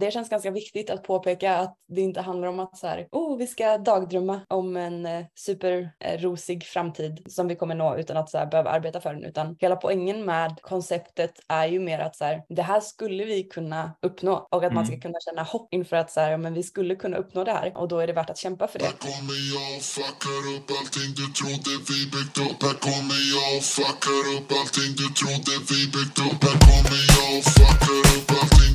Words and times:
det 0.00 0.10
känns 0.10 0.28
ganska 0.28 0.50
viktigt 0.50 0.90
att 0.90 1.02
påpeka 1.02 1.56
att 1.56 1.74
det 1.88 2.00
inte 2.00 2.20
handlar 2.20 2.48
om 2.48 2.60
att 2.60 2.78
så 2.78 2.86
här, 2.86 3.08
oh, 3.12 3.38
vi 3.38 3.46
ska 3.46 3.78
dagdrömma 3.78 4.40
om 4.48 4.76
en 4.76 5.06
eh, 5.06 5.24
superrosig 5.38 6.64
framtid 6.64 7.22
som 7.28 7.48
vi 7.48 7.56
kommer 7.56 7.74
nå 7.74 7.96
utan 7.96 8.16
att 8.16 8.30
så 8.30 8.38
här, 8.38 8.46
behöva 8.46 8.70
arbeta 8.70 9.00
för 9.00 9.14
den. 9.14 9.24
Utan 9.24 9.56
hela 9.60 9.76
poängen 9.76 10.24
med 10.24 10.58
konceptet 10.62 11.32
är 11.48 11.66
ju 11.66 11.80
mer 11.80 11.98
att 11.98 12.16
så 12.16 12.24
här, 12.24 12.42
det 12.48 12.62
här 12.62 12.80
skulle 12.80 13.24
vi 13.24 13.42
kunna 13.42 13.92
uppnå 14.02 14.46
och 14.50 14.64
att 14.64 14.72
man 14.72 14.84
ska 14.86 14.94
Mm. 14.94 15.02
kunna 15.02 15.20
känna 15.20 15.42
hopp 15.42 15.68
inför 15.74 15.96
att 15.96 16.10
så 16.10 16.20
här, 16.20 16.36
men 16.36 16.54
vi 16.54 16.62
skulle 16.62 16.94
kunna 16.96 17.16
uppnå 17.16 17.44
det 17.44 17.52
här 17.52 17.72
och 17.76 17.88
då 17.88 17.98
är 17.98 18.06
det 18.06 18.12
värt 18.12 18.30
att 18.30 18.38
kämpa 18.38 18.68
för 18.68 18.78
det. 18.78 18.84
Här 18.84 18.92
kommer 18.92 19.38
jag 19.54 19.76
och 19.76 19.82
fuckar 19.82 20.42
upp 20.56 20.68
allting 20.78 21.10
du 21.20 21.26
trodde 21.38 21.70
vi 21.88 21.98
byggt 22.14 22.38
upp 22.46 22.58
Här 22.66 22.76
kommer 22.88 23.20
jag 23.34 23.48
och 23.58 23.64
fuckar 23.76 24.22
upp 24.36 24.48
allting 24.58 24.90
du 25.00 25.06
trodde 25.20 25.52
vi 25.70 25.80
byggt 25.94 26.18
upp 26.26 26.40
Här 26.46 26.58
kommer 26.68 27.00
jag 27.14 27.28
och 27.38 27.44
fuckar 27.56 27.98
upp 28.14 28.30
allting 28.40 28.69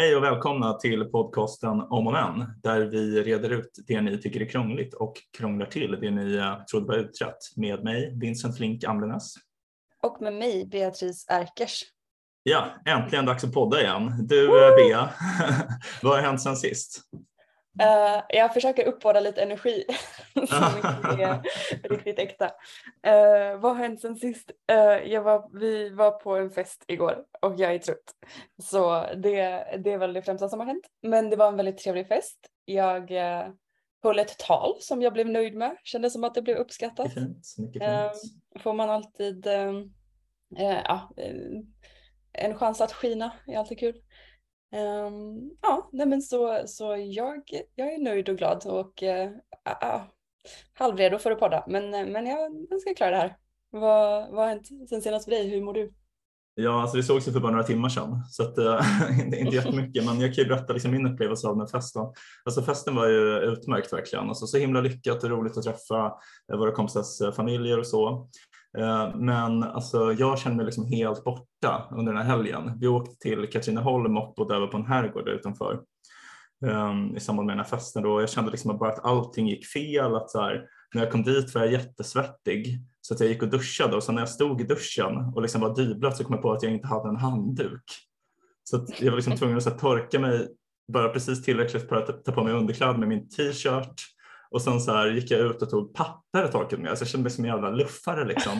Hej 0.00 0.16
och 0.16 0.24
välkomna 0.24 0.72
till 0.72 1.04
podcasten 1.04 1.80
Om 1.80 2.06
och 2.06 2.12
Men 2.12 2.60
där 2.62 2.80
vi 2.80 3.22
reder 3.22 3.50
ut 3.50 3.70
det 3.86 4.00
ni 4.00 4.18
tycker 4.18 4.40
är 4.40 4.48
krångligt 4.48 4.94
och 4.94 5.14
krånglar 5.38 5.66
till 5.66 5.98
det 6.00 6.10
ni 6.10 6.34
eh, 6.34 6.64
trodde 6.64 6.86
var 6.86 6.94
utrett 6.94 7.36
med 7.56 7.84
mig, 7.84 8.12
Vincent 8.20 8.56
Flink 8.56 8.84
Amlenäs. 8.84 9.34
Och 10.02 10.22
med 10.22 10.32
mig, 10.32 10.66
Beatrice 10.66 11.26
Erkers. 11.28 11.82
Ja, 12.42 12.66
äntligen 12.86 13.26
dags 13.26 13.44
att 13.44 13.52
podda 13.52 13.80
igen. 13.80 14.26
Du 14.28 14.68
eh, 14.68 14.76
Bea, 14.76 15.10
vad 16.02 16.16
har 16.16 16.22
hänt 16.22 16.42
sen 16.42 16.56
sist? 16.56 17.00
Eh, 17.78 18.22
jag 18.28 18.54
försöker 18.54 18.84
uppbåda 18.84 19.20
lite 19.20 19.42
energi 19.42 19.84
som 20.34 20.76
inte 20.76 21.22
är 21.22 21.42
riktigt 21.88 22.18
äkta. 22.18 22.46
Uh, 23.06 23.60
vad 23.60 23.72
har 23.72 23.74
hänt 23.74 24.00
sen 24.00 24.16
sist? 24.16 24.50
Jag 25.04 25.22
var, 25.22 25.60
vi 25.60 25.90
var 25.90 26.10
på 26.10 26.36
en 26.36 26.50
fest 26.50 26.84
igår 26.86 27.24
och 27.40 27.54
jag 27.56 27.74
är 27.74 27.78
trött. 27.78 28.14
Så 28.62 29.06
det, 29.16 29.64
det 29.84 29.92
är 29.92 29.98
väl 29.98 30.12
det 30.12 30.22
främsta 30.22 30.48
som 30.48 30.60
har 30.60 30.66
hänt. 30.66 30.84
Men 31.02 31.30
det 31.30 31.36
var 31.36 31.48
en 31.48 31.56
väldigt 31.56 31.78
trevlig 31.78 32.08
fest. 32.08 32.38
Jag 32.64 33.10
uh, 33.10 33.52
höll 34.02 34.18
ett 34.18 34.38
tal 34.38 34.76
som 34.80 35.02
jag 35.02 35.12
blev 35.12 35.28
nöjd 35.28 35.54
med. 35.54 35.76
Kändes 35.84 36.12
som 36.12 36.24
att 36.24 36.34
det 36.34 36.42
blev 36.42 36.56
uppskattat. 36.56 37.14
Fint. 37.14 37.54
Mycket 37.58 37.82
fint. 37.82 38.62
får 38.62 38.72
man 38.72 38.90
alltid 38.90 39.46
ja, 40.56 41.10
en 42.32 42.54
chans 42.54 42.80
att 42.80 42.92
skina 42.92 43.32
är 43.46 43.58
alltid 43.58 43.78
kul. 43.78 44.00
Um, 44.72 45.50
ja, 45.62 45.88
nej 45.92 46.06
men 46.06 46.22
så, 46.22 46.62
så 46.66 46.96
jag, 46.96 47.42
jag 47.74 47.94
är 47.94 47.98
nöjd 47.98 48.28
och 48.28 48.36
glad 48.38 48.66
och 48.66 49.02
uh, 49.02 50.02
halvredo 50.72 51.18
för 51.18 51.30
att 51.30 51.38
podda. 51.40 51.64
Men, 51.66 51.94
eh, 51.94 52.06
men 52.06 52.26
jag, 52.26 52.66
jag 52.70 52.80
ska 52.80 52.94
klara 52.94 53.10
det 53.10 53.16
här. 53.16 53.36
Vad, 53.70 54.30
vad 54.30 54.38
har 54.38 54.48
hänt 54.48 54.68
sen 54.88 55.02
senast 55.02 55.24
för 55.24 55.30
dig? 55.30 55.48
Hur 55.48 55.62
mår 55.62 55.74
du? 55.74 55.92
Ja, 56.54 56.80
alltså 56.82 56.96
vi 56.96 57.02
sågs 57.02 57.28
ju 57.28 57.32
för 57.32 57.40
bara 57.40 57.52
några 57.52 57.64
timmar 57.64 57.88
sedan 57.88 58.24
så 58.30 58.42
att, 58.42 58.58
eh, 58.58 59.20
inte, 59.24 59.36
inte 59.36 59.56
jättemycket 59.56 60.04
men 60.04 60.20
jag 60.20 60.34
kan 60.34 60.44
ju 60.44 60.48
berätta 60.48 60.72
liksom 60.72 60.90
min 60.90 61.06
upplevelse 61.06 61.48
av 61.48 61.58
den 61.58 61.68
festen. 61.68 62.02
Alltså 62.44 62.62
festen 62.62 62.94
var 62.94 63.06
ju 63.06 63.38
utmärkt 63.38 63.92
verkligen. 63.92 64.28
Alltså, 64.28 64.46
så 64.46 64.58
himla 64.58 64.80
lyckat 64.80 65.24
och 65.24 65.30
roligt 65.30 65.56
att 65.56 65.64
träffa 65.64 66.12
eh, 66.52 66.58
våra 66.58 66.72
kompisars 66.72 67.20
eh, 67.20 67.32
familjer 67.32 67.78
och 67.78 67.86
så. 67.86 68.28
Eh, 68.78 69.16
men 69.16 69.62
alltså, 69.62 70.12
jag 70.12 70.38
kände 70.38 70.56
mig 70.56 70.64
liksom 70.64 70.86
helt 70.86 71.24
borta 71.24 71.88
under 71.92 72.12
den 72.12 72.22
här 72.22 72.36
helgen. 72.36 72.78
Vi 72.80 72.86
åkte 72.86 73.16
till 73.16 73.50
Katrineholm 73.52 74.16
och 74.16 74.34
bodde 74.34 74.54
över 74.54 74.66
på 74.66 74.76
en 74.76 74.86
herrgård 74.86 75.28
utanför 75.28 75.80
um, 76.66 77.16
i 77.16 77.20
samband 77.20 77.46
med 77.46 77.56
den 77.56 77.64
här 77.64 77.70
festen. 77.70 78.02
Då. 78.02 78.20
Jag 78.20 78.30
kände 78.30 78.50
liksom 78.50 78.78
bara 78.78 78.92
att 78.92 79.04
allting 79.04 79.48
gick 79.48 79.66
fel. 79.66 80.14
Att 80.14 80.30
så 80.30 80.40
här, 80.40 80.64
när 80.94 81.02
jag 81.02 81.12
kom 81.12 81.22
dit 81.22 81.54
var 81.54 81.62
jag 81.62 81.72
jättesvettig 81.72 82.80
så 83.00 83.14
att 83.14 83.20
jag 83.20 83.28
gick 83.28 83.42
och 83.42 83.48
duschade 83.48 83.96
och 83.96 84.02
sen 84.02 84.14
när 84.14 84.22
jag 84.22 84.28
stod 84.28 84.60
i 84.60 84.64
duschen 84.64 85.32
och 85.34 85.42
liksom 85.42 85.60
var 85.60 85.74
dyblöt 85.74 86.16
så 86.16 86.24
kom 86.24 86.34
jag 86.34 86.42
på 86.42 86.52
att 86.52 86.62
jag 86.62 86.72
inte 86.72 86.86
hade 86.86 87.08
en 87.08 87.16
handduk. 87.16 87.82
Så 88.64 88.76
att 88.76 89.00
jag 89.00 89.10
var 89.10 89.16
liksom 89.16 89.36
tvungen 89.36 89.56
att 89.56 89.62
så 89.62 89.70
här, 89.70 89.78
torka 89.78 90.18
mig 90.18 90.48
bara 90.92 91.08
precis 91.08 91.42
tillräckligt 91.42 91.88
för 91.88 91.96
att 91.96 92.06
ta- 92.06 92.12
ta 92.12 92.32
på 92.32 92.44
mig 92.44 92.52
underkläder 92.52 92.98
med 92.98 93.08
min 93.08 93.28
t-shirt 93.28 93.94
och 94.50 94.62
sen 94.62 94.80
så 94.80 94.92
här 94.92 95.06
gick 95.06 95.30
jag 95.30 95.40
ut 95.40 95.62
och 95.62 95.70
tog 95.70 95.94
papper 95.94 96.44
och 96.44 96.52
torkade 96.52 96.82
mig. 96.82 96.96
Så 96.96 97.02
jag 97.02 97.08
kände 97.08 97.22
mig 97.22 97.32
som 97.32 97.44
en 97.44 97.50
jävla 97.50 97.70
luffare 97.70 98.24
liksom. 98.24 98.52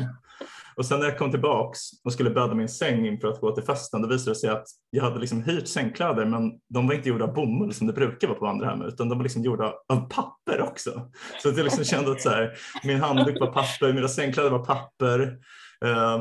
Och 0.76 0.86
sen 0.86 1.00
när 1.00 1.06
jag 1.06 1.18
kom 1.18 1.30
tillbaks 1.30 1.80
och 2.04 2.12
skulle 2.12 2.30
bädda 2.30 2.54
min 2.54 2.68
säng 2.68 3.06
inför 3.06 3.28
att 3.28 3.40
gå 3.40 3.54
till 3.54 3.64
festen, 3.64 4.02
då 4.02 4.08
visade 4.08 4.30
det 4.30 4.34
sig 4.34 4.50
att 4.50 4.66
jag 4.90 5.04
hade 5.04 5.18
liksom 5.18 5.42
hyrt 5.42 5.68
sängkläder, 5.68 6.24
men 6.24 6.52
de 6.68 6.86
var 6.86 6.94
inte 6.94 7.08
gjorda 7.08 7.24
av 7.24 7.34
bomull 7.34 7.74
som 7.74 7.86
det 7.86 7.92
brukar 7.92 8.28
vara 8.28 8.38
på 8.38 8.46
andra 8.46 8.70
hem, 8.70 8.82
utan 8.82 9.08
de 9.08 9.18
var 9.18 9.22
liksom 9.22 9.42
gjorda 9.42 9.74
av 9.88 10.08
papper 10.08 10.60
också. 10.60 11.10
Så 11.42 11.48
att 11.48 11.56
jag 11.56 11.64
liksom 11.64 11.84
kände 11.84 12.12
att 12.12 12.20
så 12.20 12.30
här, 12.30 12.52
min 12.84 13.00
handduk 13.00 13.40
var 13.40 13.52
papper, 13.52 13.92
mina 13.92 14.08
sängkläder 14.08 14.50
var 14.50 14.64
papper. 14.64 15.38
Ehm, 15.84 16.20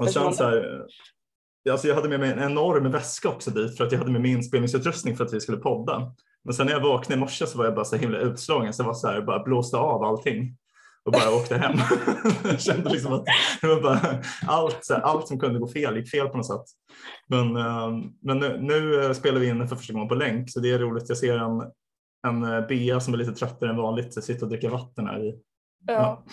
och 0.00 0.10
sen 0.10 0.34
så 0.34 0.44
här, 0.44 0.82
alltså 1.70 1.88
jag 1.88 1.94
hade 1.94 2.08
med 2.08 2.20
mig 2.20 2.32
en 2.32 2.42
enorm 2.42 2.90
väska 2.90 3.28
också 3.28 3.50
dit 3.50 3.76
för 3.76 3.86
att 3.86 3.92
jag 3.92 3.98
hade 3.98 4.12
med 4.12 4.20
mig 4.20 4.30
inspelningsutrustning 4.30 5.16
för 5.16 5.24
att 5.24 5.32
vi 5.32 5.40
skulle 5.40 5.58
podda. 5.58 6.12
Men 6.46 6.54
sen 6.54 6.66
när 6.66 6.72
jag 6.72 6.80
vaknade 6.80 7.14
i 7.14 7.20
morse 7.20 7.46
så 7.46 7.58
var 7.58 7.64
jag 7.64 7.74
bara 7.74 7.84
så 7.84 7.96
himla 7.96 8.18
utslagen 8.18 8.72
så 8.72 8.82
jag 8.82 8.86
var 8.86 8.94
så 8.94 9.08
här, 9.08 9.20
bara 9.20 9.42
blåste 9.42 9.76
av 9.76 10.02
allting 10.02 10.56
och 11.04 11.12
bara 11.12 11.34
åkte 11.34 11.56
hem. 11.56 11.78
jag 12.44 12.60
kände 12.60 12.90
liksom 12.90 13.12
att 13.12 13.24
det 13.60 13.66
var 13.66 13.80
bara 13.80 14.22
allt, 14.46 14.84
så 14.84 14.94
här, 14.94 15.00
allt 15.00 15.28
som 15.28 15.40
kunde 15.40 15.58
gå 15.58 15.68
fel 15.68 15.96
gick 15.96 16.10
fel 16.10 16.28
på 16.28 16.36
något 16.36 16.46
sätt. 16.46 16.64
Men, 17.26 17.56
eh, 17.56 17.90
men 18.22 18.38
nu, 18.38 18.58
nu 18.60 19.04
eh, 19.04 19.12
spelar 19.12 19.40
vi 19.40 19.48
in 19.48 19.68
för 19.68 19.76
första 19.76 19.92
gången 19.92 20.08
på 20.08 20.14
länk 20.14 20.50
så 20.50 20.60
det 20.60 20.70
är 20.70 20.78
roligt. 20.78 21.08
Jag 21.08 21.18
ser 21.18 21.38
en, 21.38 21.72
en 22.26 22.52
eh, 22.52 22.66
Bea 22.66 23.00
som 23.00 23.14
är 23.14 23.18
lite 23.18 23.32
tröttare 23.32 23.70
än 23.70 23.76
vanligt 23.76 24.24
sitta 24.24 24.44
och 24.44 24.50
dricka 24.50 24.70
vatten 24.70 25.06
här 25.06 25.24
i. 25.24 25.38
Ja. 25.86 26.24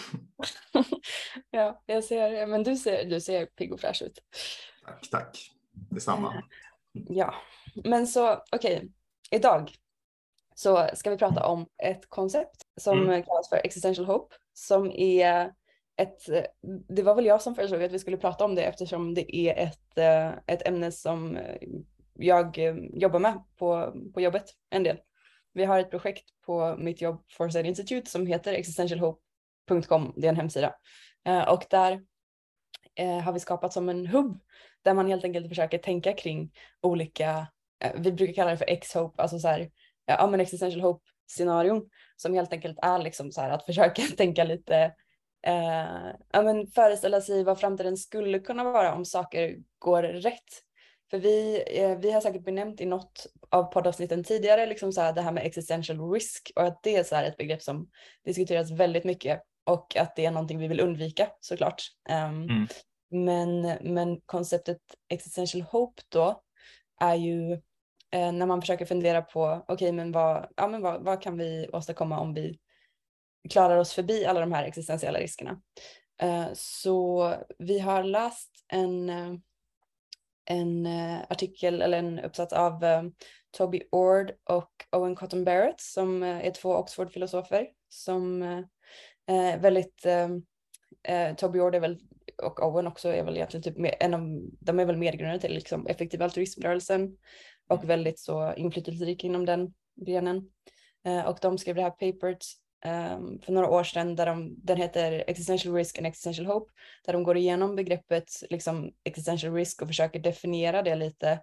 ja, 1.51 1.81
jag 1.85 2.03
ser, 2.03 2.47
men 2.47 2.63
du 2.63 2.75
ser, 2.75 3.05
du 3.05 3.21
ser 3.21 3.45
pigg 3.45 3.73
och 3.73 3.79
fräsch 3.79 4.01
ut. 4.01 4.19
Tack, 4.85 5.09
tack. 5.11 5.51
Detsamma. 5.89 6.43
Ja, 6.91 7.33
men 7.83 8.07
så 8.07 8.43
okej, 8.51 8.89
idag 9.31 9.71
så 10.55 10.87
ska 10.93 11.09
vi 11.09 11.17
prata 11.17 11.45
om 11.45 11.65
ett 11.83 12.09
koncept 12.09 12.61
som 12.81 12.99
Mm. 13.01 13.23
kallas 13.23 13.49
för 13.49 13.55
existential 13.55 14.05
hope 14.05 14.35
som 14.53 14.91
är 14.91 15.53
ett, 15.97 16.19
det 16.87 17.03
var 17.03 17.15
väl 17.15 17.25
jag 17.25 17.41
som 17.41 17.55
föreslog 17.55 17.83
att 17.83 17.91
vi 17.91 17.99
skulle 17.99 18.17
prata 18.17 18.45
om 18.45 18.55
det 18.55 18.63
eftersom 18.63 19.13
det 19.13 19.35
är 19.35 19.67
ett, 19.67 19.97
eh, 19.97 20.31
ett 20.47 20.67
ämne 20.67 20.91
som 20.91 21.39
jag 22.13 22.57
eh, 22.59 22.75
jobbar 22.93 23.19
med 23.19 23.43
på, 23.57 23.93
på 24.13 24.21
jobbet 24.21 24.45
en 24.69 24.83
del. 24.83 24.97
Vi 25.53 25.65
har 25.65 25.79
ett 25.79 25.91
projekt 25.91 26.23
på 26.45 26.75
mitt 26.77 27.01
jobb 27.01 27.23
Foresight 27.37 27.65
Institute 27.65 28.09
som 28.11 28.27
heter 28.27 28.53
existentialhope.com, 28.53 30.13
det 30.15 30.27
är 30.27 30.29
en 30.29 30.35
hemsida. 30.35 30.75
Eh, 31.25 31.43
Och 31.49 31.65
där 31.69 32.01
har 33.23 33.33
vi 33.33 33.39
skapat 33.39 33.73
som 33.73 33.89
en 33.89 34.07
hubb 34.07 34.39
där 34.81 34.93
man 34.93 35.07
helt 35.07 35.23
enkelt 35.23 35.47
försöker 35.47 35.77
tänka 35.77 36.13
kring 36.13 36.51
olika, 36.81 37.47
vi 37.95 38.11
brukar 38.11 38.33
kalla 38.33 38.51
det 38.51 38.57
för 38.57 38.69
X-hope, 38.69 39.21
alltså 39.21 39.39
så 39.39 39.47
här, 39.47 39.69
ja 40.05 40.27
men 40.27 40.39
existential 40.39 40.81
hope 40.81 41.05
scenarion 41.27 41.89
som 42.15 42.33
helt 42.33 42.53
enkelt 42.53 42.77
är 42.81 42.99
liksom 42.99 43.31
så 43.31 43.41
här 43.41 43.49
att 43.49 43.65
försöka 43.65 44.01
tänka 44.17 44.43
lite, 44.43 44.75
eh, 45.47 46.11
ja 46.31 46.41
men 46.41 46.67
föreställa 46.67 47.21
sig 47.21 47.43
vad 47.43 47.59
framtiden 47.59 47.97
skulle 47.97 48.39
kunna 48.39 48.63
vara 48.63 48.93
om 48.93 49.05
saker 49.05 49.57
går 49.79 50.03
rätt. 50.03 50.63
För 51.11 51.19
vi, 51.19 51.63
eh, 51.67 51.97
vi 51.99 52.11
har 52.11 52.21
säkert 52.21 52.43
benämnt 52.45 52.81
i 52.81 52.85
något 52.85 53.27
av 53.49 53.63
poddavsnitten 53.63 54.23
tidigare 54.23 54.65
liksom 54.65 54.91
så 54.91 55.01
här 55.01 55.13
det 55.13 55.21
här 55.21 55.31
med 55.31 55.45
existential 55.45 56.11
risk 56.11 56.51
och 56.55 56.63
att 56.63 56.83
det 56.83 56.95
är 56.95 57.03
så 57.03 57.15
ett 57.15 57.37
begrepp 57.37 57.61
som 57.61 57.89
diskuteras 58.25 58.71
väldigt 58.71 59.03
mycket 59.03 59.41
och 59.65 59.97
att 59.97 60.15
det 60.15 60.25
är 60.25 60.31
någonting 60.31 60.59
vi 60.59 60.67
vill 60.67 60.79
undvika 60.79 61.29
såklart. 61.39 61.83
Ehm, 62.09 62.43
Mm. 62.43 62.67
men, 63.11 63.61
men 63.93 64.21
konceptet 64.25 64.81
existential 65.09 65.61
hope 65.61 66.01
då 66.09 66.41
är 66.99 67.15
ju 67.15 67.51
eh, 67.53 67.59
Eh, 68.13 68.31
när 68.31 68.45
man 68.45 68.61
försöker 68.61 68.85
fundera 68.85 69.21
på 69.21 69.65
okej 69.67 69.91
men, 69.91 70.11
vad, 70.11 70.47
ja, 70.55 70.67
men 70.67 70.81
vad, 70.81 71.03
vad 71.03 71.21
kan 71.21 71.37
vi 71.37 71.69
åstadkomma 71.73 72.19
om 72.19 72.33
vi 72.33 72.59
klarar 73.49 73.77
oss 73.77 73.93
förbi 73.93 74.25
alla 74.25 74.39
de 74.39 74.51
här 74.51 74.63
existentiella 74.63 75.19
riskerna. 75.19 75.61
Eh, 76.21 76.47
så 76.53 77.33
vi 77.59 77.79
har 77.79 78.03
läst 78.03 78.65
en, 78.67 79.09
eh, 79.09 79.33
en 80.45 80.85
eh, 80.85 81.19
artikel 81.29 81.81
eller 81.81 81.97
en 81.97 82.19
uppsats 82.19 82.53
av 82.53 82.83
eh, 82.83 83.03
Toby 83.57 83.81
Ord 83.91 84.31
och 84.43 84.71
Owen 84.91 85.15
Cotton 85.15 85.43
Barrett 85.43 85.81
som 85.81 86.23
eh, 86.23 86.47
är 86.47 86.51
två 86.51 86.75
Oxford-filosofer 86.75 87.67
som 87.89 88.43
eh, 88.43 88.59
eh 89.27 89.59
väldigt, 89.59 90.05
eh, 90.05 90.29
eh, 91.03 91.35
Toby 91.35 91.59
Ord 91.59 91.75
är 91.75 91.79
väl 91.79 91.99
och 92.43 92.67
Owen 92.67 92.87
också 92.87 93.09
är 93.09 93.23
väl 93.23 93.35
egentligen 93.35 93.63
typ 93.63 93.95
en 93.99 94.13
av, 94.13 94.21
de 94.59 94.79
är 94.79 94.85
väl 94.85 94.97
medgrundare 94.97 95.39
till 95.39 95.53
liksom 95.53 95.87
effektiv 95.87 96.21
altruismrörelsen 96.21 97.17
och 97.73 97.89
väldigt 97.89 98.19
så 98.19 98.53
inflytelserika 98.53 99.27
inom 99.27 99.45
den 99.45 99.73
grenen. 100.05 100.49
Eh, 101.05 101.25
och 101.25 101.37
de 101.41 101.57
skrev 101.57 101.75
det 101.75 101.81
här 101.81 101.89
papert 101.89 102.45
eh, 102.85 103.19
för 103.41 103.51
några 103.51 103.69
år 103.69 103.83
sedan 103.83 104.15
där 104.15 104.25
de, 104.25 104.55
den 104.57 104.77
heter 104.77 105.23
Existential 105.27 105.75
Risk 105.75 105.97
and 105.97 106.07
Existential 106.07 106.45
Hope, 106.45 106.71
där 107.05 107.13
de 107.13 107.23
går 107.23 107.37
igenom 107.37 107.75
begreppet 107.75 108.29
liksom 108.49 108.91
existential 109.03 109.53
risk 109.53 109.81
och 109.81 109.87
försöker 109.87 110.19
definiera 110.19 110.81
det 110.81 110.95
lite. 110.95 111.39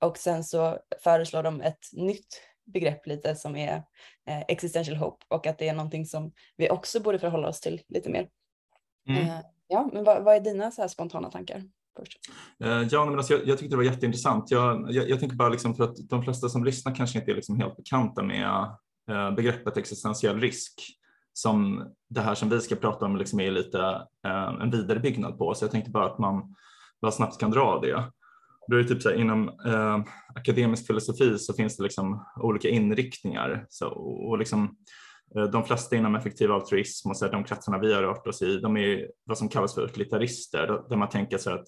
Och 0.00 0.18
sen 0.18 0.44
så 0.44 0.78
föreslår 1.02 1.42
de 1.42 1.60
ett 1.60 1.86
nytt 1.92 2.42
begrepp 2.64 3.06
lite 3.06 3.34
som 3.34 3.56
är 3.56 3.74
eh, 4.28 4.40
existential 4.48 4.96
hope 4.96 5.24
och 5.28 5.46
att 5.46 5.58
det 5.58 5.68
är 5.68 5.74
någonting 5.74 6.06
som 6.06 6.32
vi 6.56 6.70
också 6.70 7.00
borde 7.00 7.18
förhålla 7.18 7.48
oss 7.48 7.60
till 7.60 7.82
lite 7.88 8.10
mer. 8.10 8.28
Mm. 9.08 9.28
Eh, 9.28 9.40
Ja, 9.72 9.90
men 9.92 10.04
vad, 10.04 10.24
vad 10.24 10.36
är 10.36 10.40
dina 10.40 10.70
så 10.70 10.80
här 10.80 10.88
spontana 10.88 11.30
tankar? 11.30 11.62
Först? 11.98 12.18
Eh, 12.64 12.82
ja, 12.90 13.04
men 13.04 13.16
alltså 13.16 13.32
jag, 13.32 13.46
jag 13.46 13.58
tyckte 13.58 13.72
det 13.72 13.76
var 13.76 13.84
jätteintressant. 13.84 14.50
Jag, 14.50 14.92
jag, 14.92 15.10
jag 15.10 15.20
tänker 15.20 15.36
bara 15.36 15.48
liksom 15.48 15.74
för 15.74 15.84
att 15.84 15.96
de 16.08 16.22
flesta 16.22 16.48
som 16.48 16.64
lyssnar 16.64 16.94
kanske 16.94 17.18
inte 17.18 17.30
är 17.30 17.34
liksom 17.34 17.60
helt 17.60 17.76
bekanta 17.76 18.22
med 18.22 18.76
eh, 19.10 19.34
begreppet 19.34 19.76
existentiell 19.76 20.40
risk 20.40 20.72
som 21.32 21.84
det 22.08 22.20
här 22.20 22.34
som 22.34 22.48
vi 22.48 22.60
ska 22.60 22.76
prata 22.76 23.04
om 23.04 23.16
liksom 23.16 23.40
är 23.40 23.50
lite 23.50 23.80
eh, 24.26 24.62
en 24.62 24.70
vidarebyggnad 24.70 25.38
på. 25.38 25.54
Så 25.54 25.64
jag 25.64 25.72
tänkte 25.72 25.90
bara 25.90 26.06
att 26.06 26.18
man 26.18 26.54
bara 27.02 27.12
snabbt 27.12 27.40
kan 27.40 27.50
dra 27.50 27.80
det. 27.80 28.04
Då 28.68 28.76
är 28.76 28.82
det 28.82 28.88
typ 28.88 29.02
så 29.02 29.08
här, 29.08 29.16
inom 29.16 29.48
eh, 29.48 29.98
akademisk 30.34 30.86
filosofi 30.86 31.38
så 31.38 31.54
finns 31.54 31.76
det 31.76 31.82
liksom 31.82 32.24
olika 32.36 32.68
inriktningar 32.68 33.66
så, 33.68 33.88
och 33.88 34.38
liksom, 34.38 34.76
Eh, 35.36 35.44
de 35.44 35.64
flesta 35.64 35.96
inom 35.96 36.14
effektiv 36.14 36.52
altruism 36.52 37.10
och 37.10 37.16
så 37.16 37.24
här, 37.24 37.32
de 37.32 37.44
kretsarna 37.44 37.78
vi 37.78 37.94
har 37.94 38.02
rört 38.02 38.26
oss 38.26 38.42
i, 38.42 38.60
de 38.60 38.76
är 38.76 39.10
vad 39.24 39.38
som 39.38 39.48
kallas 39.48 39.74
för 39.74 39.82
utilitarister, 39.82 40.82
där 40.88 40.96
man 40.96 41.08
tänker 41.08 41.38
så 41.38 41.50
att 41.50 41.66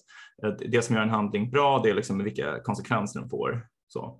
det 0.59 0.81
som 0.81 0.95
gör 0.95 1.03
en 1.03 1.09
handling 1.09 1.51
bra, 1.51 1.79
det 1.83 1.89
är 1.89 1.93
liksom 1.93 2.23
vilka 2.23 2.59
konsekvenser 2.63 3.19
den 3.19 3.29
får. 3.29 3.67
Så. 3.87 4.19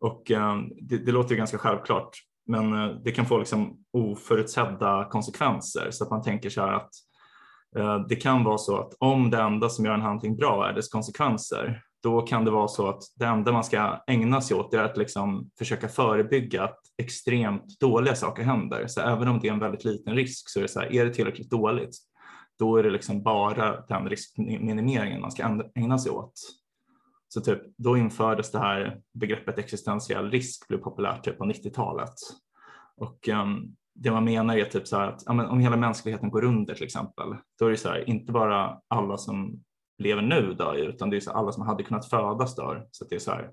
Och 0.00 0.30
eh, 0.30 0.56
det, 0.82 0.98
det 0.98 1.12
låter 1.12 1.30
ju 1.30 1.36
ganska 1.36 1.58
självklart, 1.58 2.16
men 2.46 2.72
eh, 2.72 2.96
det 3.04 3.12
kan 3.12 3.26
få 3.26 3.38
liksom 3.38 3.78
oförutsedda 3.92 5.08
konsekvenser 5.10 5.90
så 5.90 6.04
att 6.04 6.10
man 6.10 6.22
tänker 6.22 6.50
så 6.50 6.60
här 6.60 6.72
att 6.72 6.90
det 8.08 8.16
kan 8.16 8.44
vara 8.44 8.58
så 8.58 8.78
att 8.78 8.94
om 8.98 9.30
det 9.30 9.40
enda 9.40 9.68
som 9.68 9.84
gör 9.84 9.94
en 9.94 10.00
handling 10.00 10.36
bra 10.36 10.68
är 10.68 10.72
dess 10.72 10.88
konsekvenser, 10.88 11.82
då 12.02 12.20
kan 12.20 12.44
det 12.44 12.50
vara 12.50 12.68
så 12.68 12.88
att 12.88 13.02
det 13.16 13.24
enda 13.24 13.52
man 13.52 13.64
ska 13.64 14.02
ägna 14.06 14.40
sig 14.40 14.56
åt 14.56 14.74
är 14.74 14.84
att 14.84 14.96
liksom 14.96 15.50
försöka 15.58 15.88
förebygga 15.88 16.64
att 16.64 16.78
extremt 17.02 17.80
dåliga 17.80 18.14
saker 18.14 18.42
händer. 18.42 18.86
Så 18.86 19.00
även 19.00 19.28
om 19.28 19.40
det 19.40 19.48
är 19.48 19.52
en 19.52 19.58
väldigt 19.58 19.84
liten 19.84 20.14
risk 20.14 20.48
så 20.50 20.58
är 20.58 20.62
det 20.62 20.68
så 20.68 20.80
här, 20.80 20.92
är 20.92 21.04
det 21.04 21.14
tillräckligt 21.14 21.50
dåligt, 21.50 21.96
då 22.58 22.76
är 22.76 22.82
det 22.82 22.90
liksom 22.90 23.22
bara 23.22 23.80
den 23.80 24.08
riskminimeringen 24.08 25.20
man 25.20 25.32
ska 25.32 25.62
ägna 25.74 25.98
sig 25.98 26.12
åt. 26.12 26.32
Så 27.28 27.40
typ, 27.40 27.62
då 27.76 27.96
infördes 27.96 28.52
det 28.52 28.58
här 28.58 29.00
begreppet 29.14 29.58
existentiell 29.58 30.30
risk 30.30 30.68
blev 30.68 30.78
populärt 30.78 31.24
typ 31.24 31.38
på 31.38 31.44
90-talet. 31.44 32.14
Och 32.96 33.28
um, 33.28 33.76
det 33.94 34.10
man 34.10 34.24
menar 34.24 34.56
är 34.56 34.64
typ 34.64 34.88
så 34.88 34.96
här 34.96 35.08
att 35.08 35.22
ja, 35.26 35.32
men 35.32 35.46
om 35.46 35.60
hela 35.60 35.76
mänskligheten 35.76 36.30
går 36.30 36.44
under 36.44 36.74
till 36.74 36.84
exempel, 36.84 37.36
då 37.58 37.66
är 37.66 37.70
det 37.70 37.76
så 37.76 37.88
här, 37.88 38.08
inte 38.08 38.32
bara 38.32 38.78
alla 38.88 39.16
som 39.16 39.62
lever 40.02 40.22
nu 40.22 40.54
dör 40.54 40.74
utan 40.74 41.10
det 41.10 41.16
är 41.16 41.20
så 41.20 41.30
alla 41.30 41.52
som 41.52 41.66
hade 41.66 41.82
kunnat 41.82 42.08
födas 42.10 42.54
dör. 42.54 42.86
Så 42.90 43.04
det 43.04 43.14
är 43.14 43.18
så 43.18 43.30
här, 43.30 43.50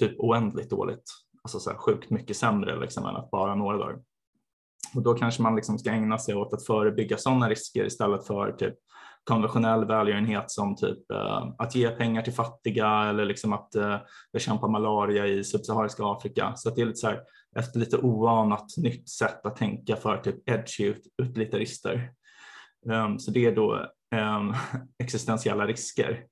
typ 0.00 0.14
oändligt 0.18 0.70
dåligt, 0.70 1.04
alltså 1.42 1.58
så 1.58 1.70
här, 1.70 1.76
sjukt 1.76 2.10
mycket 2.10 2.36
sämre 2.36 2.80
liksom, 2.80 3.06
än 3.06 3.16
att 3.16 3.30
bara 3.30 3.54
några 3.54 3.78
dör. 3.78 3.98
Och 4.94 5.02
då 5.02 5.14
kanske 5.14 5.42
man 5.42 5.56
liksom 5.56 5.78
ska 5.78 5.90
ägna 5.90 6.18
sig 6.18 6.34
åt 6.34 6.52
att 6.52 6.66
förebygga 6.66 7.16
sådana 7.16 7.48
risker 7.48 7.84
istället 7.84 8.26
för 8.26 8.52
typ 8.52 8.74
konventionell 9.24 9.84
välgörenhet 9.84 10.50
som 10.50 10.76
typ 10.76 11.10
eh, 11.10 11.48
att 11.58 11.74
ge 11.74 11.90
pengar 11.90 12.22
till 12.22 12.32
fattiga 12.32 12.88
eller 12.88 13.24
liksom 13.24 13.52
att 13.52 13.74
eh, 13.74 13.96
bekämpa 14.32 14.68
malaria 14.68 15.26
i 15.26 15.44
subsahariska 15.44 16.02
Afrika. 16.04 16.52
Så 16.56 16.70
det 16.70 16.80
är 16.80 16.86
lite 16.86 16.98
så 16.98 17.06
här, 17.06 17.20
ett 17.58 17.76
lite 17.76 17.96
oanat 17.96 18.76
nytt 18.76 19.08
sätt 19.08 19.46
att 19.46 19.56
tänka 19.56 19.96
för 19.96 20.16
typ 20.16 20.48
edgy 20.48 20.94
utlitarister. 21.22 22.10
Um, 22.86 22.92
ehm, 22.92 23.18
så 23.18 23.30
det 23.30 23.46
är 23.46 23.56
då 23.56 23.86
existentiella 24.98 25.66
risker. 25.66 26.24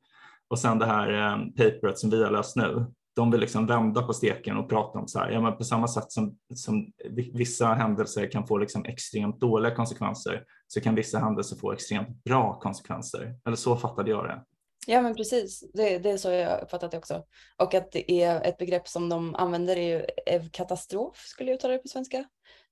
Och 0.48 0.58
sen 0.58 0.78
det 0.78 0.86
här 0.86 1.36
paperet 1.56 1.98
som 1.98 2.10
vi 2.10 2.24
har 2.24 2.30
löst 2.30 2.56
nu, 2.56 2.86
de 3.16 3.30
vill 3.30 3.40
liksom 3.40 3.66
vända 3.66 4.02
på 4.02 4.12
steken 4.12 4.56
och 4.56 4.68
prata 4.68 4.98
om 4.98 5.08
så 5.08 5.18
här, 5.18 5.30
ja, 5.30 5.40
men 5.40 5.56
på 5.56 5.64
samma 5.64 5.88
sätt 5.88 6.12
som, 6.12 6.38
som 6.54 6.92
vissa 7.32 7.66
händelser 7.66 8.30
kan 8.30 8.46
få 8.46 8.58
liksom 8.58 8.84
extremt 8.84 9.40
dåliga 9.40 9.74
konsekvenser 9.74 10.44
så 10.66 10.80
kan 10.80 10.94
vissa 10.94 11.18
händelser 11.18 11.56
få 11.56 11.72
extremt 11.72 12.24
bra 12.24 12.60
konsekvenser. 12.60 13.34
Eller 13.46 13.56
så 13.56 13.76
fattade 13.76 14.10
jag 14.10 14.24
det. 14.24 14.42
Ja 14.86 15.02
men 15.02 15.14
precis, 15.14 15.64
det, 15.74 15.98
det 15.98 16.10
är 16.10 16.16
så 16.16 16.30
jag 16.30 16.62
uppfattat 16.62 16.90
det 16.90 16.98
också. 16.98 17.22
Och 17.56 17.74
att 17.74 17.92
det 17.92 18.12
är 18.12 18.40
ett 18.44 18.58
begrepp 18.58 18.88
som 18.88 19.08
de 19.08 19.34
använder 19.34 19.76
är 19.76 19.98
ju 19.98 20.48
katastrof, 20.50 21.16
skulle 21.16 21.50
jag 21.50 21.56
uttala 21.56 21.72
det 21.72 21.78
på 21.78 21.88
svenska. 21.88 22.24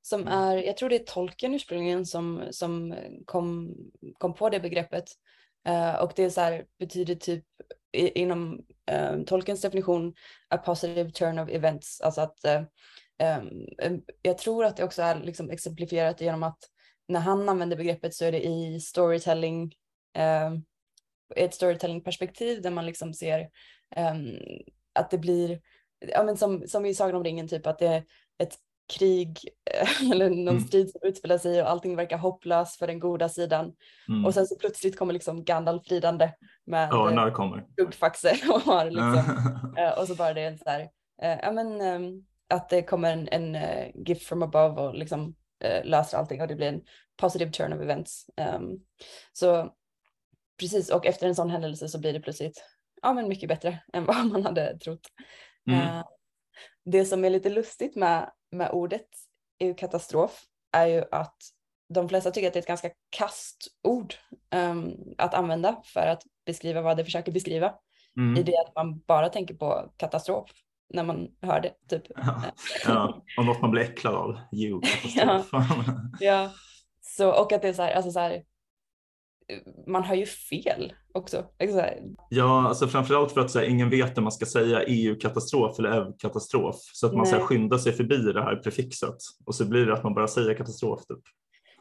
Som 0.07 0.21
mm. 0.21 0.33
är, 0.33 0.57
jag 0.57 0.77
tror 0.77 0.89
det 0.89 0.97
är 0.97 1.05
tolken 1.05 1.55
ursprungligen 1.55 2.07
som, 2.07 2.43
som 2.51 2.95
kom, 3.25 3.77
kom 4.19 4.35
på 4.35 4.51
det 4.51 4.61
begreppet. 4.61 5.05
Uh, 5.69 5.95
och 5.95 6.13
det 6.17 6.25
är 6.25 6.31
så 6.31 6.41
här, 6.41 6.65
betyder 6.79 7.15
typ 7.15 7.45
inom 7.93 8.61
um, 8.93 9.25
tolkens 9.25 9.61
definition 9.61 10.15
a 10.49 10.59
positive 10.59 11.11
turn 11.11 11.39
of 11.39 11.49
events. 11.49 12.01
Alltså 12.01 12.21
att 12.21 12.39
uh, 12.47 12.63
um, 13.39 14.03
jag 14.23 14.39
tror 14.39 14.65
att 14.65 14.77
det 14.77 14.85
också 14.85 15.03
är 15.03 15.21
liksom 15.21 15.51
exemplifierat 15.51 16.21
genom 16.21 16.43
att 16.43 16.59
när 17.09 17.21
han 17.21 17.49
använder 17.49 17.77
begreppet 17.77 18.15
så 18.15 18.25
är 18.25 18.33
det 18.33 18.45
i 18.45 18.81
storytelling, 18.81 19.75
uh, 20.19 20.59
ett 21.37 21.55
storytelling-perspektiv 21.55 22.63
där 22.63 22.71
man 22.71 22.87
liksom 22.87 23.15
ser 23.15 23.41
um, 23.97 24.39
att 24.93 25.11
det 25.11 25.19
blir, 25.19 25.61
ja 25.99 26.23
men 26.23 26.37
som, 26.37 26.69
som 26.69 26.87
i 26.87 26.95
Sagan 26.95 27.15
om 27.17 27.25
ringen, 27.25 27.49
typ 27.49 27.67
att 27.67 27.79
det 27.79 27.87
är 27.87 28.05
ett 28.39 28.59
krig 28.93 29.39
eller 30.13 30.31
någon 30.31 30.49
mm. 30.49 30.61
strid 30.61 30.91
som 30.91 31.01
utspelar 31.03 31.39
sig 31.39 31.63
och 31.63 31.71
allting 31.71 31.97
verkar 31.97 32.19
hopplöst 32.19 32.79
för 32.79 32.87
den 32.87 33.01
goda 33.01 33.29
sidan. 33.29 33.73
Mm. 34.09 34.25
Och 34.25 34.35
sen 34.35 34.47
så 34.47 34.57
plötsligt 34.57 34.99
kommer 34.99 35.13
liksom 35.13 35.45
Gandalf 35.45 35.91
ridande 35.91 36.33
med 36.67 36.89
ja, 36.93 37.11
när 37.11 37.27
det 37.27 37.31
kommer. 37.31 37.67
gubbfaxe 37.77 38.39
och 38.49 38.61
har 38.61 38.85
liksom, 38.85 39.19
uh, 39.79 39.99
och 39.99 40.09
så 40.09 40.15
bara 40.15 40.35
det 40.35 40.41
är 40.41 40.57
så 40.57 40.71
här, 40.71 40.81
uh, 40.81 41.41
ja 41.43 41.53
men 41.53 41.81
um, 41.81 42.27
att 42.49 42.69
det 42.69 42.83
kommer 42.83 43.13
en, 43.13 43.29
en 43.29 43.55
uh, 43.55 43.91
gift 44.09 44.27
from 44.27 44.43
above 44.43 44.83
och 44.83 44.95
liksom 44.95 45.35
löser 45.85 46.19
allting 46.19 46.41
och 46.43 46.49
det 46.49 46.55
blir 46.55 46.69
en 46.69 46.81
positive 47.17 47.51
turn 47.51 47.73
of 47.73 47.81
events. 47.81 48.27
Um, 48.57 48.81
så 49.33 49.73
precis, 50.61 50.91
och 50.91 51.07
efter 51.07 51.27
en 51.27 51.35
sån 51.35 51.51
händelse 51.51 51.89
så 51.89 52.01
blir 52.01 52.13
det 52.13 52.21
plötsligt 52.21 52.65
ja, 53.03 53.13
men 53.13 53.29
mycket 53.29 53.49
bättre 53.49 53.79
än 53.93 54.05
vad 54.05 54.27
man 54.27 54.43
hade 54.43 54.79
trott. 54.79 55.07
Mm. 55.71 56.05
det 56.85 57.05
som 57.05 57.25
är 57.25 57.31
lite 57.31 57.51
lustigt 57.51 57.97
med 57.97 58.31
med 58.55 58.71
ordet 58.71 59.09
EU-katastrof 59.59 60.43
är 60.73 60.87
ju 60.87 61.05
att 61.11 61.37
de 61.89 62.09
flesta 62.09 62.31
tycker 62.31 62.49
att 62.49 62.53
det 62.55 62.59
är 62.59 62.63
ett 62.63 62.67
ganska 62.69 62.91
kast 63.11 63.69
ord 63.83 64.15
um, 64.55 64.95
att 65.19 65.35
använda 65.35 65.83
för 65.85 66.07
att 66.07 66.23
beskriva 66.47 66.83
vad 66.83 66.97
det 66.97 67.05
försöker 67.05 67.33
beskriva. 67.33 67.75
Mm. 68.17 68.37
I 68.37 68.43
det 68.43 68.59
att 68.67 68.75
man 68.75 68.99
bara 68.99 69.29
tänker 69.29 69.55
på 69.55 69.93
katastrof 69.97 70.51
när 70.95 71.05
man 71.05 71.29
hör 71.41 71.61
det. 71.61 71.73
Typ. 71.89 72.03
Ja, 72.17 72.43
ja. 72.87 73.23
och 73.39 73.45
något 73.45 73.61
man 73.61 73.71
blir 73.71 73.83
äcklad 73.83 74.15
av. 74.15 74.41
Jo, 74.53 74.81
katastrof. 75.15 75.47
ja. 75.51 75.95
ja. 76.21 76.51
Så, 77.01 77.43
och 77.43 77.53
att 77.53 77.63
det 77.63 77.69
är 77.69 77.73
så 77.73 77.83
här, 77.83 77.93
alltså 77.93 78.11
så 78.11 78.21
här, 78.21 78.43
man 79.87 80.05
har 80.05 80.15
ju 80.15 80.27
fel 80.27 80.93
också. 81.13 81.45
Ja, 82.29 82.69
alltså 82.69 82.89
framförallt 82.89 83.33
för 83.33 83.41
att 83.41 83.51
så 83.51 83.59
här, 83.59 83.67
ingen 83.67 83.91
vet 83.91 84.19
om 84.19 84.25
man 84.25 84.33
ska 84.33 84.47
säga 84.47 84.83
EU-katastrof 84.83 85.79
eller 85.79 86.07
EU-katastrof 86.07 86.77
så 86.93 87.07
att 87.07 87.15
man 87.15 87.27
så 87.27 87.37
här, 87.37 87.43
skyndar 87.43 87.79
sig 87.79 87.93
förbi 87.93 88.17
det 88.17 88.43
här 88.43 88.57
prefixet 88.57 89.17
och 89.45 89.55
så 89.55 89.65
blir 89.65 89.87
det 89.87 89.93
att 89.95 90.05
man 90.05 90.15
bara 90.15 90.29
säger 90.29 90.55
katastrof. 90.55 91.07
Typ. 91.07 91.19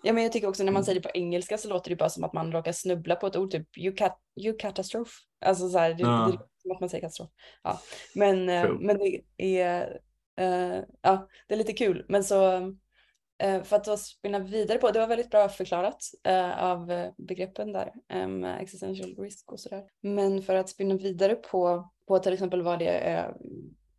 Ja, 0.04 0.14
men 0.14 0.24
jag 0.24 0.32
tycker 0.32 0.48
också 0.48 0.64
när 0.64 0.72
man 0.72 0.80
mm. 0.80 0.86
säger 0.86 1.02
det 1.02 1.10
på 1.10 1.18
engelska 1.18 1.58
så 1.58 1.70
låter 1.70 1.90
det 1.90 1.96
bara 1.96 2.10
som 2.10 2.24
att 2.24 2.34
man 2.34 2.52
råkar 2.52 2.72
snubbla 2.72 3.16
på 3.16 3.28
ett 3.28 3.36
ord, 3.36 3.52
typ 3.52 3.78
you, 3.78 3.96
cat, 3.96 4.18
you 4.42 4.58
catastrophe. 4.58 5.12
Alltså 5.46 5.70
så 5.70 5.78
här, 5.78 5.94
det, 5.94 6.02
ja. 6.02 6.30
det, 6.32 6.40
som 6.62 6.72
att 6.72 6.80
man 6.80 6.90
säger 6.90 7.02
katastrof. 7.02 7.30
Ja. 7.64 7.80
Men, 8.16 8.50
uh, 8.50 8.80
men 8.80 8.98
det 8.98 9.22
är, 9.38 10.00
uh, 10.42 10.84
ja, 11.02 11.28
det 11.48 11.54
är 11.54 11.58
lite 11.58 11.74
kul. 11.74 12.06
Men 12.08 12.24
så 12.24 12.36
Eh, 12.58 12.68
för 13.44 13.76
att 13.76 13.84
då 13.84 13.98
spinna 13.98 14.40
vidare 14.40 14.78
på, 14.78 14.92
det 14.92 15.00
var 15.00 15.08
väldigt 15.08 15.30
bra 15.30 15.50
förklarat 15.50 15.98
uh, 16.28 16.64
av 16.64 16.92
eh, 16.92 17.12
begreppen 17.18 17.74
där 17.74 17.92
existential 18.60 19.16
risk 19.18 19.52
och 19.52 19.60
sådär. 19.60 19.84
Men 20.02 20.42
för 20.42 20.56
att 20.56 20.70
spinna 20.70 20.96
vidare 20.96 21.36
på, 21.36 21.90
på 22.08 22.20
till 22.20 22.34
exempel 22.34 22.62
vad 22.62 22.80
det 22.80 22.90
är 22.90 23.34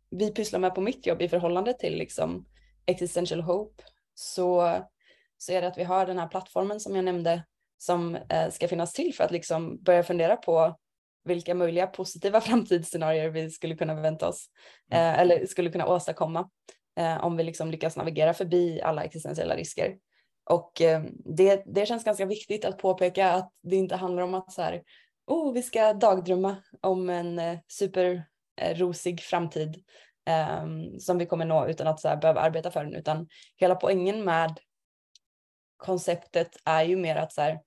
vi 0.09 0.31
pysslar 0.31 0.59
med 0.59 0.75
på 0.75 0.81
mitt 0.81 1.05
jobb 1.05 1.21
i 1.21 1.29
förhållande 1.29 1.73
till 1.73 1.97
liksom 1.97 2.45
existential 2.85 3.41
hope 3.41 3.83
så, 4.13 4.79
så 5.37 5.51
är 5.51 5.61
det 5.61 5.67
att 5.67 5.77
vi 5.77 5.83
har 5.83 6.05
den 6.05 6.19
här 6.19 6.27
plattformen 6.27 6.79
som 6.79 6.95
jag 6.95 7.05
nämnde 7.05 7.43
som 7.77 8.17
ska 8.51 8.67
finnas 8.67 8.93
till 8.93 9.13
för 9.13 9.23
att 9.23 9.31
liksom 9.31 9.83
börja 9.83 10.03
fundera 10.03 10.37
på 10.37 10.75
vilka 11.25 11.55
möjliga 11.55 11.87
positiva 11.87 12.41
framtidsscenarier 12.41 13.29
vi 13.29 13.49
skulle 13.49 13.75
kunna 13.75 14.01
vänta 14.01 14.27
oss 14.27 14.49
uh, 14.93 15.19
eller 15.19 15.45
skulle 15.45 15.71
kunna 15.71 15.87
åstadkomma 15.87 16.39
eh, 16.39 16.45
om 17.21 17.37
vi 17.37 17.43
liksom 17.43 17.71
lyckas 17.71 17.97
navigera 17.97 18.33
förbi 18.33 18.81
alla 18.81 19.03
existentiella 19.03 19.55
risker. 19.55 19.95
Och 20.49 20.81
eh, 20.81 21.03
det, 21.25 21.63
det 21.65 21.85
känns 21.85 22.03
ganska 22.03 22.25
viktigt 22.25 22.65
att 22.65 22.77
påpeka 22.77 23.31
att 23.31 23.51
det 23.63 23.75
inte 23.75 23.95
handlar 23.95 24.23
om 24.23 24.33
att 24.33 24.51
så 24.51 24.61
här, 24.61 24.83
oh, 25.27 25.53
vi 25.53 25.63
ska 25.63 25.93
dagdrömma 25.93 26.57
om 26.81 27.09
en 27.09 27.39
eh, 27.39 27.59
superrosig 27.67 29.21
framtid 29.21 29.83
ehm, 30.25 30.99
som 30.99 31.17
vi 31.17 31.25
kommer 31.25 31.45
nå 31.45 31.67
utan 31.67 31.87
att 31.87 31.99
så 31.99 32.07
här, 32.07 32.17
behöva 32.17 32.41
arbeta 32.41 32.71
för 32.71 32.83
den, 32.83 32.95
utan 32.95 33.27
hela 33.57 33.75
poängen 33.75 34.23
med 34.23 34.59
konceptet 35.77 36.57
är 36.65 36.83
ju 36.83 36.95
mer 36.95 37.15
att 37.15 37.33
så 37.33 37.41
här, 37.41 37.59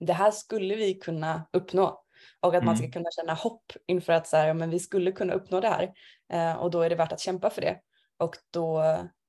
det 0.00 0.12
här 0.12 0.30
skulle 0.30 0.76
vi 0.76 0.94
kunna 0.94 1.48
uppnå 1.52 2.04
och 2.40 2.54
att 2.54 2.64
man 2.64 2.76
ska 2.76 2.84
mm. 2.84 2.92
kunna 2.92 3.10
känna 3.10 3.34
hopp 3.34 3.72
inför 3.86 4.12
att 4.12 4.26
så 4.26 4.36
här, 4.36 4.54
men 4.54 4.70
vi 4.70 4.78
skulle 4.78 5.12
kunna 5.12 5.32
uppnå 5.32 5.60
det 5.60 5.68
här 5.68 5.92
eh, 6.32 6.52
och 6.52 6.70
då 6.70 6.82
är 6.82 6.90
det 6.90 6.96
värt 6.96 7.12
att 7.12 7.20
kämpa 7.20 7.50
för 7.50 7.60
det. 7.60 7.80
Och 8.20 8.36
då, 8.50 8.82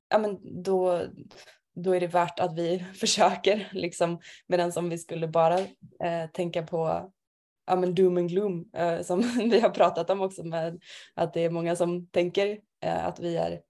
ja 0.10 0.18
men 0.18 0.64
då, 0.64 1.02
då 1.76 1.96
är 1.96 2.00
det 2.00 2.08
värt 2.08 2.40
att 2.40 2.58
vi 2.58 2.80
försöker 3.00 3.70
liksom 3.72 4.20
medan 4.48 4.72
om 4.76 4.90
vi 4.90 4.98
skulle 4.98 5.28
bara 5.28 5.60
eh, 6.04 6.30
tänka 6.34 6.64
på 6.64 7.12
ja, 7.68 7.76
men 7.76 7.96
doom 7.96 8.18
and 8.18 8.30
gloom 8.30 8.70
eh, 8.74 9.02
som 9.02 9.20
vi 9.52 9.60
har 9.60 9.70
pratat 9.70 10.10
om 10.10 10.22
också 10.22 10.44
med 10.44 10.82
att 11.16 11.34
det 11.34 11.42
är 11.46 11.50
många 11.50 11.76
som 11.76 12.08
tänker 12.08 12.60
eh, 12.84 13.06
att 13.06 13.20
vi 13.20 13.38
är 13.38 13.62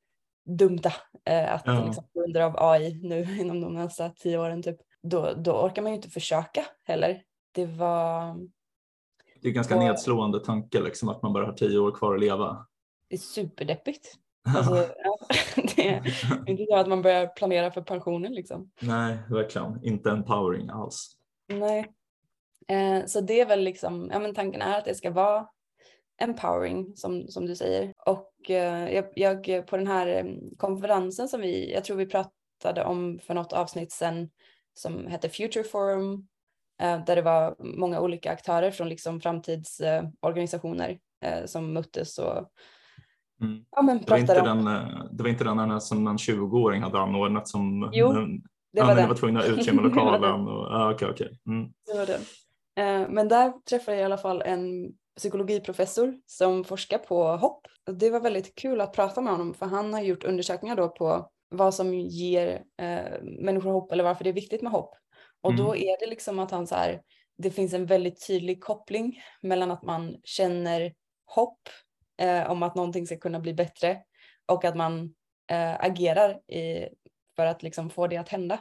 dumta 0.45 0.93
eh, 1.25 1.53
att 1.53 1.63
Ja. 1.65 1.85
liksom, 1.85 2.03
grund 2.13 2.37
av 2.37 2.55
AI 2.57 2.99
nu 3.03 3.21
inom 3.39 3.61
de 3.61 3.73
nästa 3.73 4.09
tio 4.09 4.37
åren 4.37 4.63
typ 4.63 4.77
då, 5.03 5.33
då 5.33 5.51
orkar 5.65 5.81
man 5.81 5.91
ju 5.91 5.95
inte 5.95 6.09
försöka 6.09 6.65
heller. 6.83 7.23
Det 7.51 7.65
var 7.65 8.35
Det 9.41 9.47
är 9.47 9.51
ganska 9.51 9.75
Och- 9.77 9.83
nedslående 9.83 10.39
tanke 10.39 10.81
liksom 10.81 11.09
att 11.09 11.21
man 11.21 11.33
bara 11.33 11.45
har 11.45 11.53
tio 11.53 11.79
år 11.79 11.91
kvar 11.91 12.13
att 12.15 12.21
leva. 12.21 12.65
det 13.07 13.15
är 13.15 13.19
superdeppigt. 13.19 14.15
Alltså, 14.43 14.73
det 15.75 15.87
är 15.87 16.01
inte 16.47 16.65
så 16.65 16.75
att 16.75 16.87
man 16.87 17.01
börjar 17.01 17.27
planera 17.27 17.71
för 17.71 17.81
pensionen 17.81 18.33
liksom. 18.33 18.71
Nej, 18.79 19.17
verkligen. 19.29 19.83
Inte 19.83 20.09
empowering 20.09 20.69
alls. 20.69 21.17
Nej. 21.47 21.91
Eh, 22.67 23.05
så 23.05 23.21
det 23.21 23.41
är 23.41 23.45
väl 23.45 23.63
liksom, 23.63 24.09
ja 24.13 24.19
men 24.19 24.35
tanken 24.35 24.61
är 24.61 24.77
att 24.77 24.85
det 24.85 24.95
ska 24.95 25.11
vara 25.11 25.47
empowering 26.21 26.95
som, 26.95 27.27
som 27.27 27.45
du 27.45 27.55
säger. 27.55 27.93
Och 28.05 28.49
eh, 28.49 28.93
jag, 28.93 29.05
jag 29.15 29.67
på 29.67 29.77
den 29.77 29.87
här 29.87 30.07
eh, 30.07 30.25
konferensen 30.57 31.27
som 31.27 31.41
vi, 31.41 31.73
jag 31.73 31.83
tror 31.83 31.97
vi 31.97 32.05
pratade 32.05 32.83
om 32.83 33.19
för 33.23 33.33
något 33.33 33.53
avsnitt 33.53 33.91
sen 33.91 34.29
som 34.73 35.07
hette 35.07 35.29
Future 35.29 35.63
Forum 35.63 36.27
eh, 36.81 37.05
där 37.05 37.15
det 37.15 37.21
var 37.21 37.55
många 37.59 37.99
olika 37.99 38.31
aktörer 38.31 38.71
från 38.71 38.89
liksom 38.89 39.21
framtidsorganisationer 39.21 40.99
eh, 41.23 41.45
som 41.45 41.73
möttes 41.73 42.17
och 42.17 42.51
Mm. 43.41 43.63
ja, 43.71 43.81
men 43.81 43.97
Det 43.97 44.09
var, 44.11 44.17
inte 44.17 44.41
om. 44.41 44.47
den, 44.63 44.67
eh, 44.67 45.03
det 45.11 45.23
var 45.23 45.29
inte 45.29 45.43
den 45.43 45.81
som 45.81 46.07
en 46.07 46.17
20-åring 46.17 46.81
hade 46.81 46.99
anordnat 46.99 47.47
som 47.47 47.89
Jo, 47.93 48.11
Det 48.73 48.81
var 48.83 48.95
den. 48.95 49.07
var 49.07 49.15
tvungna 49.15 49.39
att 49.39 49.49
utrymma 49.49 49.81
lokalen. 49.81 50.47
Och, 50.47 50.65
ja, 50.71 50.91
okej, 50.93 51.07
okej. 51.09 51.39
Mm. 51.47 51.71
Det 51.85 51.97
var 51.97 52.05
den. 52.05 52.21
Eh, 52.75 53.09
Men 53.09 53.27
där 53.27 53.53
träffade 53.69 53.97
jag 53.97 54.01
i 54.01 54.05
alla 54.05 54.17
fall 54.17 54.41
en 54.41 54.91
psykologiprofessor 55.17 56.13
som 56.25 56.63
forskar 56.63 56.97
på 56.97 57.23
hopp. 57.23 57.67
Det 57.91 58.09
var 58.09 58.19
väldigt 58.19 58.55
kul 58.55 58.81
att 58.81 58.93
prata 58.93 59.21
med 59.21 59.33
honom 59.33 59.53
för 59.53 59.65
han 59.65 59.93
har 59.93 60.01
gjort 60.01 60.23
undersökningar 60.23 60.75
då 60.75 60.89
på 60.89 61.29
vad 61.49 61.73
som 61.73 61.93
ger 61.93 62.63
eh, 62.81 63.21
människor 63.23 63.71
hopp 63.71 63.91
eller 63.91 64.03
varför 64.03 64.23
det 64.23 64.29
är 64.29 64.33
viktigt 64.33 64.61
med 64.61 64.71
hopp. 64.71 64.93
Och 65.43 65.55
då 65.55 65.75
är 65.75 65.99
det 65.99 66.09
liksom 66.09 66.39
att 66.39 66.51
han 66.51 66.67
så 66.67 66.75
här, 66.75 67.01
det 67.37 67.51
finns 67.51 67.73
en 67.73 67.85
väldigt 67.85 68.27
tydlig 68.27 68.63
koppling 68.63 69.19
mellan 69.41 69.71
att 69.71 69.83
man 69.83 70.15
känner 70.23 70.93
hopp 71.25 71.59
eh, 72.17 72.51
om 72.51 72.63
att 72.63 72.75
någonting 72.75 73.05
ska 73.05 73.17
kunna 73.17 73.39
bli 73.39 73.53
bättre 73.53 73.97
och 74.45 74.65
att 74.65 74.75
man 74.75 75.13
eh, 75.51 75.75
agerar 75.79 76.51
i, 76.51 76.89
för 77.35 77.45
att 77.45 77.63
liksom 77.63 77.89
få 77.89 78.07
det 78.07 78.17
att 78.17 78.29
hända. 78.29 78.59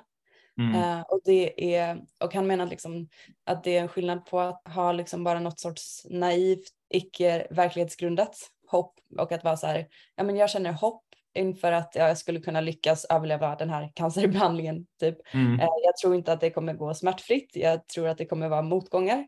Mm. 0.58 0.74
Eh, 0.74 1.00
och, 1.00 1.20
det 1.24 1.74
är, 1.76 2.00
och 2.18 2.34
han 2.34 2.46
menar 2.46 2.66
liksom 2.66 3.08
att 3.44 3.64
det 3.64 3.76
är 3.76 3.80
en 3.80 3.88
skillnad 3.88 4.26
på 4.26 4.40
att 4.40 4.68
ha 4.68 4.92
liksom 4.92 5.24
bara 5.24 5.40
något 5.40 5.60
sorts 5.60 6.06
naivt, 6.10 6.68
icke 6.90 7.46
verklighetsgrundat 7.50 8.36
hopp 8.66 8.94
och 9.18 9.32
att 9.32 9.44
vara 9.44 9.56
så 9.56 9.66
här, 9.66 9.88
ja 10.16 10.24
men 10.24 10.36
jag 10.36 10.50
känner 10.50 10.72
hopp 10.72 11.04
inför 11.34 11.72
att 11.72 11.94
jag 11.94 12.18
skulle 12.18 12.40
kunna 12.40 12.60
lyckas 12.60 13.04
överleva 13.04 13.56
den 13.56 13.70
här 13.70 13.92
cancerbehandlingen. 13.94 14.86
Typ. 15.00 15.18
Mm. 15.34 15.60
Eh, 15.60 15.68
jag 15.84 15.96
tror 15.96 16.14
inte 16.14 16.32
att 16.32 16.40
det 16.40 16.50
kommer 16.50 16.74
gå 16.74 16.94
smärtfritt, 16.94 17.50
jag 17.54 17.86
tror 17.86 18.08
att 18.08 18.18
det 18.18 18.26
kommer 18.26 18.48
vara 18.48 18.62
motgångar. 18.62 19.26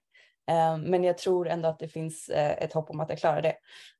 Eh, 0.50 0.76
Men 0.78 1.04
jag 1.04 1.18
tror 1.18 1.48
ändå 1.48 1.68
att 1.68 1.78
det 1.78 1.88
finns 1.88 2.28
eh, 2.28 2.50
ett 2.64 2.72
hopp 2.72 2.90
om 2.90 3.00
att 3.00 3.08
jag 3.10 3.18
klarar 3.18 3.42
det. 3.42 3.56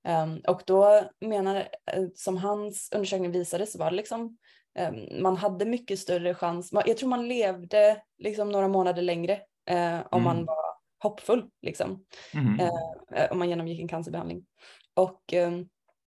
Um, 0.09 0.41
Och 0.49 0.63
då 0.67 1.01
menar, 1.21 1.57
eh, 1.57 2.05
som 2.15 2.37
hans 2.37 2.89
undersökning 2.95 3.31
visade 3.33 3.67
så 3.67 3.79
var 3.79 3.91
det 3.91 3.97
liksom 3.97 4.39
um, 4.79 5.23
man 5.23 5.37
hade 5.37 5.65
mycket 5.65 5.99
större 5.99 6.35
chans. 6.35 6.73
Man- 6.73 6.83
Jag 6.87 6.97
tror 6.97 7.09
man 7.09 7.29
levde 7.29 8.03
liksom 8.19 8.49
några 8.49 8.69
månader 8.69 9.03
längre 9.03 9.33
eh, 9.71 9.99
om 10.11 10.23
man 10.23 10.37
Mm. 10.37 10.47
var 10.47 10.57
hoppfull 11.03 11.51
liksom. 11.63 12.05
Mm. 12.35 12.71
Om 13.31 13.39
man 13.39 13.49
genomgick 13.49 13.81
en 13.81 13.89
cancerbehandling. 13.89 14.47
Och 14.95 15.33
ehm, 15.33 15.69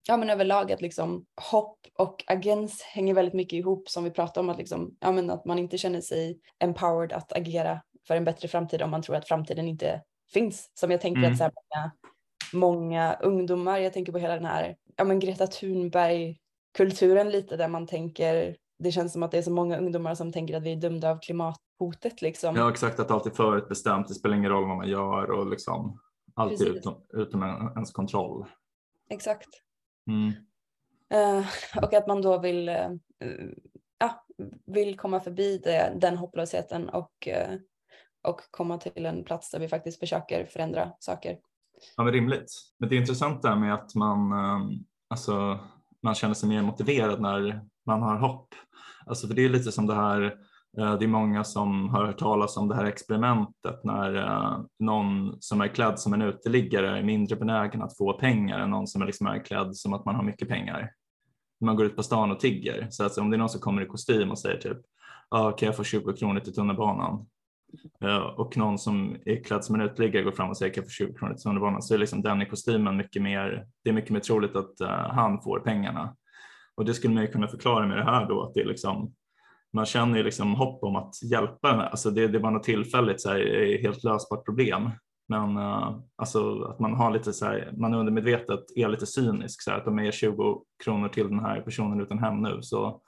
ja, 0.08 0.18
men 0.18 0.30
överlag 0.30 0.72
att 0.72 0.82
liksom 0.82 1.26
hopp 1.52 1.80
och 1.98 2.24
agens 2.28 2.82
hänger 2.82 3.14
väldigt 3.14 3.34
mycket 3.34 3.54
ihop 3.58 3.90
som 3.90 4.04
vi 4.04 4.12
pratade 4.12 4.40
om 4.40 4.50
att, 4.50 4.58
liksom, 4.58 4.98
ja, 5.00 5.12
men 5.12 5.30
att 5.30 5.46
man 5.46 5.60
inte 5.60 5.78
känner 5.78 6.02
sig 6.02 6.40
empowered 6.60 7.14
att 7.14 7.34
agera 7.34 7.82
för 8.08 8.16
en 8.16 8.24
bättre 8.26 8.48
framtid 8.48 8.82
om 8.82 8.90
man 8.92 9.02
tror 9.02 9.16
att 9.16 9.28
framtiden 9.28 9.68
inte 9.68 10.02
finns. 10.34 10.72
Som 10.74 10.92
jag 10.92 11.02
tänker 11.02 11.20
Mm. 11.20 11.32
att 11.32 11.38
så 11.38 11.44
många, 11.44 11.92
många 12.54 13.14
ungdomar, 13.22 13.78
jag 13.80 13.94
tänker 13.94 14.12
på 14.12 14.18
hela 14.18 14.34
den 14.36 14.46
här 14.46 14.76
ja, 14.96 15.04
men 15.04 15.20
Greta 15.20 15.48
Thunberg-kulturen 15.48 17.30
lite 17.30 17.58
där 17.58 17.68
man 17.68 17.88
tänker, 17.88 18.56
det 18.80 18.92
känns 18.92 19.14
som 19.14 19.24
att 19.24 19.32
det 19.32 19.38
är 19.38 19.42
så 19.42 19.52
många 19.52 19.78
ungdomar 19.78 20.16
som 20.16 20.32
tänker 20.32 20.58
att 20.58 20.64
vi 20.64 20.72
är 20.72 20.76
dömda 20.76 21.12
av 21.12 21.20
klimathotet 21.20 22.22
liksom. 22.22 22.56
Ja, 22.56 22.70
exakt. 22.72 23.00
Att 23.00 23.12
allt 23.12 23.26
är 23.26 23.30
förutbestämt. 23.32 24.08
Det 24.08 24.14
spelar 24.14 24.36
ingen 24.36 24.52
roll 24.52 24.68
vad 24.68 24.78
man 24.78 24.90
gör 24.90 25.32
och 25.32 25.48
liksom 25.50 26.00
allt 26.34 26.62
är 26.62 26.66
utom, 26.66 26.96
utom 27.14 27.44
en- 27.44 27.72
ens 27.76 27.92
kontroll. 27.92 28.46
Exakt. 29.10 29.50
Mm. 30.08 30.32
Eh, 31.10 31.46
och 31.84 31.94
att 31.94 32.08
man 32.08 32.22
då 32.22 32.38
vill, 32.38 32.70
eh, 32.70 32.90
ja, 34.00 34.26
vill 34.66 34.98
komma 34.98 35.20
förbi 35.20 35.58
det, 35.58 35.94
den 35.98 36.18
hopplösheten 36.18 36.90
och, 36.90 37.28
eh, 37.28 37.56
och 38.24 38.42
komma 38.52 38.78
till 38.78 39.06
en 39.06 39.24
plats 39.24 39.52
där 39.52 39.60
vi 39.60 39.68
faktiskt 39.68 40.00
försöker 40.00 40.46
förändra 40.46 40.92
saker. 41.00 41.38
Ja, 41.98 42.04
men 42.04 42.14
rimligt. 42.14 42.54
Men 42.80 42.90
det 42.90 42.96
är 42.96 43.00
intressant 43.00 43.42
det 43.42 43.50
här 43.50 43.56
med 43.56 43.74
att 43.74 43.96
man, 43.96 44.32
ehm, 44.32 44.70
alltså, 45.10 45.60
man 46.04 46.16
känner 46.16 46.34
sig 46.34 46.50
mer 46.50 46.62
motiverad 46.62 47.22
när 47.22 47.62
man 47.86 48.02
har 48.02 48.18
hopp. 48.18 48.48
Alltså, 49.06 49.28
för 49.28 49.36
det 49.36 49.46
är 49.46 49.50
lite 49.50 49.72
som 49.72 49.88
det 49.88 49.96
här, 49.96 50.22
eh, 50.78 50.98
det 50.98 51.06
är 51.06 51.08
många 51.08 51.44
som 51.44 51.90
har 51.90 52.06
hört 52.06 52.20
talas 52.20 52.58
om 52.58 52.68
det 52.68 52.76
här 52.76 52.86
experimentet 52.86 53.84
när 53.84 54.16
eh, 54.16 54.60
någon 54.80 55.42
som 55.42 55.62
är 55.62 55.68
klädd 55.68 56.00
som 56.00 56.14
en 56.14 56.22
uteliggare 56.22 56.98
är 56.98 57.04
mindre 57.04 57.36
benägen 57.36 57.82
att 57.82 57.98
få 57.98 58.14
pengar 58.14 58.60
än 58.60 58.70
någon 58.70 58.88
som 58.88 59.02
är, 59.02 59.06
liksom 59.06 59.28
är 59.28 59.46
klädd 59.46 59.76
som 59.76 59.94
att 59.94 60.06
man 60.06 60.16
har 60.16 60.24
mycket 60.24 60.48
pengar. 60.48 60.92
Man 61.62 61.76
går 61.76 61.86
ut 61.86 61.96
på 61.96 62.04
stan 62.04 62.32
och 62.32 62.40
tigger. 62.40 62.88
Så 62.90 63.04
alltså, 63.04 63.22
om 63.22 63.30
det 63.30 63.36
är 63.36 63.40
någon 63.40 63.50
som 63.50 63.62
kommer 63.62 63.82
i 63.82 63.86
kostym 63.86 64.32
och 64.32 64.40
säger 64.40 64.58
typ, 64.58 64.78
ah, 65.30 65.52
kan 65.52 65.66
jag 65.66 65.76
få 65.76 65.84
20 65.84 66.14
kronor 66.14 66.40
till 66.40 66.56
tunnelbanan? 66.56 67.26
Eh, 68.02 68.18
och 68.18 68.58
någon 68.58 68.80
som 68.80 69.18
är 69.26 69.44
klädd 69.44 69.66
som 69.66 69.76
en 69.76 69.82
uteliggare 69.82 70.24
går 70.24 70.32
fram 70.32 70.50
och 70.50 70.58
säger 70.58 70.74
kan 70.74 70.82
jag 70.82 70.90
få 70.90 70.94
20 70.94 71.14
kronor 71.14 71.34
till 71.34 71.44
tunnelbanan 71.44 71.82
så 71.82 71.94
är 71.94 71.98
liksom 71.98 72.22
den 72.22 72.42
i 72.42 72.46
kostymen 72.46 72.98
mycket 72.98 73.22
mer, 73.22 73.68
det 73.84 73.90
är 73.90 73.94
mycket 73.94 74.12
mer 74.12 74.20
troligt 74.20 74.56
att 74.56 74.82
uh, 74.82 74.88
han 74.90 75.42
får 75.42 75.60
pengarna. 75.60 76.16
Och 76.76 76.86
det 76.86 76.94
skulle 76.94 77.14
man 77.14 77.24
ju 77.24 77.32
kunna 77.32 77.48
förklara 77.48 77.88
med 77.88 77.98
det 77.98 78.04
här 78.04 78.28
då 78.28 78.44
att 78.44 78.54
det 78.54 78.62
är 78.62 78.66
liksom 78.66 79.14
man 79.74 79.86
känner 79.86 80.18
ju 80.18 80.24
liksom 80.24 80.56
hopp 80.56 80.84
om 80.84 80.96
att 80.96 81.24
hjälpa 81.32 81.68
den 81.72 81.80
här. 81.80 81.90
Alltså 81.90 82.12
det, 82.12 82.28
det 82.28 82.40
var 82.40 82.52
något 82.52 82.64
tillfälligt 82.64 83.22
så 83.22 83.30
här, 83.30 83.62
eh, 83.62 83.82
helt 83.82 84.04
lösbart 84.04 84.46
problem. 84.46 84.90
Men 85.28 85.58
uh, 85.58 86.00
alltså 86.16 86.62
att 86.64 86.80
man 86.80 86.94
har 86.94 87.12
lite 87.12 87.34
så 87.34 87.46
här, 87.46 87.74
man 87.78 87.94
undermedvetet 87.94 88.60
är 88.76 88.88
lite 88.88 89.06
cynisk 89.06 89.62
så 89.62 89.72
här, 89.72 89.78
att 89.78 89.88
om 89.88 89.98
jag 89.98 90.06
ger 90.06 90.12
20 90.12 90.64
kronor 90.84 91.10
till 91.10 91.30
den 91.30 91.40
här 91.40 91.62
personen 91.62 92.02
utan 92.02 92.20
hem 92.20 92.42
nu 92.42 92.62
så 92.62 93.02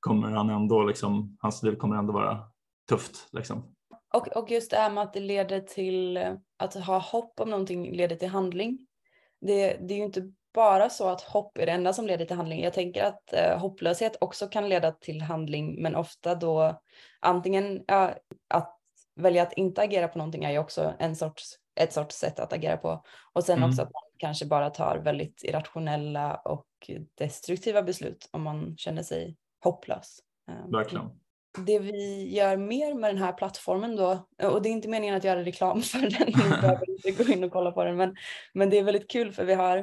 kommer 0.00 0.30
han 0.30 0.50
ändå 0.50 0.84
liksom, 0.84 1.36
hans 1.40 1.62
liv 1.62 1.76
kommer 1.76 1.96
ändå 1.96 2.12
vara 2.12 2.40
tufft 2.88 3.28
liksom. 3.32 3.62
Och, 4.14 4.28
och 4.28 4.50
just 4.50 4.70
det 4.70 4.76
här 4.76 4.90
med 4.90 5.04
att 5.04 5.12
det 5.12 5.20
leder 5.20 5.60
till 5.60 6.16
eh, 6.16 6.34
att 6.56 6.74
ha 6.74 6.98
hopp 6.98 7.40
om 7.40 7.50
någonting 7.50 7.96
leder 7.96 8.16
till 8.16 8.28
handling. 8.28 8.86
Det, 9.40 9.76
det 9.80 9.94
är 9.94 9.98
ju 9.98 10.04
inte 10.04 10.32
bara 10.54 10.90
så 10.90 11.08
att 11.08 11.20
hopp 11.20 11.58
är 11.58 11.66
det 11.66 11.72
enda 11.72 11.92
som 11.92 12.06
leder 12.06 12.24
till 12.24 12.36
handling. 12.36 12.62
Jag 12.62 12.72
tänker 12.72 13.04
att 13.04 13.32
eh, 13.32 13.58
hopplöshet 13.58 14.16
också 14.20 14.48
kan 14.48 14.68
leda 14.68 14.92
till 14.92 15.20
handling, 15.20 15.82
men 15.82 15.96
ofta 15.96 16.34
då 16.34 16.80
antingen 17.20 17.84
ja, 17.86 18.14
att 18.48 18.78
välja 19.16 19.42
att 19.42 19.52
inte 19.52 19.82
agera 19.82 20.08
på 20.08 20.18
någonting 20.18 20.44
är 20.44 20.50
ju 20.50 20.58
också 20.58 20.94
en 20.98 21.16
sorts, 21.16 21.44
ett 21.80 21.92
sorts 21.92 22.16
sätt 22.16 22.40
att 22.40 22.52
agera 22.52 22.76
på. 22.76 23.04
Och 23.32 23.44
sen 23.44 23.58
Mm. 23.58 23.68
också 23.68 23.82
att 23.82 23.92
man 23.92 24.02
kanske 24.18 24.46
bara 24.46 24.70
tar 24.70 24.98
väldigt 24.98 25.44
irrationella 25.44 26.34
och 26.34 26.66
destruktiva 27.14 27.82
beslut 27.82 28.28
om 28.32 28.42
man 28.42 28.76
känner 28.76 29.02
sig 29.02 29.36
hopplös. 29.64 30.18
Eh, 30.48 30.70
Verkligen. 30.70 31.10
Det 31.66 31.78
vi 31.78 32.28
gör 32.36 32.56
mer 32.56 32.94
med 32.94 33.10
den 33.10 33.22
här 33.22 33.32
plattformen 33.32 33.96
då, 33.96 34.28
och 34.42 34.62
det 34.62 34.68
är 34.68 34.70
inte 34.70 34.88
meningen 34.88 35.14
att 35.14 35.24
göra 35.24 35.44
reklam 35.44 35.82
för 35.82 35.98
den, 35.98 36.26
ni 36.26 36.32
behöver 36.60 36.90
inte 36.90 37.24
gå 37.24 37.32
in 37.32 37.44
och 37.44 37.52
kolla 37.52 37.72
på 37.72 37.84
den, 37.84 37.96
men, 37.96 38.16
men 38.54 38.70
det 38.70 38.78
är 38.78 38.82
väldigt 38.82 39.10
kul 39.10 39.32
för 39.32 39.44
vi 39.44 39.54
har 39.54 39.78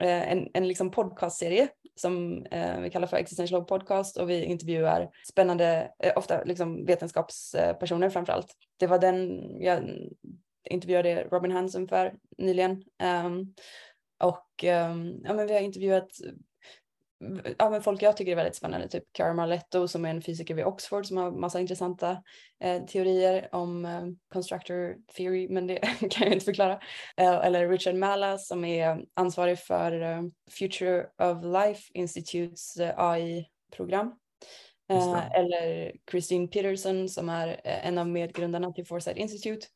eh, 0.00 0.32
en, 0.32 0.48
en 0.54 0.68
liksom 0.68 0.90
podcastserie 0.90 1.68
som 1.94 2.46
eh, 2.50 2.80
vi 2.80 2.90
kallar 2.90 3.06
för 3.06 3.16
Existential 3.16 3.64
Podcast 3.64 4.16
och 4.16 4.30
vi 4.30 4.44
intervjuar 4.44 5.10
spännande, 5.28 5.92
eh, 6.02 6.12
ofta 6.16 6.44
liksom 6.44 6.84
vetenskapspersoner 6.84 8.10
framför 8.10 8.32
allt. 8.32 8.54
Det 8.76 8.86
var 8.86 8.98
den 8.98 9.40
jag 9.60 9.82
intervjuade 10.70 11.24
Robin 11.24 11.52
Hansen 11.52 11.88
för 11.88 12.14
nyligen. 12.38 12.82
Ehm, 12.98 13.54
och 14.18 14.64
ehm, 14.64 15.14
ja, 15.24 15.34
men 15.34 15.46
vi 15.46 15.54
har 15.54 15.60
intervjuat 15.60 16.10
ja, 17.58 17.70
men 17.70 17.82
folk 17.82 18.02
jag 18.02 18.16
tycker 18.16 18.32
är 18.32 18.36
väldigt 18.36 18.56
spännande, 18.56 18.88
typ 18.88 19.04
Cara 19.12 19.34
Marletto 19.34 19.88
som 19.88 20.04
är 20.04 20.10
en 20.10 20.22
fysiker 20.22 20.54
vid 20.54 20.64
Oxford 20.64 21.06
som 21.06 21.16
har 21.16 21.30
massa 21.30 21.60
intressanta 21.60 22.22
eh, 22.60 22.84
teorier 22.84 23.48
om 23.52 23.84
eh, 23.84 24.02
constructor 24.32 24.96
theory, 25.16 25.48
men 25.48 25.66
det 25.66 25.76
kan 26.10 26.22
jag 26.26 26.32
inte 26.32 26.44
förklara. 26.44 26.80
Eh, 27.16 27.34
eller 27.34 27.68
Richard 27.68 27.94
Malla 27.94 28.38
som 28.38 28.64
är 28.64 29.04
ansvarig 29.14 29.58
för 29.58 30.02
eh, 30.02 30.22
Future 30.58 31.06
of 31.22 31.44
Life 31.44 31.90
Institutes 31.94 32.76
eh, 32.76 32.94
AI-program. 32.96 34.14
Eh, 34.90 35.36
eller 35.36 35.92
Christine 36.10 36.48
Peterson 36.48 37.08
som 37.08 37.28
är 37.28 37.60
en 37.64 37.98
av 37.98 38.08
medgrundarna 38.08 38.72
till 38.72 38.86
Foresight 38.86 39.16
Institute. 39.16 39.66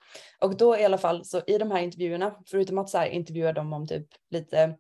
Och 0.41 0.57
då 0.57 0.79
i 0.79 0.85
alla 0.85 0.99
fall 0.99 1.25
så 1.25 1.43
i 1.47 1.59
de 1.59 1.71
här 1.71 1.81
intervjuerna, 1.81 2.35
förutom 2.47 2.79
att 2.79 2.89
så 2.89 2.99
här 2.99 3.07
intervjua 3.07 3.53
dem 3.53 3.73
om 3.73 3.87
typ 3.87 4.07
lite, 4.31 4.77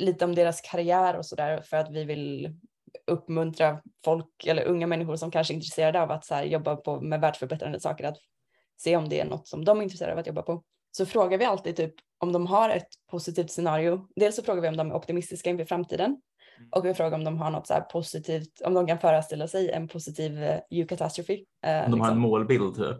lite 0.00 0.24
om 0.24 0.34
deras 0.34 0.60
karriär 0.60 1.16
och 1.16 1.26
sådär 1.26 1.60
för 1.60 1.76
att 1.76 1.90
vi 1.90 2.04
vill 2.04 2.54
uppmuntra 3.06 3.82
folk 4.04 4.46
eller 4.46 4.64
unga 4.64 4.86
människor 4.86 5.16
som 5.16 5.30
kanske 5.30 5.52
är 5.52 5.54
intresserade 5.54 6.02
av 6.02 6.10
att 6.10 6.24
så 6.24 6.34
här, 6.34 6.44
jobba 6.44 6.76
på, 6.76 7.00
med 7.00 7.20
världsförbättrande 7.20 7.80
saker 7.80 8.04
att 8.04 8.16
se 8.76 8.96
om 8.96 9.08
det 9.08 9.20
är 9.20 9.24
något 9.24 9.48
som 9.48 9.64
de 9.64 9.78
är 9.78 9.82
intresserade 9.82 10.12
av 10.12 10.18
att 10.18 10.26
jobba 10.26 10.42
på. 10.42 10.62
Så 10.92 11.06
frågar 11.06 11.38
vi 11.38 11.44
alltid 11.44 11.76
typ 11.76 11.94
om 12.18 12.32
de 12.32 12.46
har 12.46 12.70
ett 12.70 12.88
positivt 13.10 13.50
scenario. 13.50 14.06
Dels 14.16 14.36
så 14.36 14.42
frågar 14.42 14.62
vi 14.62 14.68
om 14.68 14.76
de 14.76 14.90
är 14.90 14.94
optimistiska 14.94 15.50
inför 15.50 15.64
framtiden 15.64 16.20
och 16.76 16.84
vi 16.84 16.94
frågar 16.94 17.18
om 17.18 17.24
de 17.24 17.38
har 17.38 17.50
något 17.50 17.66
så 17.66 17.80
positivt, 17.92 18.60
om 18.64 18.74
de 18.74 18.86
kan 18.86 18.98
föreställa 18.98 19.48
sig 19.48 19.70
en 19.70 19.88
positiv 19.88 20.42
eh, 20.42 20.60
U-katastrofe. 20.70 21.32
eh, 21.66 21.84
Om 21.84 21.90
de 21.90 22.00
har 22.00 22.08
en 22.08 22.14
liksom. 22.14 22.18
målbild 22.18 22.74
typ. 22.76 22.96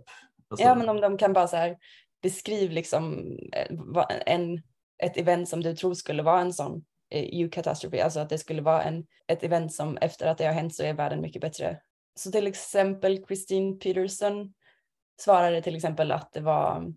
Alltså, 0.50 0.66
Ja, 0.66 0.75
men 0.75 0.88
om 0.88 1.00
de 1.00 1.19
kan 1.19 1.33
bara 1.33 1.49
så 1.49 1.57
här 1.57 1.76
beskriv 2.23 2.71
liksom 2.71 3.33
eh, 3.52 4.04
en, 4.26 4.62
ett 5.02 5.16
event 5.16 5.49
som 5.49 5.62
du 5.62 5.76
tror 5.76 5.95
skulle 5.95 6.23
vara 6.23 6.40
en 6.40 6.52
sån 6.52 6.85
eh, 7.11 7.40
U-katastrofe, 7.40 8.05
alltså 8.05 8.21
att 8.21 8.29
det 8.29 8.38
skulle 8.38 8.62
vara 8.62 8.83
en, 8.83 9.07
ett 9.26 9.45
event 9.45 9.73
som 9.73 9.97
efter 9.97 10.26
att 10.26 10.38
det 10.38 10.47
har 10.47 10.52
hänt 10.52 10.75
så 10.75 10.83
är 10.83 10.95
världen 10.95 11.21
mycket 11.21 11.43
bättre. 11.43 11.81
Så 12.14 12.31
till 12.31 12.47
exempel 12.47 13.25
Christine 13.26 13.76
Peterson 13.76 14.55
svarade 15.21 15.62
till 15.62 15.76
exempel 15.76 16.12
att 16.12 16.33
det 16.33 16.40
var, 16.40 16.93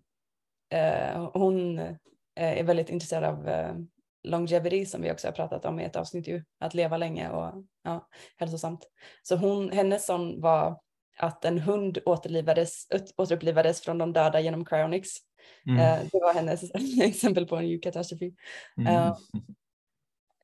eh, 0.70 1.30
hon 1.32 1.78
eh, 1.78 1.94
är 2.34 2.64
väldigt 2.64 2.90
intresserad 2.90 3.24
av 3.24 3.48
eh, 3.48 3.74
longevity 4.22 4.86
som 4.86 5.02
vi 5.02 5.12
också 5.12 5.28
har 5.28 5.32
pratat 5.32 5.64
om 5.64 5.80
i 5.80 5.84
ett 5.84 5.96
avsnitt 5.96 6.28
ju, 6.28 6.44
att 6.60 6.74
leva 6.74 6.96
länge 6.96 7.30
och 7.30 7.64
ja, 7.82 8.08
hälsosamt. 8.36 8.88
Så 9.22 9.36
hon, 9.36 9.70
hennes 9.70 10.06
sån 10.06 10.40
var 10.40 10.80
att 11.16 11.44
en 11.44 11.58
hund 11.58 11.98
återlivades, 12.06 12.86
återupplivades 13.16 13.80
från 13.80 13.98
de 13.98 14.12
döda 14.12 14.40
genom 14.40 14.64
cryonics. 14.64 15.16
mm, 15.66 15.80
Eh, 15.80 16.08
det 16.12 16.20
var 16.20 16.34
hennes 16.34 16.74
exempel 17.02 17.46
på 17.46 17.56
en 17.56 17.64
U-katastrofe, 17.64 18.30
mm. 18.76 18.94
eh, 18.94 19.16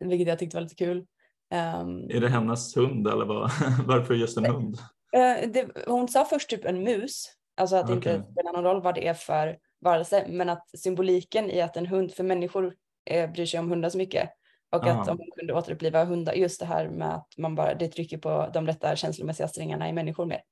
vilket 0.09 0.28
jag 0.28 0.38
tyckte 0.38 0.57
var 0.57 0.62
lite 0.62 0.75
kul. 0.75 1.07
Ehm, 1.50 2.11
Är 2.11 2.21
det 2.21 2.28
hennes 2.28 2.76
hund 2.76 3.09
eller 3.09 3.25
vad? 3.25 3.50
varför 3.87 4.14
just 4.14 4.38
en 4.38 4.45
hund? 4.45 4.78
Eh, 5.12 5.50
det, 5.50 5.69
hon 5.87 6.09
sa 6.09 6.25
först 6.25 6.50
typ 6.50 6.64
en 6.64 6.83
mus, 6.83 7.26
alltså 7.57 7.76
att 7.76 7.87
det 7.87 7.92
inte 7.92 8.19
Okej. 8.19 8.33
spelar 8.33 8.52
någon 8.52 8.64
roll 8.64 8.83
vad 8.83 8.95
det 8.95 9.07
är 9.09 9.14
för 9.14 9.59
varelse, 9.80 10.26
men 10.28 10.49
att 10.49 10.71
symboliken 10.78 11.50
i 11.50 11.61
att 11.61 11.76
en 11.76 11.87
hund, 11.87 12.12
för 12.14 12.25
människor 12.25 12.75
eh, 13.11 13.30
bryr 13.30 13.47
sig 13.47 13.61
om 13.61 13.71
hundar 13.71 13.88
så 13.88 13.99
mycket, 13.99 14.30
och 14.73 14.87
att 14.87 15.09
Ah. 15.09 15.11
om 15.12 15.16
man 15.19 15.26
kunde 15.38 15.54
återuppliva 15.54 16.04
hundar, 16.04 16.33
just 16.33 16.61
det 16.61 16.66
här 16.66 16.88
med 16.88 17.14
att 17.14 17.28
man 17.38 17.54
bara, 17.54 17.75
det 17.75 17.88
trycker 17.88 18.19
på 18.19 18.50
de 18.54 18.66
rätta 18.66 18.97
känslomässiga 18.97 19.49
strängarna 19.49 19.88
i 19.88 19.92
människor 19.92 20.26
mer. 20.26 20.42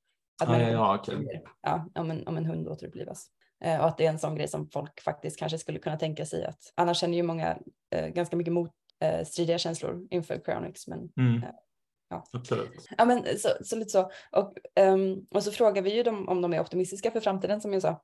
Att 0.42 0.48
Ah, 0.48 0.52
ja, 0.52 0.58
människor 0.58 1.40
ja, 1.62 1.88
om, 1.94 2.10
en, 2.10 2.26
om 2.26 2.36
en 2.36 2.46
hund 2.46 2.68
återupplivas. 2.68 3.26
Eh, 3.64 3.80
och 3.80 3.86
att 3.86 3.98
det 3.98 4.06
är 4.06 4.10
en 4.10 4.18
sån 4.18 4.34
grej 4.34 4.48
som 4.48 4.68
folk 4.70 5.00
faktiskt 5.00 5.38
kanske 5.38 5.58
skulle 5.58 5.78
kunna 5.78 5.96
tänka 5.96 6.26
sig 6.26 6.44
att, 6.44 6.58
annars 6.74 6.98
känner 6.98 7.16
ju 7.16 7.22
många 7.22 7.58
eh, 7.94 8.08
ganska 8.08 8.36
mycket 8.36 8.52
motstridiga 8.52 8.77
eh, 9.00 9.24
stridiga 9.24 9.58
känslor 9.58 10.06
inför 10.10 10.44
cryonics, 10.44 10.86
men 10.88 11.12
Mm. 11.16 11.42
Ja. 12.10 12.24
Absolut. 12.32 12.88
Ja, 12.98 13.04
men 13.04 13.24
så, 13.38 13.48
så 13.62 13.76
lite 13.76 13.90
så. 13.90 14.10
Och, 14.32 14.54
ehm, 14.74 15.26
och 15.34 15.42
så 15.42 15.52
frågar 15.52 15.82
vi 15.82 15.94
ju 15.96 16.02
dem 16.02 16.28
om 16.28 16.42
de 16.42 16.52
är 16.52 16.60
optimistiska 16.60 17.10
för 17.10 17.20
framtiden 17.20 17.60
som 17.60 17.72
jag 17.72 17.82
sa. 17.82 18.02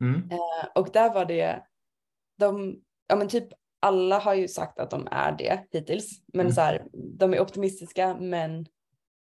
Mm. 0.00 0.30
Eh, 0.30 0.66
och 0.74 0.88
där 0.92 1.14
var 1.14 1.24
det, 1.24 1.62
de, 2.38 2.80
ja 3.08 3.16
men 3.16 3.28
typ 3.28 3.48
alla 3.80 4.18
har 4.18 4.34
ju 4.34 4.48
sagt 4.48 4.78
att 4.78 4.90
de 4.90 5.08
är 5.10 5.32
det 5.32 5.60
hittills. 5.72 6.10
Men 6.32 6.40
Mm. 6.40 6.52
så 6.52 6.60
här, 6.60 6.84
de 6.92 7.34
är 7.34 7.40
optimistiska 7.40 8.14
men 8.20 8.66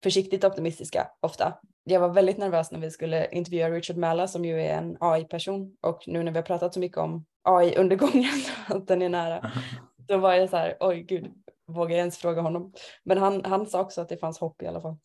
försiktigt 0.03 0.43
optimistiska 0.43 1.07
ofta. 1.19 1.53
Jag 1.83 1.99
var 1.99 2.09
väldigt 2.09 2.37
nervös 2.37 2.71
när 2.71 2.79
vi 2.79 2.91
skulle 2.91 3.27
intervjua 3.31 3.69
Richard 3.69 3.97
Malla 3.97 4.27
som 4.27 4.45
ju 4.45 4.61
är 4.61 4.77
en 4.77 4.97
AI-person 4.99 5.75
och 5.81 6.03
nu 6.07 6.23
när 6.23 6.31
vi 6.31 6.37
har 6.37 6.43
pratat 6.45 6.73
så 6.73 6.79
mycket 6.79 6.97
om 6.97 7.25
AI-undergången, 7.43 8.33
att 8.67 8.87
den 8.87 9.01
är 9.01 9.09
nära, 9.09 9.51
då 10.07 10.17
var 10.17 10.33
jag 10.33 10.49
så 10.49 10.57
här, 10.57 10.77
oj 10.79 11.01
gud, 11.03 11.33
vågar 11.67 11.91
jag 11.91 11.99
ens 11.99 12.17
fråga 12.17 12.41
honom? 12.41 12.73
Men 13.03 13.17
han, 13.17 13.45
han 13.45 13.65
sa 13.65 13.81
också 13.81 14.01
att 14.01 14.09
det 14.09 14.17
fanns 14.17 14.39
hopp 14.39 14.61
i 14.61 14.67
alla 14.67 14.81
fall. 14.81 14.95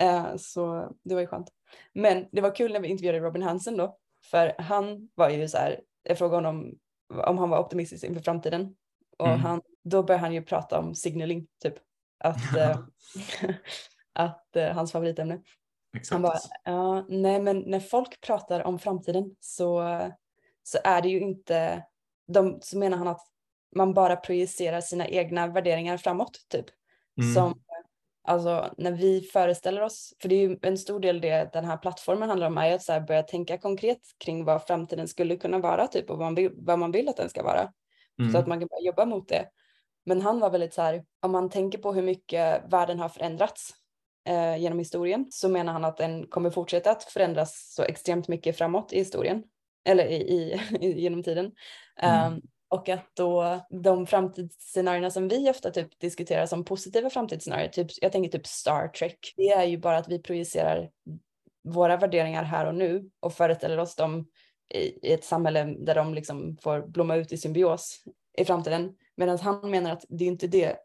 Eh, 0.00 0.36
så 0.36 0.92
det 1.02 1.14
var 1.14 1.20
ju 1.20 1.26
skönt. 1.26 1.48
Men 1.92 2.26
det 2.32 2.40
var 2.40 2.54
kul 2.54 2.72
när 2.72 2.80
vi 2.80 2.88
intervjuade 2.88 3.20
Robin 3.20 3.42
Hansen 3.42 3.76
då, 3.76 3.98
för 4.30 4.54
han 4.58 5.08
var 5.14 5.30
ju 5.30 5.48
så 5.48 5.56
här, 5.58 5.80
jag 6.02 6.18
frågade 6.18 6.46
honom 6.46 6.78
om 7.26 7.38
han 7.38 7.50
var 7.50 7.58
optimistisk 7.58 8.04
inför 8.04 8.22
framtiden. 8.22 8.76
Och 9.18 9.26
Mm. 9.28 9.40
han, 9.40 9.62
då 9.84 10.02
började 10.02 10.20
han 10.20 10.32
ju 10.34 10.42
prata 10.42 10.78
om 10.78 10.94
signaling, 10.94 11.46
typ. 11.62 11.74
Att, 12.18 12.56
eh, 12.56 12.78
att 14.12 14.56
eh, 14.56 14.68
hans 14.72 14.92
favoritämne. 14.92 15.40
Exakt. 15.96 16.12
Han 16.12 16.22
bara, 16.22 16.38
ja, 16.64 17.04
nej 17.08 17.40
men 17.42 17.58
när 17.58 17.80
folk 17.80 18.20
pratar 18.20 18.60
om 18.62 18.78
framtiden 18.78 19.36
så, 19.40 20.00
så 20.62 20.78
är 20.84 21.02
det 21.02 21.08
ju 21.08 21.20
inte, 21.20 21.84
de, 22.26 22.58
så 22.62 22.78
menar 22.78 22.98
han 22.98 23.08
att 23.08 23.26
man 23.74 23.94
bara 23.94 24.16
projicerar 24.16 24.80
sina 24.80 25.08
egna 25.08 25.46
värderingar 25.46 25.96
framåt 25.96 26.46
typ. 26.48 26.66
Mm. 27.20 27.34
Som, 27.34 27.60
alltså 28.24 28.74
när 28.78 28.92
vi 28.92 29.20
föreställer 29.20 29.82
oss, 29.82 30.14
för 30.22 30.28
det 30.28 30.34
är 30.34 30.48
ju 30.48 30.58
en 30.62 30.78
stor 30.78 31.00
del 31.00 31.20
det 31.20 31.52
den 31.52 31.64
här 31.64 31.76
plattformen 31.76 32.28
handlar 32.28 32.46
om, 32.46 32.58
är 32.58 32.74
att 32.74 32.82
så 32.82 33.00
börja 33.00 33.22
tänka 33.22 33.58
konkret 33.58 34.00
kring 34.18 34.44
vad 34.44 34.66
framtiden 34.66 35.08
skulle 35.08 35.36
kunna 35.36 35.58
vara 35.58 35.86
typ 35.86 36.10
och 36.10 36.18
vad 36.18 36.26
man 36.26 36.34
vill, 36.34 36.50
vad 36.54 36.78
man 36.78 36.92
vill 36.92 37.08
att 37.08 37.16
den 37.16 37.28
ska 37.28 37.42
vara. 37.42 37.72
Mm. 38.18 38.32
Så 38.32 38.38
att 38.38 38.46
man 38.46 38.60
kan 38.60 38.68
börja 38.68 38.86
jobba 38.86 39.04
mot 39.04 39.28
det. 39.28 39.48
Men 40.06 40.20
han 40.20 40.40
var 40.40 40.50
väldigt 40.50 40.74
så 40.74 40.82
här, 40.82 41.04
om 41.22 41.32
man 41.32 41.50
tänker 41.50 41.78
på 41.78 41.92
hur 41.92 42.02
mycket 42.02 42.62
världen 42.72 42.98
har 42.98 43.08
förändrats 43.08 43.74
eh, 44.28 44.56
genom 44.56 44.78
historien 44.78 45.26
så 45.30 45.48
menar 45.48 45.72
han 45.72 45.84
att 45.84 45.96
den 45.96 46.26
kommer 46.26 46.50
fortsätta 46.50 46.90
att 46.90 47.04
förändras 47.04 47.74
så 47.74 47.82
extremt 47.82 48.28
mycket 48.28 48.58
framåt 48.58 48.92
i 48.92 48.98
historien. 48.98 49.42
Eller 49.84 50.06
i, 50.06 50.14
i, 50.14 50.60
genom 51.00 51.22
tiden. 51.22 51.52
Mm. 51.96 52.32
Um, 52.32 52.42
och 52.74 52.88
att 52.88 53.16
då 53.16 53.60
de 53.70 54.06
framtidsscenarierna 54.06 55.10
som 55.10 55.28
vi 55.28 55.50
ofta 55.50 55.70
typ 55.70 56.00
diskuterar 56.00 56.46
som 56.46 56.64
positiva 56.64 57.10
framtidsscenarier, 57.10 57.68
typ, 57.68 57.86
jag 58.00 58.12
tänker 58.12 58.30
typ 58.30 58.46
Star 58.46 58.88
Trek, 58.88 59.18
det 59.36 59.48
är 59.48 59.64
ju 59.64 59.78
bara 59.78 59.98
att 59.98 60.08
vi 60.08 60.22
projicerar 60.22 60.90
våra 61.64 61.96
värderingar 61.96 62.42
här 62.42 62.66
och 62.66 62.74
nu 62.74 63.10
och 63.20 63.34
föreställer 63.34 63.78
oss 63.78 63.96
dem 63.96 64.26
i, 64.74 65.08
i 65.08 65.12
ett 65.12 65.24
samhälle 65.24 65.64
där 65.64 65.94
de 65.94 66.14
liksom 66.14 66.56
får 66.62 66.86
blomma 66.86 67.16
ut 67.16 67.32
i 67.32 67.36
symbios 67.36 68.04
i 68.38 68.44
framtiden. 68.44 68.96
Medan 69.16 69.38
han 69.38 69.70
menar 69.70 69.92
att 69.92 70.04
det 70.08 70.24
är 70.24 70.28
inte 70.28 70.46
det, 70.46 70.76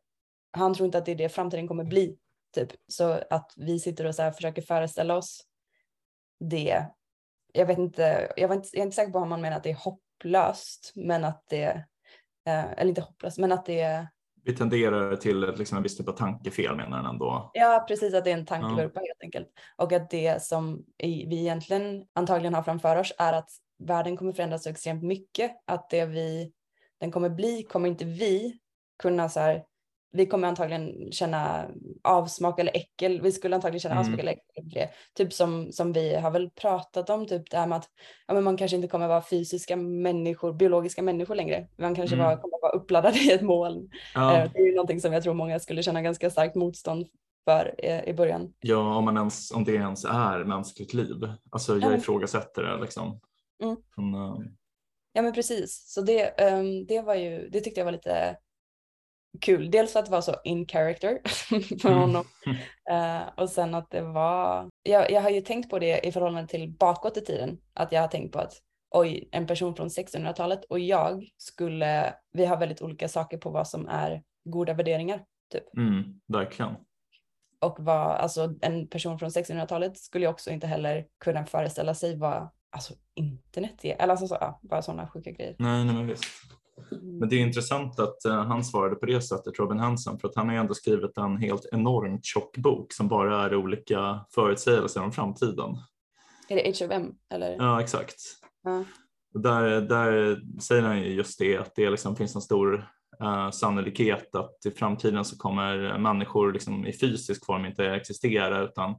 han 0.52 0.74
tror 0.74 0.86
inte 0.86 0.98
att 0.98 1.06
det 1.06 1.12
är 1.12 1.16
det 1.16 1.30
framtiden 1.30 1.68
kommer 1.68 1.84
bli. 1.84 2.18
Typ. 2.56 2.70
Så 2.88 3.24
att 3.30 3.54
vi 3.56 3.80
sitter 3.80 4.06
och 4.06 4.16
så 4.16 4.22
här 4.22 4.32
försöker 4.32 4.62
föreställa 4.62 5.18
oss 5.18 5.42
det. 6.40 6.86
Jag 7.54 7.66
vet 7.66 7.78
inte, 7.78 8.34
jag, 8.38 8.48
var 8.48 8.56
inte, 8.56 8.70
jag 8.72 8.82
är 8.82 8.86
inte 8.86 8.96
säker 8.96 9.12
på 9.12 9.20
om 9.20 9.30
man 9.30 9.42
menar 9.42 9.58
att 9.58 9.64
det 9.64 9.72
är 9.72 9.76
hopp 9.76 10.02
hopplöst, 10.24 10.92
men 10.96 11.26
att 11.26 11.44
det, 11.50 11.64
eh, 12.48 12.72
eller 12.72 12.90
inte 12.90 13.02
hopplöst, 13.02 13.38
men 13.38 13.52
att 13.52 13.66
det 13.66 14.08
Vi 14.44 14.56
tenderar 14.56 15.16
till 15.16 15.40
liksom, 15.40 15.78
en 15.78 15.84
viss 15.84 15.98
typ 15.98 16.08
av 16.10 16.14
tankefel 16.14 16.76
menar 16.76 16.98
han 16.98 17.06
ändå. 17.06 17.52
ja 17.54 17.86
precis 17.88 18.14
att 18.14 18.24
det 18.24 18.30
är 18.32 18.34
en 18.34 18.40
Ja. 18.40 18.46
tankevurpa 18.46 19.00
helt 19.00 19.24
enkelt. 19.24 19.48
Och 19.78 19.92
att 19.94 20.10
det 20.10 20.44
som 20.44 20.86
vi 20.98 21.40
egentligen 21.40 22.06
antagligen 22.14 22.54
har 22.54 22.64
framför 22.64 22.96
oss 22.96 23.14
är 23.18 23.34
att 23.34 23.50
världen 23.84 24.18
kommer 24.18 24.32
förändras 24.34 24.64
så 24.64 24.70
extremt 24.70 25.04
mycket 25.04 25.52
att 25.66 25.90
det 25.90 26.06
vi, 26.06 26.52
den 27.00 27.12
kommer 27.12 27.30
bli, 27.30 27.64
kommer 27.64 27.90
inte 27.90 28.06
vi 28.06 28.60
kunna 29.02 29.30
så 29.30 29.40
här, 29.40 29.64
vi 30.12 30.26
kommer 30.26 30.48
antagligen 30.48 31.12
känna 31.12 31.66
avsmak 32.04 32.60
eller 32.60 32.76
äckel. 32.78 33.22
Vi 33.22 33.32
skulle 33.32 33.56
antagligen 33.56 33.80
känna 33.80 33.96
Mm. 33.96 34.02
avsmak 34.02 34.20
eller 34.20 34.32
äckel 34.32 34.64
för 34.64 34.80
det. 34.80 34.90
Typ 35.14 35.34
som, 35.34 35.72
som 35.72 35.94
vi 35.94 36.16
har 36.16 36.32
väl 36.32 36.50
pratat 36.50 37.10
om, 37.10 37.26
typ 37.28 37.50
det 37.52 37.58
här 37.58 37.68
med 37.68 37.76
att 37.78 37.90
ja, 38.28 38.34
men 38.34 38.44
man 38.44 38.58
kanske 38.58 38.76
inte 38.76 38.88
kommer 38.88 39.08
vara 39.08 39.22
fysiska 39.22 39.76
människor, 39.76 40.54
biologiska 40.54 41.02
människor 41.02 41.36
längre. 41.36 41.68
Man 41.78 41.96
kanske 41.96 42.16
Mm. 42.16 42.26
bara 42.26 42.38
kommer 42.38 42.62
vara 42.62 42.72
uppladdade 42.72 43.18
i 43.20 43.32
ett 43.32 43.42
moln. 43.42 43.90
Ja, 44.16 44.38
Eh, 44.38 44.52
Det 44.54 44.60
är 44.60 44.66
ju 44.66 44.76
någonting 44.76 45.02
som 45.02 45.14
jag 45.14 45.24
tror 45.24 45.34
många 45.34 45.60
skulle 45.60 45.84
känna 45.84 46.02
ganska 46.02 46.30
starkt 46.30 46.56
motstånd 46.56 47.08
för 47.46 47.76
eh, 47.78 48.04
i 48.04 48.14
början. 48.14 48.54
ja 48.60 48.96
om, 48.96 49.06
man 49.06 49.18
ens, 49.18 49.52
om 49.52 49.64
det 49.64 49.74
ens 49.74 50.06
är 50.06 50.44
mänskligt 50.44 50.94
liv. 50.94 51.16
Alltså 51.52 51.78
jag 51.78 51.98
ifrågasätter 51.98 52.64
det 52.64 52.82
liksom. 52.82 53.20
Mm. 53.64 53.76
Men, 53.98 54.14
eh, 54.14 54.36
Ja 55.14 55.22
men 55.22 55.34
precis, 55.34 55.84
så 55.94 56.02
det, 56.02 56.22
ehm, 56.42 56.86
det 56.86 57.02
var 57.02 57.16
ju, 57.16 57.50
det 57.50 57.62
tyckte 57.62 57.80
jag 57.80 57.86
var 57.86 57.92
lite 57.92 58.38
kul. 59.42 59.72
Dels 59.72 59.96
att 59.96 60.06
det 60.06 60.12
var 60.12 60.22
så 60.22 60.36
in 60.44 60.68
character 60.68 61.20
för 61.82 61.90
Mm. 61.90 62.00
honom. 62.00 62.26
Eh, 62.92 63.22
och 63.38 63.50
sen 63.50 63.74
att 63.76 63.92
det 63.92 64.02
var, 64.02 64.70
jag, 64.84 65.12
jag 65.12 65.22
har 65.22 65.30
ju 65.30 65.42
tänkt 65.42 65.70
på 65.70 65.80
det 65.80 66.08
i 66.08 66.12
förhållande 66.12 66.48
till 66.50 66.72
bakåt 66.72 67.18
i 67.18 67.22
tiden. 67.22 67.58
Att 67.74 67.92
jag 67.92 68.02
har 68.02 68.08
tänkt 68.08 68.34
på 68.34 68.40
att 68.40 68.54
oj, 68.92 69.30
en 69.32 69.48
person 69.48 69.76
från 69.76 69.88
1600-talet 69.90 70.66
och 70.66 70.80
jag 70.80 71.24
skulle, 71.38 72.14
vi 72.32 72.46
har 72.46 72.58
väldigt 72.58 72.82
olika 72.82 73.08
saker 73.08 73.38
på 73.38 73.50
vad 73.50 73.68
som 73.68 73.88
är 73.88 74.24
goda 74.46 74.74
värderingar. 74.74 75.24
Typ. 75.52 75.78
mm, 75.78 76.04
verkligen. 76.28 76.76
Och 77.62 77.76
vad, 77.80 78.12
alltså 78.12 78.54
en 78.62 78.88
person 78.88 79.20
från 79.20 79.30
1600-talet 79.30 79.98
skulle 79.98 80.26
ju 80.26 80.30
också 80.32 80.50
inte 80.52 80.68
heller 80.68 81.06
kunna 81.24 81.46
föreställa 81.46 81.94
sig 81.94 82.18
vad 82.18 82.50
alltså 82.72 82.94
internet 83.16 83.86
är. 83.86 83.96
Eller 84.02 84.12
alltså 84.12 84.28
så, 84.28 84.38
ja, 84.42 84.60
bara 84.64 84.82
sådana 84.82 85.08
sjuka 85.08 85.32
grejer. 85.32 85.56
Nej, 85.60 85.86
nej 85.86 85.96
men 85.96 86.08
visst. 86.08 86.24
Men 87.02 87.30
det 87.30 87.36
är 87.36 87.40
intressant 87.40 88.00
att 88.00 88.18
uh, 88.28 88.34
han 88.34 88.64
svarade 88.64 88.96
på 88.96 89.06
det 89.06 89.22
sättet, 89.22 89.60
Robin 89.60 89.80
Hansen, 89.80 90.20
för 90.20 90.28
att 90.28 90.36
han 90.36 90.48
har 90.48 90.54
ju 90.54 90.60
ändå 90.60 90.74
skrivit 90.74 91.18
en 91.18 91.38
helt 91.38 91.70
enormt 91.72 92.26
tjock 92.26 92.58
bok 92.58 92.94
som 92.94 93.08
bara 93.08 93.46
är 93.46 93.56
olika 93.56 94.26
förutsägelser 94.36 95.04
om 95.04 95.12
framtiden. 95.12 95.78
Är 96.50 96.56
det 96.56 96.86
HFM 96.86 97.12
eller? 97.34 97.56
Ja, 97.56 97.82
exakt. 97.82 98.16
Ja. 98.64 98.84
Där, 99.34 99.82
där 99.82 100.42
säger 100.62 100.82
han 100.82 101.02
ju 101.02 101.14
just 101.14 101.40
det, 101.40 101.58
att 101.58 101.76
det 101.76 101.90
liksom 101.90 102.16
finns 102.16 102.36
en 102.36 102.42
stor 102.42 102.90
uh, 103.24 103.50
sannolikhet 103.52 104.36
att 104.36 104.66
i 104.66 104.72
framtiden 104.72 105.26
så 105.26 105.38
kommer 105.38 105.98
människor 105.98 106.54
liksom 106.54 106.88
i 106.88 106.94
fysisk 106.94 107.46
form 107.46 107.66
inte 107.66 107.86
existera 107.86 108.62
utan 108.62 108.96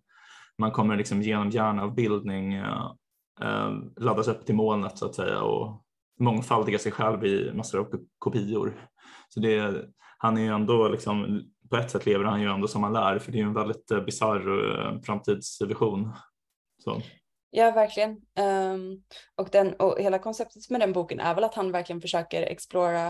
man 0.58 0.70
kommer 0.70 0.96
liksom 0.96 1.22
genom 1.22 1.50
hjärnavbildning 1.50 2.58
uh, 2.58 2.92
uh, 3.42 3.78
laddas 3.96 4.28
upp 4.28 4.46
till 4.46 4.54
molnet 4.54 4.98
så 4.98 5.06
att 5.06 5.14
säga 5.14 5.42
och 5.42 5.82
mångfaldiga 6.20 6.78
sig 6.78 6.92
själv 6.92 7.24
i 7.24 7.52
massor 7.52 7.78
av 7.78 7.87
kopior. 8.18 8.88
Så 9.28 9.40
det, 9.40 9.85
han 10.18 10.38
är 10.38 10.42
ju 10.42 10.48
ändå 10.48 10.88
liksom, 10.88 11.42
på 11.70 11.76
ett 11.76 11.90
sätt 11.90 12.06
lever 12.06 12.24
han 12.24 12.40
ju 12.40 12.48
ändå 12.50 12.68
som 12.68 12.83
han 12.83 12.92
lär 12.92 13.18
för 13.18 13.33
det 13.33 13.38
är 13.38 13.40
ju 13.40 13.46
en 13.46 13.54
väldigt 13.54 13.92
uh, 13.92 14.04
bisarr 14.04 14.70
eh, 14.70 15.00
framtidsvision. 15.00 16.12
Så. 16.85 17.02
Ja, 17.50 17.70
verkligen. 17.70 18.11
Um, 18.40 19.02
och, 19.35 19.48
den, 19.52 19.74
och 19.74 20.00
hela 20.00 20.18
konceptet 20.18 20.70
med 20.70 20.80
den 20.80 20.92
boken 20.92 21.20
är 21.20 21.35
väl 21.35 21.44
att 21.44 21.54
han 21.54 21.72
verkligen 21.72 22.00
försöker 22.00 22.42
explora 22.42 23.09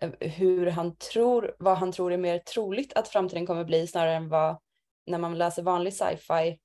eh, 0.00 0.10
hur 0.20 0.66
han 0.66 0.96
tror, 0.96 1.54
vad 1.58 1.78
han 1.78 1.92
tror 1.92 2.12
är 2.12 2.16
mer 2.16 2.38
troligt 2.38 2.92
att 2.92 3.08
framtiden 3.08 3.46
kommer 3.46 3.64
bli 3.64 3.86
snarare 3.86 4.14
än 4.14 4.28
vad, 4.28 4.58
när 5.06 5.18
man 5.18 5.38
läser 5.38 5.62
vanlig 5.62 5.94
sci-fi 5.94 6.58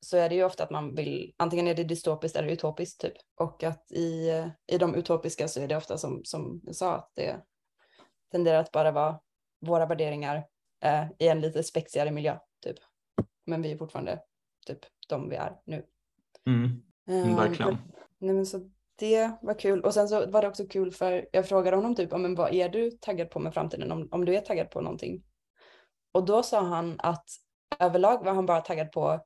så 0.00 0.16
är 0.16 0.28
det 0.28 0.34
ju 0.34 0.44
ofta 0.44 0.64
att 0.64 0.70
man 0.70 0.94
vill, 0.94 1.34
antingen 1.36 1.68
är 1.68 1.74
det 1.74 1.84
dystopiskt 1.84 2.36
eller 2.36 2.48
utopiskt 2.48 3.00
typ. 3.00 3.14
Och 3.36 3.62
att 3.62 3.92
i, 3.92 4.30
i 4.66 4.78
de 4.78 4.94
utopiska 4.94 5.48
så 5.48 5.60
är 5.60 5.68
det 5.68 5.76
ofta 5.76 5.98
som, 5.98 6.24
som 6.24 6.60
du 6.62 6.74
sa, 6.74 6.94
att 6.94 7.10
det 7.14 7.40
tenderar 8.32 8.58
att 8.58 8.72
bara 8.72 8.92
vara 8.92 9.20
våra 9.60 9.86
värderingar 9.86 10.46
eh, 10.84 11.04
i 11.18 11.28
en 11.28 11.40
lite 11.40 11.62
spexigare 11.62 12.10
miljö 12.10 12.38
typ. 12.62 12.76
Men 13.46 13.62
vi 13.62 13.72
är 13.72 13.76
fortfarande 13.76 14.20
typ 14.66 14.78
de 15.08 15.28
vi 15.28 15.36
är 15.36 15.56
nu. 15.64 15.86
Mm. 16.46 16.82
Mm, 17.08 17.36
verkligen. 17.36 17.72
Um, 17.72 17.78
nej, 18.18 18.34
men 18.34 18.46
så 18.46 18.70
det 18.96 19.30
var 19.42 19.58
kul. 19.58 19.84
Och 19.84 19.94
sen 19.94 20.08
så 20.08 20.30
var 20.30 20.42
det 20.42 20.48
också 20.48 20.66
kul 20.66 20.92
för 20.92 21.28
jag 21.32 21.48
frågade 21.48 21.76
honom 21.76 21.94
typ, 21.94 22.12
men 22.12 22.34
vad 22.34 22.54
är 22.54 22.68
du 22.68 22.90
taggad 22.90 23.30
på 23.30 23.38
med 23.38 23.54
framtiden? 23.54 23.92
Om, 23.92 24.08
om 24.10 24.24
du 24.24 24.36
är 24.36 24.40
taggad 24.40 24.70
på 24.70 24.80
någonting. 24.80 25.22
Och 26.12 26.24
då 26.24 26.42
sa 26.42 26.60
han 26.60 26.96
att 26.98 27.24
överlag 27.78 28.24
var 28.24 28.34
han 28.34 28.46
bara 28.46 28.60
taggad 28.60 28.92
på 28.92 29.20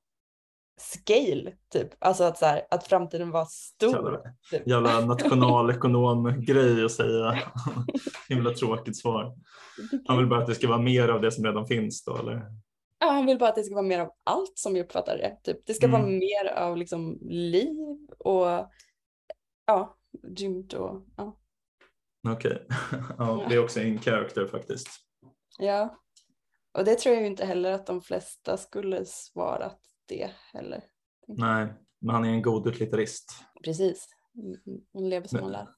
scale, 0.80 1.52
typ. 1.72 1.88
Alltså 1.98 2.24
att, 2.24 2.38
så 2.38 2.46
här, 2.46 2.62
att 2.70 2.86
framtiden 2.86 3.30
var 3.30 3.44
stor. 3.44 3.94
Jävla, 3.94 4.20
typ. 4.50 4.66
jävla 4.66 5.00
nationalekonom-grej 5.06 6.84
att 6.84 6.92
säga. 6.92 7.38
Himla 8.28 8.50
tråkigt 8.50 8.96
svar. 8.96 9.36
Han 10.06 10.18
vill 10.18 10.26
bara 10.26 10.40
att 10.40 10.46
det 10.46 10.54
ska 10.54 10.68
vara 10.68 10.78
mer 10.78 11.08
av 11.08 11.20
det 11.20 11.32
som 11.32 11.44
redan 11.44 11.66
finns 11.66 12.04
då, 12.04 12.16
eller? 12.16 12.42
Ja, 12.98 13.10
han 13.10 13.26
vill 13.26 13.38
bara 13.38 13.48
att 13.48 13.54
det 13.54 13.62
ska 13.62 13.74
vara 13.74 13.86
mer 13.86 14.00
av 14.00 14.10
allt 14.24 14.58
som 14.58 14.74
vi 14.74 14.82
uppfattar 14.82 15.18
det. 15.18 15.36
Typ. 15.42 15.66
Det 15.66 15.74
ska 15.74 15.86
mm. 15.86 16.00
vara 16.00 16.10
mer 16.10 16.52
av 16.56 16.76
liksom 16.76 17.18
liv 17.22 17.76
och 18.18 18.46
ja, 19.66 19.96
grymt 20.22 20.72
och 20.72 21.06
ja. 21.16 21.36
Okej, 22.28 22.66
okay. 22.66 23.00
ja, 23.18 23.46
det 23.48 23.54
är 23.54 23.64
också 23.64 23.80
en 23.80 24.00
character 24.00 24.46
faktiskt. 24.46 24.88
Ja, 25.58 26.00
och 26.78 26.84
det 26.84 26.94
tror 26.94 27.14
jag 27.14 27.26
inte 27.26 27.44
heller 27.44 27.72
att 27.72 27.86
de 27.86 28.00
flesta 28.00 28.56
skulle 28.56 29.04
svarat 29.04 29.78
det 30.10 30.30
heller. 30.52 30.82
Nej, 31.28 31.66
men 32.00 32.14
han 32.14 32.24
är 32.24 32.28
en 32.28 32.42
god 32.42 32.66
utilitarist. 32.66 33.44
Precis, 33.64 34.08
hon 34.92 35.08
lever 35.08 35.28
som 35.28 35.40
hon 35.40 35.52
lär. 35.52 35.68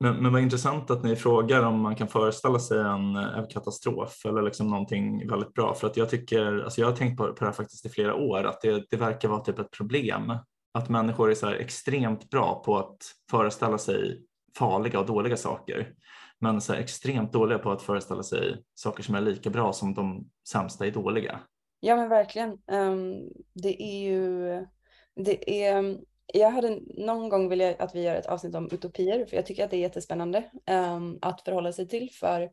Men, 0.00 0.16
men 0.22 0.32
vad 0.32 0.42
intressant 0.42 0.90
att 0.90 1.04
ni 1.04 1.16
frågar 1.16 1.62
om 1.62 1.80
man 1.80 1.96
kan 1.96 2.08
föreställa 2.08 2.58
sig 2.58 2.78
en, 2.78 3.16
en 3.16 3.46
katastrof 3.46 4.26
eller 4.26 4.42
liksom 4.42 4.70
någonting 4.70 5.28
väldigt 5.28 5.54
bra. 5.54 5.74
För 5.74 5.86
att 5.86 5.96
jag 5.96 6.10
tycker, 6.10 6.64
alltså 6.64 6.80
jag 6.80 6.88
har 6.88 6.96
tänkt 6.96 7.18
på, 7.18 7.26
på 7.26 7.34
det 7.38 7.44
här 7.44 7.52
faktiskt 7.52 7.86
i 7.86 7.88
flera 7.88 8.14
år, 8.14 8.44
att 8.44 8.60
det, 8.60 8.84
det 8.90 8.96
verkar 8.96 9.28
vara 9.28 9.40
typ 9.40 9.58
ett 9.58 9.70
problem 9.70 10.32
att 10.74 10.88
människor 10.88 11.30
är 11.30 11.34
så 11.34 11.50
extremt 11.50 12.30
bra 12.30 12.62
på 12.64 12.78
att 12.78 12.96
föreställa 13.30 13.78
sig 13.78 14.22
farliga 14.58 15.00
och 15.00 15.06
dåliga 15.06 15.36
saker 15.36 15.94
men 16.40 16.60
så 16.60 16.74
extremt 16.74 17.32
dåliga 17.32 17.58
på 17.58 17.72
att 17.72 17.82
föreställa 17.82 18.22
sig 18.22 18.62
saker 18.74 19.02
som 19.02 19.14
är 19.14 19.20
lika 19.20 19.50
bra 19.50 19.72
som 19.72 19.94
de 19.94 20.28
sämsta 20.48 20.86
är 20.86 20.90
dåliga. 20.90 21.40
Ja 21.80 21.96
men 21.96 22.08
verkligen. 22.08 22.50
Um, 22.66 23.32
det 23.52 23.82
är 23.82 24.00
ju, 24.00 24.66
det 25.14 25.64
är, 25.64 25.98
jag 26.34 26.50
hade 26.50 26.80
någon 26.86 27.28
gång 27.28 27.48
velat 27.48 27.80
att 27.80 27.94
vi 27.94 28.02
gör 28.02 28.14
ett 28.14 28.26
avsnitt 28.26 28.54
om 28.54 28.68
utopier 28.72 29.26
för 29.26 29.36
jag 29.36 29.46
tycker 29.46 29.64
att 29.64 29.70
det 29.70 29.76
är 29.76 29.80
jättespännande 29.80 30.50
um, 30.70 31.18
att 31.22 31.40
förhålla 31.40 31.72
sig 31.72 31.88
till 31.88 32.10
för 32.10 32.50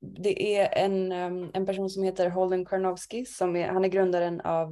det 0.00 0.56
är 0.56 0.84
en, 0.84 1.12
um, 1.12 1.50
en 1.54 1.66
person 1.66 1.90
som 1.90 2.02
heter 2.02 2.30
Holden 2.30 2.64
Karnowski 2.64 3.24
som 3.26 3.56
är, 3.56 3.68
han 3.68 3.84
är 3.84 3.88
grundaren 3.88 4.40
av 4.40 4.70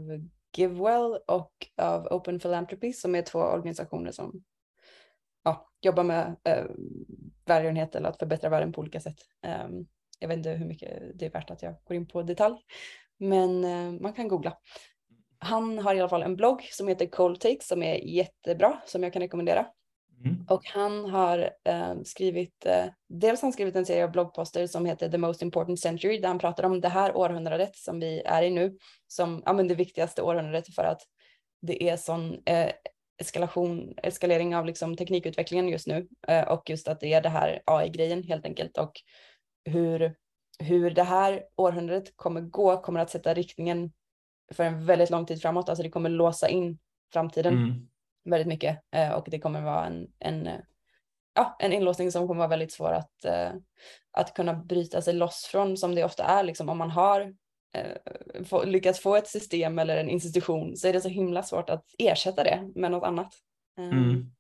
GiveWell 0.57 1.18
och 1.26 1.52
av 1.76 2.07
Open 2.07 2.38
Philanthropy 2.38 2.92
som 2.92 3.14
är 3.14 3.22
två 3.22 3.38
organisationer 3.38 4.11
som 4.11 4.44
ja, 5.44 5.68
jobbar 5.81 6.04
med 6.04 6.37
eh, 6.44 6.64
välgörenhet 7.46 7.94
eller 7.94 8.09
att 8.09 8.18
förbättra 8.18 8.50
världen 8.50 8.72
på 8.72 8.81
olika 8.81 9.00
sätt. 9.00 9.18
Um, 9.46 9.87
jag 10.18 10.28
vet 10.28 10.37
inte 10.37 10.50
hur 10.50 10.66
mycket 10.66 11.18
det 11.18 11.26
är 11.26 11.31
värt 11.31 11.50
att 11.50 11.62
jag 11.62 11.74
går 11.85 11.96
in 11.96 12.07
på 12.07 12.22
detalj, 12.22 12.57
men 13.18 13.64
eh, 13.64 14.00
man 14.00 14.12
kan 14.12 14.28
googla. 14.28 14.57
Han 15.38 15.78
har 15.78 15.94
i 15.94 16.00
alla 16.00 16.09
fall 16.09 16.22
en 16.22 16.37
blogg 16.37 16.62
som 16.62 16.88
heter 16.88 17.07
Cold 17.07 17.40
Takes 17.40 17.68
som 17.68 17.83
är 17.83 17.94
jättebra 17.94 18.81
som 18.87 19.02
jag 19.02 19.12
kan 19.12 19.22
rekommendera. 19.22 19.66
Mm. 20.24 20.46
Och 20.48 20.62
han 20.64 21.04
har 21.04 21.50
eh, 21.64 21.94
skrivit, 22.04 22.66
eh, 22.66 22.85
dels 23.09 23.42
har 23.42 23.46
han 23.46 23.52
skrivit 23.52 23.76
en 23.76 23.87
serie 23.87 24.04
av 24.04 24.11
bloggposter 24.11 24.66
som 24.66 24.87
heter 24.87 25.09
The 25.09 25.18
Most 25.18 25.42
Important 25.42 25.81
Century 25.81 26.18
där 26.18 26.28
han 26.28 26.38
pratar 26.38 26.64
om 26.64 26.81
det 26.81 26.88
här 26.88 27.16
århundradet 27.16 27.76
som 27.76 28.00
vi 28.00 28.20
är 28.20 28.42
i 28.42 28.50
nu 28.50 28.76
som 29.07 29.42
ja, 29.46 29.52
men 29.52 29.68
det 29.68 29.74
viktigaste 29.74 30.22
århundradet 30.22 30.74
för 30.74 30.85
att 30.85 31.02
det 31.61 31.88
är 31.88 31.96
sån 31.96 32.42
eh, 32.44 32.70
eskalation, 33.18 33.94
eskalering 34.02 34.57
av 34.57 34.66
liksom 34.66 34.96
teknikutvecklingen 34.96 35.68
just 35.68 35.87
nu 35.87 36.09
eh, 36.28 36.48
och 36.48 36.70
just 36.70 36.88
att 36.88 37.00
det 37.00 37.12
är 37.12 37.22
det 37.22 37.28
här 37.28 37.62
AI-grejen 37.64 38.22
helt 38.22 38.44
enkelt 38.44 38.78
och 38.78 38.92
hur, 39.64 40.14
hur 40.58 40.90
det 40.90 41.02
här 41.02 41.44
århundradet 41.56 42.16
kommer 42.16 42.40
gå 42.40 42.76
kommer 42.76 43.00
att 43.00 43.10
sätta 43.10 43.34
riktningen 43.34 43.92
för 44.52 44.64
en 44.64 44.86
väldigt 44.86 45.10
lång 45.10 45.26
tid 45.26 45.42
framåt. 45.42 45.68
Alltså 45.68 45.82
det 45.82 45.90
kommer 45.90 46.10
låsa 46.10 46.48
in 46.48 46.78
framtiden 47.12 47.52
mm. 47.52 47.88
väldigt 48.24 48.48
mycket 48.48 48.78
eh, 48.94 49.12
och 49.12 49.26
det 49.30 49.38
kommer 49.38 49.62
vara 49.62 49.86
en, 49.86 50.08
en, 50.18 50.48
ja, 51.34 51.56
en 51.58 51.72
inlåsning 51.72 52.12
som 52.12 52.26
kommer 52.28 52.38
vara 52.38 52.48
väldigt 52.48 52.72
svår 52.72 52.92
att, 52.92 53.24
eh, 53.24 53.50
att 54.10 54.34
kunna 54.34 54.54
bryta 54.54 55.02
sig 55.02 55.14
loss 55.14 55.44
från 55.50 55.76
som 55.76 55.94
det 55.94 56.04
ofta 56.04 56.24
är 56.24 56.42
liksom 56.44 56.68
om 56.68 56.78
man 56.78 56.90
har 56.90 57.34
eh, 57.74 58.64
lyckats 58.64 59.00
få 59.00 59.16
ett 59.16 59.28
system 59.28 59.78
eller 59.78 59.96
en 59.96 60.10
institution 60.10 60.76
så 60.76 60.88
är 60.88 60.92
det 60.92 61.00
så 61.00 61.08
himla 61.08 61.42
svårt 61.42 61.70
att 61.70 61.84
ersätta 61.98 62.44
det 62.44 62.70
med 62.74 62.90
något 62.90 63.04
annat. 63.04 63.34
Eh, 63.78 63.84
mm. 63.84 64.30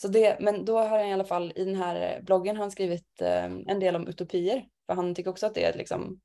Så 0.00 0.08
det, 0.08 0.40
men 0.40 0.64
då 0.64 0.78
har 0.78 0.88
han 0.88 1.08
i 1.08 1.12
alla 1.12 1.24
fall 1.24 1.52
i 1.56 1.64
den 1.64 1.76
här 1.76 2.20
bloggen 2.22 2.56
han 2.56 2.70
skrivit 2.70 3.22
eh, 3.22 3.44
en 3.44 3.80
del 3.80 3.96
om 3.96 4.08
utopier. 4.08 4.64
För 4.88 4.94
han 4.94 5.14
tycker 5.14 5.30
också 5.30 5.46
att 5.46 5.54
det 5.54 5.64
är 5.64 5.70
ett 5.70 5.76
liksom, 5.76 6.20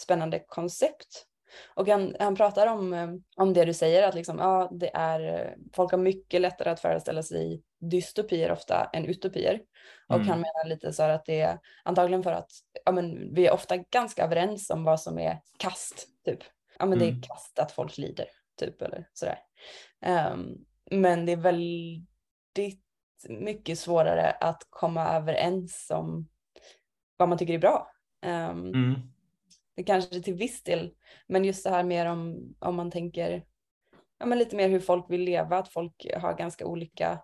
spännande 0.00 0.44
koncept. 0.46 1.26
Och 1.74 1.88
han, 1.88 2.16
han 2.20 2.36
pratar 2.36 2.66
om, 2.66 2.92
eh, 2.92 3.08
om 3.36 3.52
det 3.52 3.64
du 3.64 3.74
säger, 3.74 4.02
att 4.02 4.14
liksom, 4.14 4.38
ja, 4.38 4.68
det 4.72 4.90
är, 4.94 5.54
folk 5.74 5.90
har 5.90 5.98
mycket 5.98 6.40
lättare 6.40 6.70
att 6.70 6.80
föreställa 6.80 7.22
sig 7.22 7.62
dystopier 7.80 8.52
ofta 8.52 8.90
än 8.92 9.06
utopier. 9.06 9.60
Och 10.08 10.14
mm. 10.14 10.28
han 10.28 10.40
menar 10.40 10.68
lite 10.68 10.92
så 10.92 11.02
att 11.02 11.24
det 11.24 11.40
är 11.40 11.58
antagligen 11.84 12.22
för 12.22 12.32
att 12.32 12.50
ja, 12.84 12.92
men, 12.92 13.34
vi 13.34 13.46
är 13.46 13.52
ofta 13.52 13.76
ganska 13.76 14.24
överens 14.24 14.70
om 14.70 14.84
vad 14.84 15.00
som 15.00 15.18
är 15.18 15.40
kast, 15.58 16.08
typ. 16.24 16.40
Ja, 16.78 16.86
men 16.86 16.92
mm. 16.92 16.98
det 16.98 17.04
är 17.04 17.10
mm. 17.10 17.22
kast 17.22 17.58
att 17.58 17.72
folk 17.72 17.98
lider, 17.98 18.26
typ, 18.58 18.82
eller 18.82 19.08
sådär. 19.12 19.38
Um, 20.32 20.64
men 20.90 21.26
det 21.26 21.32
är 21.32 21.36
väldigt 21.36 22.08
mycket 23.28 23.78
svårare 23.78 24.30
att 24.30 24.66
komma 24.70 25.08
överens 25.08 25.90
om 25.90 26.28
vad 27.16 27.28
man 27.28 27.38
tycker 27.38 27.54
är 27.54 27.58
bra. 27.58 27.93
Um, 28.24 28.66
mm. 28.66 28.94
Det 29.76 29.82
kanske 29.82 30.20
till 30.20 30.34
viss 30.34 30.62
del, 30.62 30.94
men 31.26 31.44
just 31.44 31.64
det 31.64 31.70
här 31.70 31.84
mer 31.84 32.06
om, 32.06 32.54
om 32.58 32.76
man 32.76 32.90
tänker 32.90 33.44
ja, 34.18 34.26
men 34.26 34.38
lite 34.38 34.56
mer 34.56 34.68
hur 34.68 34.80
folk 34.80 35.10
vill 35.10 35.20
leva, 35.20 35.58
att 35.58 35.68
folk 35.68 36.06
har 36.16 36.36
ganska 36.36 36.66
olika 36.66 37.18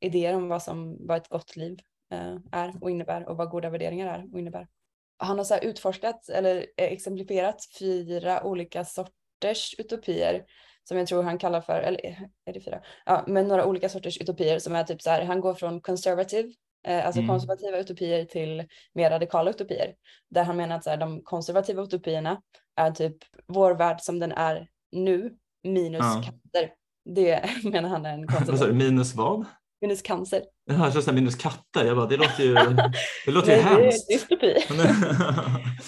idéer 0.00 0.34
om 0.34 0.48
vad, 0.48 0.62
som, 0.62 1.06
vad 1.06 1.16
ett 1.16 1.28
gott 1.28 1.56
liv 1.56 1.78
eh, 2.12 2.36
är 2.52 2.74
och 2.80 2.90
innebär 2.90 3.28
och 3.28 3.36
vad 3.36 3.50
goda 3.50 3.70
värderingar 3.70 4.18
är 4.18 4.32
och 4.32 4.38
innebär. 4.38 4.68
Han 5.16 5.38
har 5.38 5.44
så 5.44 5.58
utforskat 5.58 6.28
eller 6.28 6.66
exemplifierat 6.76 7.68
fyra 7.78 8.44
olika 8.44 8.84
sorters 8.84 9.74
utopier 9.78 10.44
som 10.84 10.98
jag 10.98 11.06
tror 11.06 11.22
han 11.22 11.38
kallar 11.38 11.60
för, 11.60 11.80
eller 11.80 12.28
är 12.44 12.52
det 12.52 12.60
fyra? 12.60 12.80
Ja, 13.06 13.24
men 13.26 13.48
några 13.48 13.66
olika 13.66 13.88
sorters 13.88 14.20
utopier 14.20 14.58
som 14.58 14.74
är 14.74 14.84
typ 14.84 15.02
så 15.02 15.10
här, 15.10 15.24
han 15.24 15.40
går 15.40 15.54
från 15.54 15.80
conservative, 15.80 16.52
alltså 16.88 17.20
mm. 17.20 17.28
konservativa 17.28 17.78
utopier 17.78 18.24
till 18.24 18.64
mer 18.94 19.10
radikala 19.10 19.50
utopier. 19.50 19.94
Där 20.30 20.44
han 20.44 20.56
menar 20.56 20.76
att 20.76 20.84
så 20.84 20.90
här, 20.90 20.96
de 20.96 21.22
konservativa 21.22 21.82
utopierna 21.82 22.42
är 22.76 22.90
typ 22.90 23.16
vår 23.46 23.74
värld 23.74 24.00
som 24.00 24.18
den 24.18 24.32
är 24.32 24.68
nu 24.92 25.34
minus 25.64 26.00
ja. 26.00 26.22
katter. 26.24 26.72
Det 27.04 27.50
menar 27.64 27.88
han 27.88 28.06
är 28.06 28.14
en 28.14 28.26
konservativ. 28.26 28.74
minus 28.74 29.14
vad? 29.14 29.44
minus 29.80 30.02
cancer. 30.02 30.42
Ja, 30.64 30.90
jag 30.94 31.04
sa 31.04 31.12
minus 31.12 31.36
katter, 31.36 31.84
jag 31.84 31.96
bara 31.96 32.06
det 32.06 32.16
låter 32.16 32.44
ju, 32.44 32.54
det 33.26 33.32
låter 33.32 33.56
ju 33.56 33.62
det 33.62 33.68
är 33.68 33.82
hemskt. 33.82 34.08
dystopi. 34.08 34.54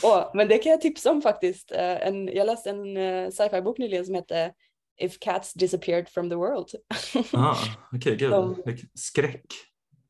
Åh, 0.03 0.31
men 0.35 0.49
det 0.49 0.59
kan 0.59 0.73
jag 0.73 0.81
tipsa 0.81 1.11
om 1.11 1.23
faktiskt. 1.23 1.73
Eh, 1.73 2.07
En, 2.07 2.29
jag 2.29 2.47
läste 2.47 2.71
en 2.71 2.97
eh, 2.97 3.29
sci-fi-bok 3.31 3.79
nyligen 3.79 4.07
som 4.07 4.15
heter 4.15 4.53
If 5.01 5.19
Cats 5.19 5.53
Disappeared 5.55 6.09
from 6.09 6.31
the 6.31 6.37
World. 6.37 6.69
ah, 7.33 7.57
Okej, 7.93 8.17
gud, 8.17 8.33
vilken 8.67 8.89
skräck. 8.95 9.45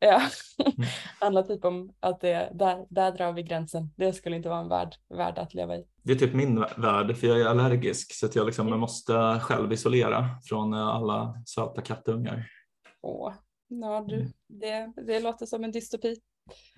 Ja, 0.00 0.22
handlar 1.20 1.42
typ 1.42 1.64
om 1.64 1.92
att 2.00 2.20
det, 2.20 2.50
där, 2.54 2.86
där 2.90 3.12
drar 3.12 3.32
vi 3.32 3.42
gränsen. 3.42 3.90
Det 3.96 4.12
skulle 4.12 4.36
inte 4.36 4.48
vara 4.48 4.60
en 4.60 4.68
värld, 4.68 4.94
värld 5.08 5.38
att 5.38 5.54
leva 5.54 5.76
i. 5.76 5.84
Det 6.02 6.12
är 6.12 6.16
typ 6.16 6.34
min 6.34 6.64
värld 6.76 7.16
för 7.16 7.26
jag 7.26 7.40
är 7.40 7.46
allergisk 7.46 8.14
så 8.14 8.26
att 8.26 8.36
jag 8.36 8.46
liksom 8.46 8.80
måste 8.80 9.40
själv 9.42 9.72
isolera 9.72 10.28
från 10.44 10.74
eh, 10.74 10.86
alla 10.88 11.42
söta 11.46 11.82
kattungar. 11.82 12.46
Åh, 13.02 13.32
ja, 13.68 14.04
du, 14.08 14.16
Mm. 14.16 14.32
det, 14.48 14.92
det 15.06 15.20
låter 15.20 15.46
som 15.46 15.64
en 15.64 15.72
dystopi. 15.72 16.16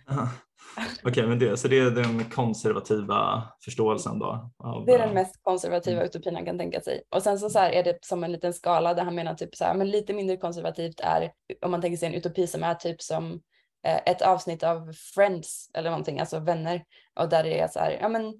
Okej, 1.04 1.26
men 1.26 1.38
det, 1.38 1.56
så 1.56 1.68
det 1.68 1.78
är 1.78 1.90
den 1.90 2.30
konservativa 2.30 3.48
förståelsen 3.64 4.18
då? 4.18 4.50
Av, 4.58 4.86
Det 4.86 4.92
är 4.92 4.98
den 4.98 5.08
eh, 5.08 5.14
mest 5.14 5.42
konservativa 5.42 5.96
Mm. 5.96 6.06
utopin 6.06 6.34
han 6.34 6.44
kan 6.44 6.58
tänka 6.58 6.80
sig. 6.80 7.02
Och 7.10 7.22
sen 7.22 7.38
så, 7.38 7.50
så 7.50 7.58
här 7.58 7.70
är 7.70 7.82
det 7.84 7.98
som 8.02 8.24
en 8.24 8.32
liten 8.32 8.52
skala 8.52 8.94
där 8.94 9.04
han 9.04 9.14
menar 9.14 9.34
typ 9.34 9.56
så 9.56 9.64
här, 9.64 9.74
men 9.74 9.90
lite 9.90 10.12
mindre 10.12 10.36
konservativt 10.36 11.00
är 11.00 11.32
om 11.62 11.70
man 11.70 11.80
tänker 11.80 11.96
sig 11.96 12.08
en 12.08 12.14
utopi 12.14 12.46
som 12.46 12.62
är 12.62 12.74
typ 12.74 13.02
som 13.02 13.32
eh, 13.86 14.00
ett 14.06 14.22
avsnitt 14.22 14.62
av 14.62 14.92
Friends 15.14 15.70
eller 15.74 15.90
någonting, 15.90 16.20
alltså 16.20 16.38
vänner. 16.38 16.84
Och 17.20 17.28
där 17.28 17.42
det 17.42 17.60
är 17.60 17.68
så 17.68 17.78
här, 17.78 17.98
ja 18.00 18.08
men 18.08 18.34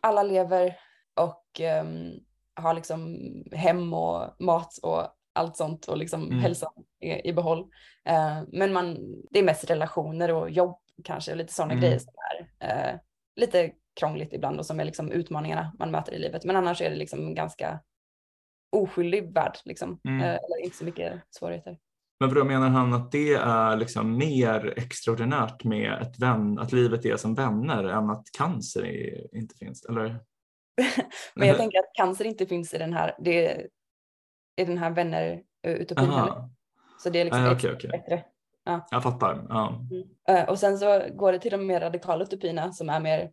alla 0.00 0.22
lever 0.22 0.76
och 1.14 1.60
ehm, 1.60 2.12
har 2.56 2.74
liksom 2.74 3.18
hem 3.52 3.94
och 3.94 4.36
mat 4.38 4.78
och 4.82 5.06
allt 5.34 5.56
sånt 5.56 5.86
och 5.86 5.96
liksom 5.96 6.22
Mm. 6.26 6.38
hälsan 6.38 6.72
i, 7.00 7.28
i 7.28 7.32
behåll. 7.32 7.58
Eh, 8.04 8.42
men 8.52 8.72
man, 8.72 8.98
det 9.30 9.38
är 9.38 9.42
mest 9.44 9.70
relationer 9.70 10.32
och 10.32 10.50
jobb 10.50 10.78
kanske 11.04 11.30
och 11.30 11.36
lite 11.38 11.52
sådana 11.52 11.72
Mm. 11.72 11.82
grejer 11.82 11.98
som 11.98 12.12
är 12.30 12.68
eh, 12.92 12.98
lite 13.36 13.72
krångligt 14.00 14.32
ibland 14.32 14.58
och 14.58 14.66
som 14.66 14.80
är 14.80 14.84
liksom 14.84 15.12
utmaningarna 15.12 15.72
man 15.78 15.90
möter 15.90 16.12
i 16.12 16.18
livet. 16.18 16.44
Men 16.44 16.56
annars 16.56 16.80
är 16.80 16.90
det 16.90 16.96
liksom 16.96 17.34
ganska 17.34 17.80
oskyldig 18.72 19.34
värld 19.34 19.56
liksom. 19.64 20.00
Mm. 20.08 20.20
Eh, 20.20 20.26
eller 20.28 20.64
inte 20.64 20.76
så 20.76 20.84
mycket 20.84 21.22
svårigheter. 21.30 21.78
Men 22.20 22.34
vad 22.34 22.46
menar 22.46 22.68
han 22.68 22.92
att 22.94 23.12
det 23.12 23.32
är 23.34 23.76
liksom 23.76 24.16
mer 24.16 24.74
extraordinärt 24.76 25.64
med 25.64 26.02
ett 26.02 26.18
vän, 26.18 26.58
att 26.58 26.72
livet 26.72 27.04
är 27.04 27.16
som 27.16 27.34
vänner 27.34 27.84
än 27.84 28.10
att 28.10 28.26
cancer 28.38 28.86
är, 28.86 29.36
inte 29.36 29.54
finns? 29.56 29.84
Eller? 29.84 30.20
Men 31.34 31.48
jag 31.48 31.56
tänker 31.56 31.78
att 31.78 31.94
cancer 31.94 32.24
inte 32.24 32.46
finns 32.46 32.74
i 32.74 32.78
den 32.78 32.92
här, 32.92 33.16
det 33.18 33.66
i 34.56 34.64
den 34.64 34.78
här 34.78 34.90
vänner-utopin 34.90 36.04
heller. 36.10 36.30
Aha, 36.30 36.50
Så 37.02 37.10
det 37.10 37.20
är 37.20 37.24
liksom 37.24 37.44
Ah, 37.44 37.52
okej, 37.52 37.72
okej. 37.72 37.90
bättre. 37.90 38.24
jag 38.90 39.02
fattar. 39.02 39.46
Ja. 39.48 39.80
Eh, 40.28 40.48
Och 40.48 40.58
sen 40.58 40.78
så 40.78 41.02
går 41.14 41.32
det 41.32 41.38
till 41.38 41.50
de 41.50 41.66
mer 41.66 41.80
radikala 41.80 42.24
utopierna 42.24 42.72
som 42.72 42.90
är 42.90 43.00
mer 43.00 43.30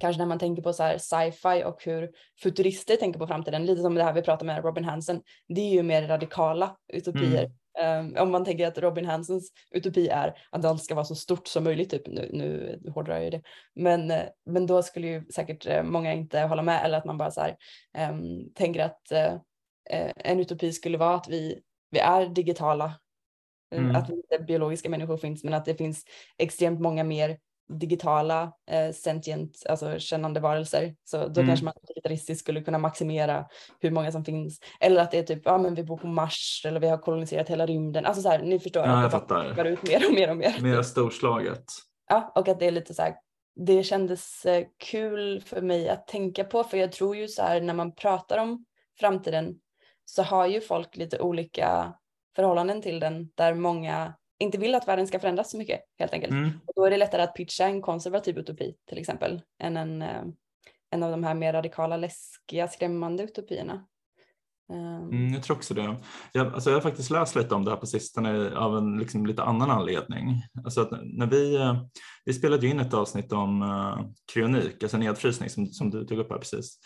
kanske 0.00 0.18
när 0.22 0.26
man 0.26 0.38
tänker 0.38 0.62
på 0.62 0.72
så 0.72 0.82
här 0.82 0.98
sci-fi 0.98 1.64
och 1.64 1.84
hur 1.84 2.10
futurister 2.42 2.96
tänker 2.96 3.18
på 3.18 3.26
framtiden, 3.26 3.66
lite 3.66 3.82
som 3.82 3.94
det 3.94 4.04
här 4.04 4.12
vi 4.12 4.22
pratade 4.22 4.46
med 4.46 4.64
Robin 4.64 4.84
Hansen. 4.84 5.22
Det 5.48 5.60
är 5.60 5.70
ju 5.72 5.82
mer 5.82 6.08
radikala 6.08 6.76
utopier. 6.92 7.50
Eh, 7.78 8.22
om 8.22 8.30
man 8.30 8.44
tänker 8.44 8.66
att 8.66 8.78
Robin 8.78 9.06
Hansens 9.06 9.52
utopi 9.70 10.08
är 10.08 10.34
att 10.50 10.64
allt 10.64 10.82
ska 10.84 10.94
vara 10.94 11.04
så 11.04 11.14
stort 11.14 11.46
som 11.46 11.64
möjligt, 11.64 11.90
typ. 11.90 12.06
nu, 12.06 12.30
nu 12.32 12.80
hårdrar 12.94 13.14
jag 13.14 13.24
ju 13.24 13.30
det. 13.30 13.42
Men, 13.74 14.10
eh, 14.10 14.22
men 14.46 14.66
då 14.66 14.82
skulle 14.82 15.06
ju 15.06 15.24
säkert 15.34 15.66
eh, 15.66 15.82
många 15.82 16.12
inte 16.12 16.40
hålla 16.40 16.62
med 16.62 16.84
eller 16.84 16.98
att 16.98 17.04
man 17.04 17.18
bara 17.18 17.30
så 17.30 17.40
här, 17.40 17.56
ehm, 17.94 18.52
tänker 18.54 18.84
att 18.84 19.12
eh, 19.12 19.24
eh, 19.24 19.34
en 20.16 20.40
utopi 20.40 20.72
skulle 20.72 20.98
vara 20.98 21.14
att 21.14 21.28
vi, 21.28 21.60
vi 21.90 21.98
är 21.98 22.26
digitala 22.26 22.84
Eh, 22.84 22.94
Mm. 23.80 23.96
Att 23.96 24.10
inte 24.10 24.38
biologiska 24.46 24.88
människor 24.88 25.16
finns 25.16 25.44
men 25.44 25.54
att 25.54 25.64
det 25.64 25.74
finns 25.74 26.04
extremt 26.38 26.80
många 26.80 27.04
mer 27.04 27.38
digitala 27.68 28.52
eh, 28.70 28.92
sentient, 28.92 29.62
alltså 29.68 29.98
kännande 29.98 30.40
varelser. 30.40 30.94
Så 31.04 31.16
då 31.28 31.40
Mm. 31.40 31.46
kanske 31.46 31.64
man 31.64 31.74
utilitaristiskt 31.82 32.40
skulle 32.40 32.62
kunna 32.62 32.78
maximera 32.78 33.46
hur 33.80 33.90
många 33.90 34.12
som 34.12 34.24
finns. 34.24 34.60
Eller 34.80 35.00
att 35.02 35.10
det 35.10 35.18
är 35.18 35.22
typ, 35.22 35.42
ja 35.44 35.58
men 35.58 35.74
vi 35.74 35.84
bor 35.84 35.96
på 35.96 36.06
Mars 36.06 36.62
eller 36.66 36.80
vi 36.80 36.88
har 36.88 36.98
koloniserat 36.98 37.48
hela 37.48 37.66
rymden. 37.66 38.06
Alltså 38.06 38.22
så 38.22 38.28
här, 38.28 38.42
ni 38.42 38.58
förstår 38.58 38.82
Ja, 38.82 38.88
att 38.90 38.96
jag 39.02 39.06
det 39.06 39.10
fattar. 39.10 39.54
går 39.54 39.66
ut 39.66 39.82
mer 39.82 40.08
och 40.08 40.14
mer 40.14 40.30
och 40.30 40.36
mer. 40.36 40.60
Mer 40.60 40.82
storslaget. 40.82 41.64
Ja, 42.08 42.32
och 42.34 42.48
att 42.48 42.60
det 42.60 42.66
är 42.66 42.70
lite 42.72 42.94
så 42.94 43.02
här, 43.02 43.14
det 43.56 43.82
kändes 43.82 44.44
eh, 44.46 44.66
kul 44.78 45.40
för 45.40 45.60
mig 45.60 45.88
att 45.88 46.06
tänka 46.06 46.44
på, 46.44 46.64
för 46.64 46.76
jag 46.76 46.92
tror 46.92 47.16
ju 47.16 47.28
så 47.28 47.42
här 47.42 47.60
när 47.60 47.74
man 47.74 47.94
pratar 47.94 48.38
om 48.38 48.64
framtiden 49.00 49.54
så 50.04 50.22
har 50.22 50.46
ju 50.46 50.60
folk 50.60 50.96
lite 50.96 51.20
olika 51.20 51.94
förhållanden 52.36 52.82
till 52.82 53.00
den 53.00 53.30
där 53.34 53.54
många 53.54 54.14
inte 54.38 54.58
vill 54.58 54.74
att 54.74 54.88
världen 54.88 55.06
ska 55.06 55.20
förändras 55.20 55.50
så 55.50 55.58
mycket 55.58 55.80
helt 55.98 56.12
enkelt. 56.12 56.32
Mm. 56.32 56.50
Och 56.66 56.72
då 56.76 56.84
är 56.84 56.90
det 56.90 56.96
lättare 56.96 57.22
att 57.22 57.34
pitcha 57.34 57.64
en 57.64 57.82
konservativ 57.82 58.38
utopi 58.38 58.76
till 58.88 58.98
exempel 58.98 59.42
än 59.58 59.76
en, 59.76 60.02
eh, 60.02 60.22
en 60.90 61.02
av 61.02 61.10
de 61.10 61.24
här 61.24 61.34
mer 61.34 61.52
radikala, 61.52 61.96
läskiga, 61.96 62.68
skrämmande 62.68 63.22
utopierna. 63.22 63.86
Ehm. 64.72 65.08
Mm, 65.10 65.34
jag 65.34 65.42
tror 65.42 65.56
också 65.56 65.74
det. 65.74 65.96
Jag, 66.32 66.54
alltså 66.54 66.70
jag 66.70 66.76
har 66.76 66.82
faktiskt 66.82 67.10
läst 67.10 67.36
lite 67.36 67.54
om 67.54 67.64
det 67.64 67.70
här 67.70 67.78
på 67.78 67.86
sistone 67.86 68.56
av 68.56 68.76
en 68.76 68.98
liksom 68.98 69.26
lite 69.26 69.42
annan 69.42 69.70
anledning. 69.70 70.42
Alltså 70.64 70.80
att 70.80 70.90
när 70.90 71.26
vi, 71.26 71.56
eh, 71.56 71.82
vi 72.24 72.32
spelade 72.32 72.66
ju 72.66 72.72
in 72.72 72.80
ett 72.80 72.94
avsnitt 72.94 73.32
om 73.32 73.62
uh, 73.62 74.00
kryonik, 74.32 74.82
alltså 74.82 74.96
nedfrysning 74.96 75.50
som, 75.50 75.66
som 75.66 75.90
du 75.90 76.04
tog 76.04 76.18
upp 76.18 76.30
här 76.30 76.38
precis. 76.38 76.78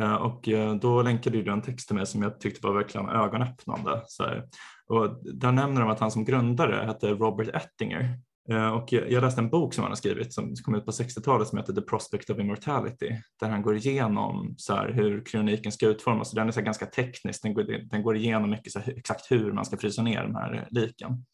Uh, 0.00 0.14
och 0.14 0.48
uh, 0.48 0.74
då 0.74 1.02
länkade 1.02 1.42
du 1.42 1.52
en 1.52 1.62
text 1.62 1.86
till 1.86 1.96
mig 1.96 2.06
som 2.06 2.22
jag 2.22 2.40
tyckte 2.40 2.66
var 2.66 2.74
verkligen 2.74 3.08
ögonöppnande. 3.08 4.02
Så 4.06 4.22
här. 4.22 4.44
Och 4.86 5.34
där 5.34 5.52
nämner 5.52 5.80
de 5.80 5.90
att 5.90 6.00
han 6.00 6.10
som 6.10 6.24
grundare 6.24 6.86
hette 6.86 7.08
Robert 7.08 7.48
Ettinger. 7.48 8.18
Eh, 8.50 8.68
Och 8.68 8.92
jag 8.92 9.20
läste 9.22 9.40
en 9.40 9.50
bok 9.50 9.74
som 9.74 9.82
han 9.84 9.90
har 9.90 9.96
skrivit 9.96 10.32
som 10.32 10.54
kom 10.64 10.74
ut 10.74 10.84
på 10.84 10.90
60-talet 10.90 11.48
som 11.48 11.58
heter 11.58 11.72
The 11.72 11.80
Prospect 11.80 12.30
of 12.30 12.38
Immortality 12.38 13.10
där 13.40 13.48
han 13.48 13.62
går 13.62 13.76
igenom 13.76 14.54
så 14.58 14.76
hur 14.76 15.24
kryoniken 15.24 15.72
ska 15.72 15.86
utformas. 15.86 16.30
Den 16.32 16.48
är 16.48 16.52
så 16.52 16.60
ganska 16.60 16.86
teknisk, 16.86 17.42
den 17.42 17.54
går, 17.54 17.88
den 17.90 18.02
går 18.02 18.16
igenom 18.16 18.50
mycket 18.50 18.72
så 18.72 18.78
här, 18.78 18.98
exakt 18.98 19.30
hur 19.30 19.52
man 19.52 19.64
ska 19.64 19.76
frysa 19.76 20.02
ner 20.02 20.22
de 20.22 20.34
här 20.34 20.68
liken. 20.70 21.24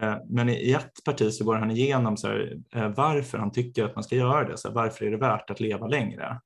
Eh, 0.00 0.16
Men 0.28 0.48
i 0.48 0.72
ett 0.72 1.04
parti 1.04 1.32
så 1.32 1.44
går 1.44 1.54
han 1.54 1.70
igenom 1.70 2.16
så 2.16 2.28
här, 2.28 2.56
eh, 2.74 2.88
varför 2.88 3.38
han 3.38 3.52
tycker 3.52 3.84
att 3.84 3.94
man 3.94 4.04
ska 4.04 4.16
göra 4.16 4.48
det, 4.48 4.56
så 4.58 4.68
här, 4.68 4.74
varför 4.74 5.04
är 5.04 5.10
det 5.10 5.16
värt 5.16 5.50
att 5.50 5.60
leva 5.60 5.86
längre? 5.86 6.40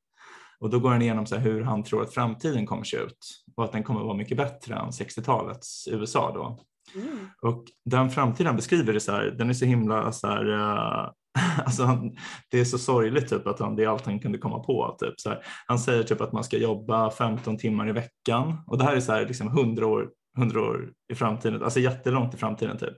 Och 0.58 0.70
då 0.70 0.78
går 0.80 0.90
han 0.90 1.02
igenom 1.02 1.26
så 1.26 1.36
hur 1.36 1.62
han 1.62 1.82
tror 1.84 2.02
att 2.02 2.14
framtiden 2.14 2.66
kommer 2.66 2.84
se 2.84 2.96
ut 2.96 3.18
och 3.56 3.64
att 3.64 3.72
den 3.72 3.82
kommer 3.82 4.00
vara 4.00 4.16
mycket 4.16 4.36
bättre 4.36 4.74
än 4.74 4.90
60-talets 4.90 5.88
USA 5.90 6.32
då 6.34 6.58
mm, 6.94 7.28
Och 7.42 7.64
den 7.84 8.10
framtid 8.10 8.46
han 8.46 8.56
beskriver 8.56 8.92
det 8.92 9.00
så 9.00 9.12
här, 9.12 9.24
den 9.24 9.50
är 9.50 9.54
så 9.54 9.64
himla 9.64 10.12
så 10.12 10.26
här, 10.26 10.48
uh, 10.48 11.10
alltså 11.64 11.84
han, 11.84 12.16
det 12.50 12.60
är 12.60 12.64
så 12.64 12.78
sorgligt 12.78 13.28
typ 13.28 13.46
att 13.46 13.60
han, 13.60 13.76
det 13.76 13.84
är 13.84 13.88
allt 13.88 14.06
han 14.06 14.20
kunde 14.20 14.38
komma 14.38 14.58
på. 14.58 14.96
Typ, 15.00 15.20
så 15.20 15.28
här. 15.28 15.44
Han 15.66 15.78
säger 15.78 16.02
typ 16.02 16.20
att 16.20 16.32
man 16.32 16.44
ska 16.44 16.58
jobba 16.58 17.10
15 17.10 17.58
timmar 17.58 17.88
i 17.88 17.92
veckan 17.92 18.58
och 18.66 18.78
det 18.78 18.84
här 18.84 18.96
är 18.96 19.00
så 19.00 19.12
här 19.12 19.26
liksom 19.26 19.48
100 19.48 19.86
år, 19.86 20.10
100 20.38 20.60
år 20.60 20.92
i 21.12 21.14
framtiden, 21.14 21.62
alltså 21.62 21.80
jättelångt 21.80 22.34
i 22.34 22.36
framtiden 22.36 22.78
typ. 22.78 22.96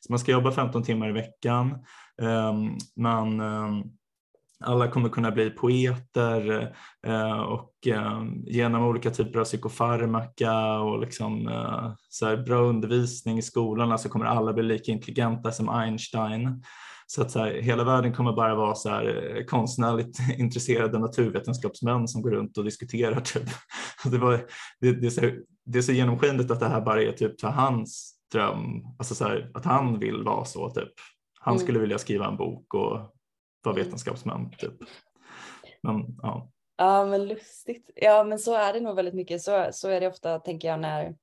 Så 0.00 0.12
man 0.12 0.18
ska 0.18 0.32
jobba 0.32 0.52
15 0.52 0.82
timmar 0.82 1.08
i 1.08 1.12
veckan, 1.12 1.78
ehm, 2.22 2.56
Um, 2.56 2.78
man 2.96 3.40
um, 3.40 3.80
ehm, 3.80 3.82
alla 4.64 4.88
kommer 4.88 5.08
kunna 5.08 5.30
bli 5.30 5.50
poeter 5.50 6.72
eh, 7.06 7.40
och 7.40 7.86
eh, 7.86 8.22
genom 8.46 8.84
olika 8.84 9.10
typer 9.10 9.40
av 9.40 9.44
psykofarmaka 9.44 10.78
och 10.78 11.00
liksom, 11.00 11.48
eh, 11.48 11.92
så 12.08 12.26
här, 12.26 12.36
bra 12.36 12.58
undervisning 12.58 13.38
i 13.38 13.42
skolorna 13.42 13.98
så 13.98 14.08
kommer 14.08 14.26
alla 14.26 14.52
bli 14.52 14.62
lika 14.62 14.92
intelligenta 14.92 15.52
som 15.52 15.68
Einstein. 15.68 16.64
Så 17.06 17.22
att 17.22 17.30
så 17.30 17.38
här, 17.38 17.52
hela 17.54 17.84
världen 17.84 18.12
kommer 18.12 18.32
bara 18.32 18.54
vara 18.54 18.74
så 18.74 18.88
här, 18.88 19.44
konstnärligt 19.48 20.18
intresserade 20.38 20.98
naturvetenskapsmän 20.98 22.08
som 22.08 22.22
går 22.22 22.30
runt 22.30 22.58
och 22.58 22.64
diskuterar. 22.64 23.20
Typ. 23.20 23.48
Det, 24.10 24.18
var, 24.18 24.40
det, 24.80 24.92
det, 24.92 25.06
är 25.06 25.10
så, 25.10 25.20
det 25.66 25.78
är 25.78 25.82
så 25.82 25.92
genomskinligt 25.92 26.50
att 26.50 26.60
det 26.60 26.68
här 26.68 26.80
bara 26.80 27.02
är 27.02 27.12
typ 27.12 27.42
här, 27.42 27.50
hans 27.50 28.14
dröm, 28.32 28.82
alltså 28.98 29.14
så 29.14 29.24
här, 29.24 29.50
att 29.54 29.64
han 29.64 29.98
vill 29.98 30.22
vara 30.22 30.44
så. 30.44 30.70
Typ. 30.70 30.92
Han 31.40 31.54
Mm. 31.54 31.62
skulle 31.62 31.78
vilja 31.78 31.98
skriva 31.98 32.26
en 32.26 32.36
bok 32.36 32.74
och 32.74 33.13
vara 33.64 33.74
Mm. 33.74 33.84
vetenskapsman. 33.84 34.50
Typ. 34.58 34.74
Men 35.82 36.16
ja. 36.22 36.50
Ja, 36.76 37.06
men 37.06 37.28
lustigt. 37.28 37.90
Ja, 37.94 38.24
men 38.24 38.38
så 38.38 38.54
är 38.54 38.72
det 38.72 38.80
nog 38.80 38.96
väldigt 38.96 39.14
mycket. 39.14 39.42
Så, 39.42 39.68
så 39.72 39.88
är 39.88 40.00
det 40.00 40.08
ofta, 40.08 40.38
tänker 40.38 40.68
jag, 40.68 40.80
när 40.80 41.14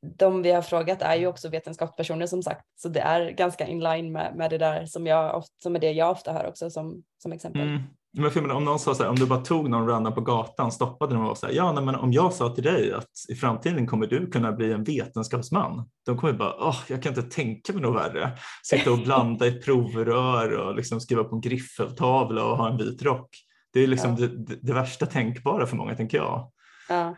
de 0.00 0.42
vi 0.42 0.50
har 0.50 0.62
frågat 0.62 1.02
är 1.02 1.16
ju 1.16 1.26
också 1.26 1.48
vetenskapspersoner 1.48 2.26
som 2.26 2.42
sagt. 2.42 2.66
Så 2.76 2.88
det 2.88 3.00
är 3.00 3.30
ganska 3.30 3.66
in 3.66 3.80
line 3.80 4.12
med, 4.12 4.36
med 4.36 4.50
det 4.50 4.58
där 4.58 4.86
som, 4.86 5.06
jag, 5.06 5.44
som 5.62 5.76
är 5.76 5.80
det 5.80 5.92
jag 5.92 6.10
ofta 6.10 6.32
hör 6.32 6.46
också 6.46 6.70
som, 6.70 7.02
som 7.22 7.32
exempel. 7.32 7.62
Mm. 7.62 7.82
Men 8.12 8.30
för 8.30 8.40
menar, 8.40 8.54
om 8.54 8.64
någon 8.64 8.78
sa 8.78 8.94
så 8.94 9.02
här, 9.02 9.10
om 9.10 9.16
du 9.16 9.26
bara 9.26 9.40
tog 9.40 9.70
någon 9.70 9.88
random 9.88 10.14
på 10.14 10.20
gatan, 10.20 10.72
stoppade 10.72 11.14
den 11.14 11.20
och 11.20 11.28
var 11.28 11.34
så 11.34 11.46
här, 11.46 11.52
ja 11.52 11.72
nej, 11.72 11.84
men 11.84 11.94
om 11.94 12.12
jag 12.12 12.32
sa 12.32 12.54
till 12.54 12.64
dig 12.64 12.92
att 12.92 13.10
i 13.28 13.34
framtiden 13.34 13.86
kommer 13.86 14.06
du 14.06 14.30
kunna 14.30 14.52
bli 14.52 14.72
en 14.72 14.84
vetenskapsman, 14.84 15.88
de 16.06 16.18
kommer 16.18 16.32
bara, 16.32 16.54
åh, 16.58 16.76
jag 16.88 17.02
kan 17.02 17.14
inte 17.14 17.30
tänka 17.34 17.72
mig 17.72 17.82
något 17.82 17.96
värre. 17.96 18.38
Sitta 18.64 18.92
och 18.92 18.98
blanda 18.98 19.46
i 19.46 19.52
provrör 19.52 20.52
och 20.52 20.74
liksom 20.74 21.00
skriva 21.00 21.24
på 21.24 21.34
en 21.34 21.40
griffeltavla 21.40 22.44
och 22.44 22.56
ha 22.56 22.68
en 22.70 22.76
vit 22.76 23.02
rock. 23.02 23.28
Det 23.72 23.80
är 23.80 23.86
liksom 23.86 24.10
Ja. 24.10 24.16
det, 24.16 24.28
det, 24.28 24.58
det 24.62 24.72
värsta 24.72 25.06
tänkbara 25.06 25.66
för 25.66 25.76
många, 25.76 25.94
tänker 25.94 26.18
jag. 26.18 26.50
Ja. 26.88 27.16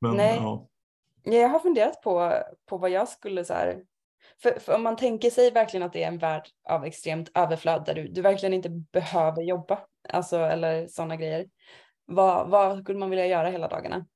Men, 0.00 0.16
Nej. 0.16 0.36
Ja. 0.36 0.68
Jag 1.24 1.48
har 1.48 1.58
funderat 1.58 2.02
på, 2.02 2.32
på 2.68 2.78
vad 2.78 2.90
jag 2.90 3.08
skulle 3.08 3.44
så 3.44 3.54
här, 3.54 3.76
för, 4.42 4.60
för 4.60 4.74
om 4.74 4.82
man 4.82 4.96
tänker 4.96 5.30
sig 5.30 5.50
verkligen 5.50 5.86
att 5.86 5.92
det 5.92 6.02
är 6.02 6.08
en 6.08 6.18
värld 6.18 6.48
av 6.68 6.84
extremt 6.84 7.30
överflöd 7.34 7.82
där 7.86 7.94
du, 7.94 8.08
du 8.08 8.22
verkligen 8.22 8.54
inte 8.54 8.68
behöver 8.68 9.42
jobba, 9.42 9.78
alltså 10.12 10.38
eller 10.38 10.86
sådana 10.86 11.16
grejer. 11.16 11.46
Vad, 12.04 12.50
vad 12.50 12.82
skulle 12.82 12.98
man 12.98 13.10
vilja 13.10 13.26
göra 13.26 13.50
hela 13.50 13.68
dagarna? 13.68 14.06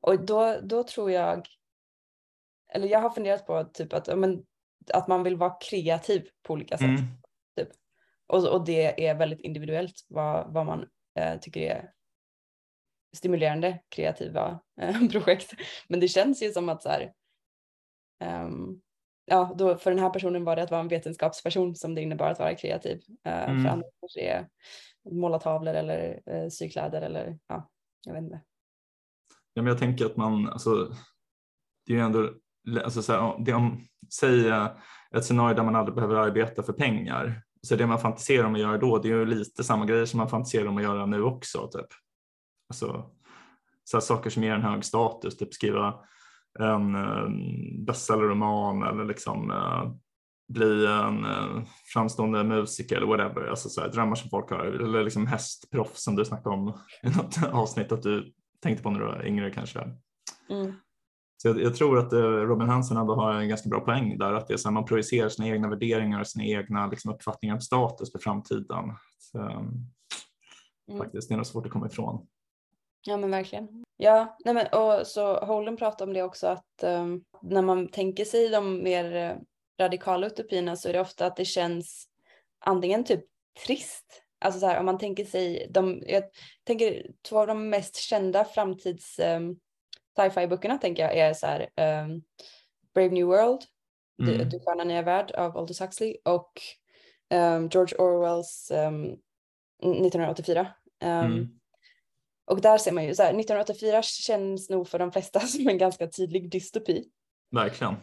Och 0.00 0.24
då, 0.24 0.60
då 0.62 0.84
tror 0.84 1.10
jag, 1.10 1.46
eller 2.72 2.88
jag 2.88 3.00
har 3.00 3.10
funderat 3.10 3.46
på 3.46 3.64
typ 3.64 3.92
att, 3.92 4.18
men, 4.18 4.44
att 4.92 5.08
man 5.08 5.22
vill 5.22 5.36
vara 5.36 5.56
kreativ 5.60 6.28
på 6.42 6.52
olika 6.52 6.78
sätt. 6.78 6.88
Mm. 6.88 7.02
Typ. 7.56 7.68
Och, 8.26 8.48
och 8.48 8.64
det 8.64 9.06
är 9.06 9.14
väldigt 9.14 9.40
individuellt 9.40 10.06
vad, 10.08 10.52
vad 10.52 10.66
man 10.66 10.88
eh, 11.18 11.38
tycker 11.40 11.60
är 11.60 11.92
stimulerande 13.16 13.78
kreativa 13.88 14.60
eh, 14.80 15.08
projekt. 15.12 15.54
Men 15.88 16.00
det 16.00 16.08
känns 16.08 16.42
ju 16.42 16.52
som 16.52 16.68
att 16.68 16.82
så 16.82 16.88
här, 16.88 17.12
um, 18.24 18.80
ja, 19.24 19.54
då 19.58 19.76
för 19.76 19.90
den 19.90 20.00
här 20.00 20.10
personen 20.10 20.44
var 20.44 20.56
det 20.56 20.62
att 20.62 20.70
vara 20.70 20.80
en 20.80 20.88
vetenskapsperson 20.88 21.76
som 21.76 21.94
det 21.94 22.02
innebar 22.02 22.30
att 22.30 22.38
vara 22.38 22.54
kreativ. 22.54 23.02
Uh, 23.26 23.32
Mm. 23.32 23.62
För 23.64 23.70
andra 23.70 23.88
kanske 24.00 24.20
är 24.20 24.48
måla 25.10 25.38
tavlor 25.38 25.74
eller 25.74 26.20
eh, 26.26 26.48
sy 26.48 26.70
kläder 26.70 27.02
eller 27.02 27.38
ja, 27.46 27.68
jag 28.06 28.12
vet 28.12 28.22
inte. 28.22 28.40
Ja, 29.54 29.62
men 29.62 29.66
jag 29.66 29.78
tänker 29.78 30.06
att 30.06 30.16
man, 30.16 30.48
alltså, 30.48 30.92
det 31.86 31.92
är 31.92 31.96
ju 31.96 32.02
ändå, 32.02 32.30
alltså, 32.84 33.02
så 33.02 33.12
här, 33.12 33.44
det 33.44 33.52
om, 33.54 33.80
säg 34.14 34.48
eh, 34.48 34.70
ett 35.16 35.24
scenario 35.24 35.56
där 35.56 35.62
man 35.62 35.76
aldrig 35.76 35.94
behöver 35.94 36.14
arbeta 36.14 36.62
för 36.62 36.72
pengar. 36.72 37.42
Så 37.62 37.76
det 37.76 37.86
man 37.86 37.98
fantiserar 37.98 38.44
om 38.44 38.54
att 38.54 38.60
göra 38.60 38.78
då, 38.78 38.98
det 38.98 39.08
är 39.08 39.12
ju 39.12 39.26
lite 39.26 39.64
samma 39.64 39.84
grejer 39.84 40.04
som 40.04 40.18
man 40.18 40.28
fantiserar 40.28 40.66
om 40.66 40.76
att 40.76 40.82
göra 40.82 41.06
nu 41.06 41.22
också. 41.22 41.68
Typ. 41.72 41.86
Alltså, 42.68 43.10
så 43.84 43.96
här, 43.96 44.00
saker 44.00 44.30
som 44.30 44.44
ger 44.44 44.52
en 44.52 44.62
hög 44.62 44.84
status, 44.84 45.36
typ 45.36 45.54
skriva 45.54 45.94
en 46.58 46.94
eh, 46.94 47.24
um, 47.24 47.84
bestsellerroman 47.84 48.82
eller 48.82 49.04
liksom 49.04 49.50
uh, 49.50 49.94
bli 50.48 50.86
en 50.86 51.24
eh, 51.24 51.62
framstående 51.92 52.44
musiker 52.44 52.96
eller 52.96 53.06
whatever, 53.06 53.46
alltså 53.46 53.68
så 53.68 53.80
här, 53.80 53.88
drömmar 53.88 54.14
som 54.14 54.30
folk 54.30 54.50
har, 54.50 54.64
eller 54.64 55.04
liksom 55.04 55.26
hästproffs 55.26 56.04
som 56.04 56.16
du 56.16 56.24
snackade 56.24 56.54
om 56.54 56.68
i 57.02 57.08
något 57.16 57.44
avsnitt 57.52 57.92
att 57.92 58.02
du 58.02 58.32
tänkte 58.62 58.82
på 58.82 58.90
när 58.90 59.00
du 59.00 59.06
var 59.06 59.26
yngre 59.26 59.50
kanske. 59.50 59.80
Mm. 60.50 60.72
Så 61.36 61.48
jag, 61.48 61.60
jag 61.60 61.74
tror 61.74 61.98
att 61.98 62.12
eh, 62.12 62.20
Robin 62.20 62.68
Hansen 62.68 62.96
ändå 62.96 63.14
har 63.14 63.34
en 63.34 63.48
ganska 63.48 63.68
bra 63.68 63.80
poäng 63.80 64.18
där, 64.18 64.32
att 64.32 64.48
det 64.48 64.54
är 64.54 64.58
så 64.58 64.68
här, 64.68 64.74
man 64.74 64.84
projicerar 64.84 65.28
sina 65.28 65.48
egna 65.48 65.68
värderingar 65.68 66.20
och 66.20 66.26
sina 66.26 66.44
egna 66.44 66.86
liksom, 66.86 67.14
uppfattningar 67.14 67.54
om 67.54 67.60
status 67.60 68.12
för 68.12 68.18
framtiden. 68.18 68.94
Så, 69.18 69.38
um, 69.38 69.90
Mm. 70.88 70.98
Faktiskt, 70.98 71.28
det 71.28 71.34
är 71.34 71.36
nog 71.36 71.46
svårt 71.46 71.66
att 71.66 71.72
komma 71.72 71.86
ifrån. 71.86 72.26
Ja 73.02 73.16
men 73.16 73.30
verkligen. 73.30 73.84
Ja, 73.96 74.36
nej 74.44 74.54
men, 74.54 74.66
och 74.66 75.06
så 75.06 75.44
Holden 75.44 75.76
pratar 75.76 76.06
om 76.06 76.12
det 76.12 76.22
också 76.22 76.46
att 76.46 76.82
um, 76.82 77.24
när 77.42 77.62
man 77.62 77.88
tänker 77.88 78.24
sig 78.24 78.48
de 78.48 78.82
mer 78.82 79.16
eh, 79.16 79.36
radikala 79.80 80.26
utopierna 80.26 80.76
så 80.76 80.88
är 80.88 80.92
det 80.92 81.00
ofta 81.00 81.26
att 81.26 81.36
det 81.36 81.44
känns 81.44 82.08
antingen 82.58 83.04
typ 83.04 83.24
trist. 83.66 84.22
Alltså 84.40 84.60
så 84.60 84.66
här 84.66 84.78
om 84.78 84.86
man 84.86 84.98
tänker 84.98 85.24
sig, 85.24 85.66
de, 85.70 86.02
jag 86.06 86.22
tänker 86.64 87.06
två 87.28 87.38
av 87.38 87.46
de 87.46 87.68
mest 87.70 87.96
kända 87.96 88.44
framtids 88.44 89.18
um, 89.18 89.58
sci-fi 90.16 90.46
böckerna 90.46 90.78
tänker 90.78 91.02
jag 91.02 91.16
är 91.16 91.34
så 91.34 91.46
här 91.46 91.60
um, 92.02 92.22
Brave 92.94 93.10
New 93.10 93.26
World, 93.26 93.60
Mm. 94.22 94.38
Du, 94.38 94.44
du 94.44 94.60
stjärna 94.60 94.84
nya 94.84 95.02
värld 95.02 95.30
av 95.30 95.56
Aldous 95.56 95.80
Huxley 95.80 96.16
och 96.24 96.52
um, 97.34 97.68
George 97.68 97.98
Orwells 97.98 98.72
um, 98.74 99.04
1984. 99.82 100.60
Um, 100.60 100.68
Mm. 101.08 101.48
och 102.44 102.60
där 102.60 102.78
ser 102.78 102.92
man 102.92 103.04
ju 103.04 103.14
så 103.14 103.22
här, 103.22 103.30
1984 103.30 104.02
känns 104.02 104.70
nog 104.70 104.88
för 104.88 104.98
de 104.98 105.12
flesta 105.12 105.40
som 105.46 105.68
en 105.68 105.78
ganska 105.78 106.06
tydlig 106.06 106.50
dystopi. 106.50 107.04
Verkligen. 107.50 107.94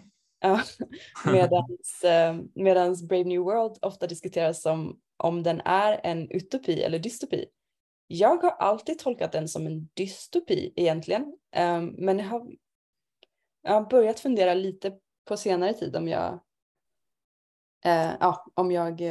Eh, 1.26 1.32
medans, 1.32 2.04
eh, 2.04 2.36
medans 2.56 3.04
Brave 3.04 3.24
New 3.24 3.42
World 3.42 3.78
ofta 3.82 4.08
diskuteras 4.08 4.62
som 4.62 5.00
om 5.18 5.44
den 5.44 5.62
är 5.66 6.02
en 6.04 6.32
utopi 6.32 6.84
eller 6.84 7.00
dystopi. 7.00 7.46
Jag 8.08 8.44
har 8.44 8.52
alltid 8.52 9.00
tolkat 9.00 9.32
den 9.32 9.48
som 9.48 9.68
en 9.68 9.90
dystopi 9.94 10.74
egentligen, 10.76 11.38
eh, 11.56 11.82
men 11.82 12.20
jag 12.20 12.26
har, 12.26 12.48
jag 13.62 13.74
har 13.74 13.90
börjat 13.90 14.20
fundera 14.20 14.54
lite 14.54 14.98
på 15.28 15.38
senare 15.38 15.74
tid 15.74 15.96
om 15.96 16.08
jag, 16.08 16.40
ja, 18.20 18.46
om 18.54 18.72
jag 18.72 19.02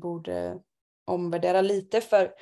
borde 0.00 0.58
omvärdera 1.04 1.60
lite 1.60 2.00
för, 2.00 2.34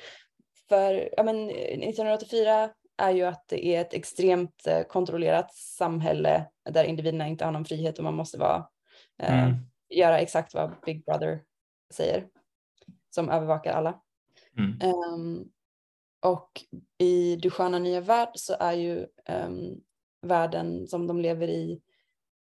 för 0.69 1.09
ja, 1.17 1.23
men, 1.23 1.49
1984 1.49 2.69
är 2.97 3.11
ju 3.11 3.23
att 3.23 3.47
det 3.47 3.65
är 3.65 3.81
ett 3.81 3.93
extremt 3.93 4.67
eh, 4.67 4.83
kontrollerat 4.83 5.53
samhälle 5.53 6.45
där 6.69 6.83
individerna 6.83 7.27
inte 7.27 7.45
har 7.45 7.51
någon 7.51 7.65
frihet 7.65 7.97
och 7.97 8.03
man 8.03 8.15
måste 8.15 8.37
vara, 8.37 8.67
eh, 9.21 9.43
Mm. 9.43 9.55
göra 9.89 10.19
exakt 10.19 10.53
vad 10.53 10.75
Big 10.85 11.05
Brother 11.05 11.43
säger 11.93 12.27
som 13.15 13.29
övervakar 13.29 13.73
alla. 13.73 14.01
Mm. 14.57 14.79
Ehm, 14.81 15.45
och 16.25 16.51
i 16.97 17.35
Du 17.35 17.49
sköna 17.49 17.79
nya 17.79 18.01
värld 18.01 18.29
så 18.33 18.55
är 18.59 18.73
ju 18.73 19.07
ehm, 19.25 19.75
världen 20.21 20.87
som 20.87 21.07
de 21.07 21.21
lever 21.21 21.47
i 21.47 21.81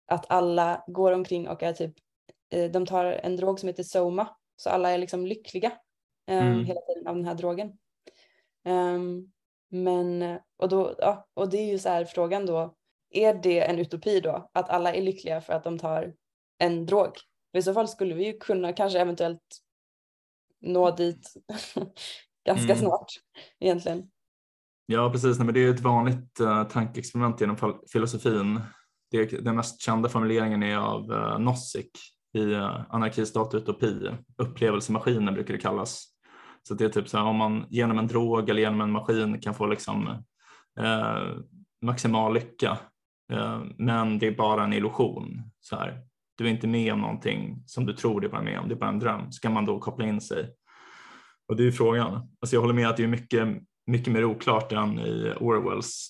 att 0.07 0.27
alla 0.31 0.85
går 0.87 1.13
omkring 1.13 1.49
och 1.49 1.63
är 1.63 1.73
typ, 1.73 1.95
eh, 2.51 2.71
de 2.71 2.87
tar 2.87 3.05
en 3.05 3.37
drog 3.37 3.61
som 3.61 3.67
heter 3.69 3.83
Soma, 3.83 4.29
så 4.57 4.71
alla 4.71 4.91
är 4.91 4.99
liksom 4.99 5.27
lyckliga 5.27 5.73
ehm, 6.27 6.47
Mm. 6.47 6.65
hela 6.65 6.81
tiden 6.81 7.07
av 7.07 7.17
den 7.17 7.25
här 7.25 7.35
drogen. 7.35 7.79
Ehm, 8.65 9.33
men, 9.83 10.39
och, 10.59 10.69
då, 10.69 10.95
ja, 10.99 11.27
och 11.35 11.51
det 11.51 11.57
är 11.57 11.67
ju 11.73 11.79
så 11.79 11.89
här 11.89 12.05
frågan 12.05 12.47
då, 12.47 12.75
är 13.11 13.35
det 13.35 13.61
en 13.61 13.79
utopi 13.79 14.21
då? 14.21 14.51
Att 14.53 14.71
alla 14.71 14.95
är 14.95 15.03
lyckliga 15.03 15.41
för 15.41 15.53
att 15.53 15.65
de 15.65 15.79
tar 15.79 16.15
en 16.59 16.87
drog? 16.87 17.13
För 17.53 17.59
I 17.59 17.63
så 17.63 17.75
fall 17.75 17.89
skulle 17.89 18.15
vi 18.15 18.27
ju 18.27 18.39
kunna 18.39 18.73
kanske 18.73 19.01
eventuellt 19.01 19.59
nå 20.61 20.91
dit 20.91 21.35
ganska 22.47 22.73
Mm. 22.73 22.79
snart 22.79 23.13
egentligen. 23.61 24.11
Ja, 24.87 25.11
precis. 25.11 25.39
Nej, 25.39 25.45
men 25.45 25.55
det 25.55 25.61
är 25.61 25.71
ett 25.71 25.81
vanligt 25.81 26.41
uh, 26.41 26.65
tankeexperiment 26.65 27.41
genom 27.41 27.81
filosofin. 27.93 28.61
Det, 29.11 29.27
den 29.27 29.57
mest 29.57 29.81
kända 29.81 30.09
formuleringen 30.09 30.63
är 30.63 30.77
av 30.77 31.11
uh, 31.11 31.39
Nozick 31.39 31.91
i 32.33 32.41
uh, 32.41 32.95
Anarki, 32.95 33.27
stat, 33.27 33.55
utopi. 33.55 34.11
Upplevelsemaskinen 34.37 35.35
brukar 35.35 35.55
det 35.55 35.61
kallas. 35.61 36.16
Så 36.69 36.75
det 36.75 36.85
är 36.85 36.89
typ 36.89 37.09
så 37.09 37.19
här, 37.19 37.25
om 37.25 37.37
man 37.37 37.67
genom 37.71 37.99
en 37.99 38.07
drog 38.07 38.49
eller 38.49 38.63
genom 38.63 38.81
en 38.81 38.91
maskin 38.91 39.41
kan 39.41 39.55
få 39.55 39.67
liksom, 39.67 40.09
eh, 40.81 41.23
maximal 41.83 42.35
lycka, 42.35 42.79
eh, 43.33 43.61
men 43.77 44.19
det 44.19 44.27
är 44.27 44.35
bara 44.35 44.65
en 44.65 44.73
illusion. 44.73 45.43
Så 45.61 45.77
här. 45.77 46.01
Du 46.39 46.47
är 46.47 46.51
inte 46.51 46.67
med 46.67 46.93
om 46.93 47.01
någonting 47.01 47.63
som 47.67 47.87
du 47.87 47.93
tror 47.93 48.21
du 48.21 48.29
var 48.29 48.43
med 48.43 48.59
om, 48.59 48.69
det 48.69 48.75
är 48.75 48.79
bara 48.79 48.91
en 48.91 48.99
dröm. 48.99 49.33
Ska 49.33 49.51
man 49.51 49.65
då 49.65 49.79
koppla 49.79 50.07
in 50.07 50.21
sig. 50.21 50.55
Och 51.49 51.57
det 51.57 51.63
är 51.63 51.65
ju 51.65 51.73
frågan. 51.73 52.13
Alltså 52.41 52.57
jag 52.57 52.61
håller 52.61 52.75
med 52.75 52.89
att 52.89 52.97
det 52.97 53.03
är 53.03 53.09
mycket 53.09 53.63
mycket 53.87 54.13
mer 54.13 54.25
oklart 54.25 54.73
än 54.73 54.99
i 54.99 55.33
Orwells 55.41 56.09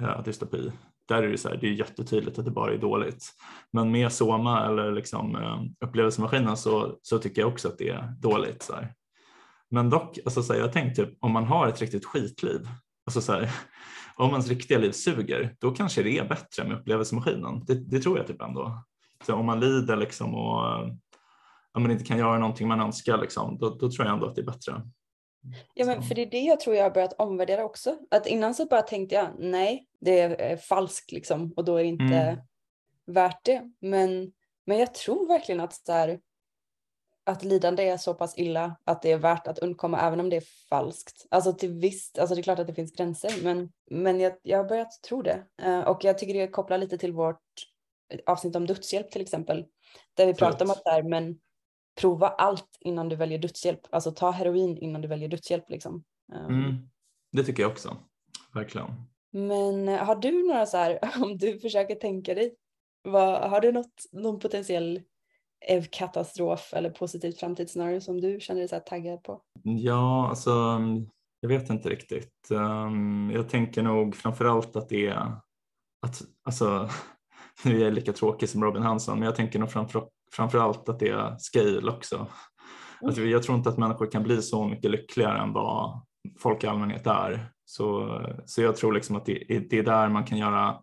eh, 0.00 0.22
dystopi. 0.22 0.72
Där 1.08 1.22
är 1.22 1.28
det, 1.28 1.38
så 1.38 1.48
här, 1.48 1.56
det 1.56 1.66
är 1.66 1.72
jättetydligt 1.72 2.38
att 2.38 2.44
det 2.44 2.50
bara 2.50 2.72
är 2.72 2.78
dåligt. 2.78 3.24
Men 3.72 3.90
med 3.90 4.12
Soma 4.12 4.66
eller 4.66 4.92
liksom, 4.92 5.36
eh, 5.36 5.62
upplevelsemaskinen 5.88 6.56
så, 6.56 6.98
så 7.02 7.18
tycker 7.18 7.42
jag 7.42 7.52
också 7.52 7.68
att 7.68 7.78
det 7.78 7.88
är 7.88 8.14
dåligt. 8.18 8.62
Så 8.62 8.74
här. 8.74 8.94
Men 9.70 9.90
dock, 9.90 10.18
alltså, 10.24 10.42
så 10.42 10.52
här, 10.52 10.60
jag 10.60 10.72
tänkte 10.72 11.04
typ, 11.06 11.18
om 11.20 11.32
man 11.32 11.44
har 11.44 11.68
ett 11.68 11.80
riktigt 11.80 12.04
skitliv, 12.04 12.68
alltså, 13.06 13.20
så 13.20 13.32
här, 13.32 13.50
om 14.16 14.30
ens 14.30 14.48
riktiga 14.48 14.78
liv 14.78 14.92
suger, 14.92 15.56
då 15.58 15.70
kanske 15.70 16.02
det 16.02 16.18
är 16.18 16.28
bättre 16.28 16.64
med 16.64 16.78
upplevelsemaskinen. 16.78 17.64
Det, 17.66 17.74
det 17.74 18.00
tror 18.00 18.18
jag 18.18 18.26
typ 18.26 18.42
ändå. 18.42 18.84
Så 19.26 19.34
om 19.34 19.46
man 19.46 19.60
lider 19.60 19.96
liksom 19.96 20.34
och 20.34 20.88
om 21.72 21.82
man 21.82 21.90
inte 21.90 22.04
kan 22.04 22.18
göra 22.18 22.38
någonting 22.38 22.68
man 22.68 22.80
önskar, 22.80 23.18
liksom, 23.18 23.58
då, 23.58 23.70
då 23.70 23.90
tror 23.90 24.06
jag 24.06 24.14
ändå 24.14 24.26
att 24.26 24.34
det 24.34 24.40
är 24.40 24.46
bättre. 24.46 24.82
Ja, 25.74 25.86
men 25.86 26.02
för 26.02 26.14
det 26.14 26.22
är 26.22 26.30
det 26.30 26.40
jag 26.40 26.60
tror 26.60 26.76
jag 26.76 26.82
har 26.82 26.90
börjat 26.90 27.12
omvärdera 27.18 27.64
också. 27.64 27.98
Att 28.10 28.26
innan 28.26 28.54
så 28.54 28.66
bara 28.66 28.82
tänkte 28.82 29.14
jag 29.14 29.28
nej, 29.38 29.86
det 30.00 30.20
är 30.20 30.50
eh, 30.52 30.58
falskt 30.58 31.12
liksom 31.12 31.52
och 31.56 31.64
då 31.64 31.76
är 31.76 31.82
det 31.82 31.88
inte 31.88 32.04
Mm. 32.04 32.38
värt 33.06 33.44
det. 33.44 33.62
Men, 33.80 34.32
men 34.66 34.78
jag 34.78 34.94
tror 34.94 35.28
verkligen 35.28 35.60
att, 35.60 35.72
så 35.72 35.92
här, 35.92 36.20
att 37.24 37.44
lidande 37.44 37.88
är 37.88 37.96
så 37.96 38.14
pass 38.14 38.38
illa 38.38 38.76
att 38.84 39.02
det 39.02 39.12
är 39.12 39.18
värt 39.18 39.46
att 39.46 39.58
undkomma 39.58 40.00
även 40.00 40.20
om 40.20 40.30
det 40.30 40.36
är 40.36 40.68
falskt. 40.68 41.26
Alltså 41.30 41.52
till 41.52 41.72
visst, 41.72 42.18
alltså 42.18 42.34
det 42.34 42.40
är 42.40 42.42
klart 42.42 42.58
att 42.58 42.66
det 42.66 42.74
finns 42.74 42.92
gränser 42.92 43.32
men, 43.42 43.72
men 43.90 44.20
jag, 44.20 44.32
jag 44.42 44.58
har 44.58 44.64
börjat 44.64 45.02
tro 45.02 45.22
det. 45.22 45.44
Eh, 45.62 45.80
och 45.80 46.04
jag 46.04 46.18
tycker 46.18 46.34
det 46.34 46.48
kopplar 46.48 46.78
lite 46.78 46.98
till 46.98 47.12
vårt 47.12 47.42
avsnitt 48.26 48.56
om 48.56 48.66
dödshjälp 48.66 49.10
till 49.10 49.22
exempel. 49.22 49.66
Där 50.14 50.26
vi 50.26 50.34
pratar 50.34 50.64
om 50.64 50.70
att 50.70 50.82
här, 50.84 51.02
men 51.02 51.38
prova 52.00 52.28
allt 52.28 52.76
innan 52.80 53.08
du 53.08 53.16
väljer 53.16 53.38
dödshjälp. 53.38 53.80
Alltså 53.90 54.10
ta 54.10 54.30
heroin 54.30 54.78
innan 54.78 55.00
du 55.00 55.08
väljer 55.08 55.28
dödshjälp 55.28 55.70
liksom. 55.70 56.04
Um, 56.32 56.46
Mm, 56.46 56.90
det 57.32 57.44
tycker 57.44 57.62
jag 57.62 57.72
också, 57.72 57.96
verkligen. 58.54 58.88
Men 59.30 59.88
eh, 59.88 60.04
har 60.04 60.16
du 60.16 60.48
några 60.48 60.66
så 60.66 60.76
här, 60.76 60.98
om 61.22 61.38
du 61.38 61.58
försöker 61.58 61.94
tänka 61.94 62.34
dig, 62.34 62.54
vad, 63.02 63.50
har 63.50 63.60
du 63.60 63.72
något, 63.72 64.06
någon 64.12 64.38
potentiell 64.38 65.02
katastrof 65.90 66.74
eller 66.74 66.90
positivt 66.90 67.40
framtidsscenario 67.40 68.00
som 68.00 68.20
du 68.20 68.40
känner 68.40 68.60
dig 68.60 68.68
så 68.68 68.74
här 68.74 68.82
taggad 68.82 69.22
på? 69.22 69.40
Ja, 69.62 70.28
alltså 70.28 70.80
jag 71.40 71.48
vet 71.48 71.70
inte 71.70 71.88
riktigt. 71.88 72.50
Ehm, 72.50 73.30
jag 73.34 73.48
tänker 73.48 73.82
nog 73.82 74.16
framförallt 74.16 74.76
att 74.76 74.88
det 74.88 75.06
är 75.06 75.32
att, 76.06 76.22
alltså, 76.44 76.88
nu 77.64 77.80
är 77.80 77.84
jag 77.84 77.94
lika 77.94 78.12
tråkig 78.12 78.48
som 78.48 78.64
Robin 78.64 78.82
Hansson, 78.82 79.18
men 79.18 79.26
jag 79.26 79.36
tänker 79.36 79.58
nog 79.58 79.70
framför, 79.70 80.08
framför 80.32 80.58
allt 80.58 80.88
att 80.88 80.98
det 80.98 81.08
är 81.08 81.36
scale 81.38 81.90
också. 81.90 82.26
Alltså, 83.02 83.22
jag 83.22 83.42
tror 83.42 83.58
inte 83.58 83.68
att 83.68 83.78
människor 83.78 84.10
kan 84.10 84.22
bli 84.22 84.42
så 84.42 84.64
mycket 84.64 84.90
lyckligare 84.90 85.38
än 85.38 85.52
vad 85.52 86.00
folk 86.38 86.64
i 86.64 86.66
allmänhet 86.66 87.06
är. 87.06 87.52
Så, 87.64 88.20
så 88.46 88.62
jag 88.62 88.76
tror 88.76 88.92
liksom 88.92 89.16
att 89.16 89.26
det, 89.26 89.66
det 89.70 89.78
är 89.78 89.82
där 89.82 90.08
man 90.08 90.24
kan 90.24 90.38
göra 90.38 90.80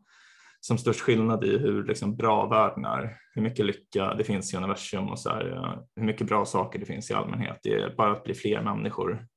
som 0.67 0.77
störst 0.77 0.99
skillnad 0.99 1.43
i 1.43 1.57
hur 1.57 1.83
liksom 1.83 2.15
bra 2.15 2.47
världen 2.47 2.85
är, 2.85 3.17
hur 3.33 3.41
mycket 3.41 3.65
lycka 3.65 4.13
det 4.13 4.23
finns 4.23 4.53
i 4.53 4.57
universum 4.57 5.09
och 5.09 5.19
så 5.19 5.29
här, 5.29 5.79
hur 5.95 6.03
mycket 6.03 6.27
bra 6.27 6.45
saker 6.45 6.79
det 6.79 6.85
finns 6.85 7.11
i 7.11 7.13
allmänhet. 7.13 7.59
Det 7.63 7.73
är 7.73 7.95
bara 7.95 8.11
att 8.11 8.23
bli 8.23 8.33
fler 8.33 8.61
människor. 8.61 9.27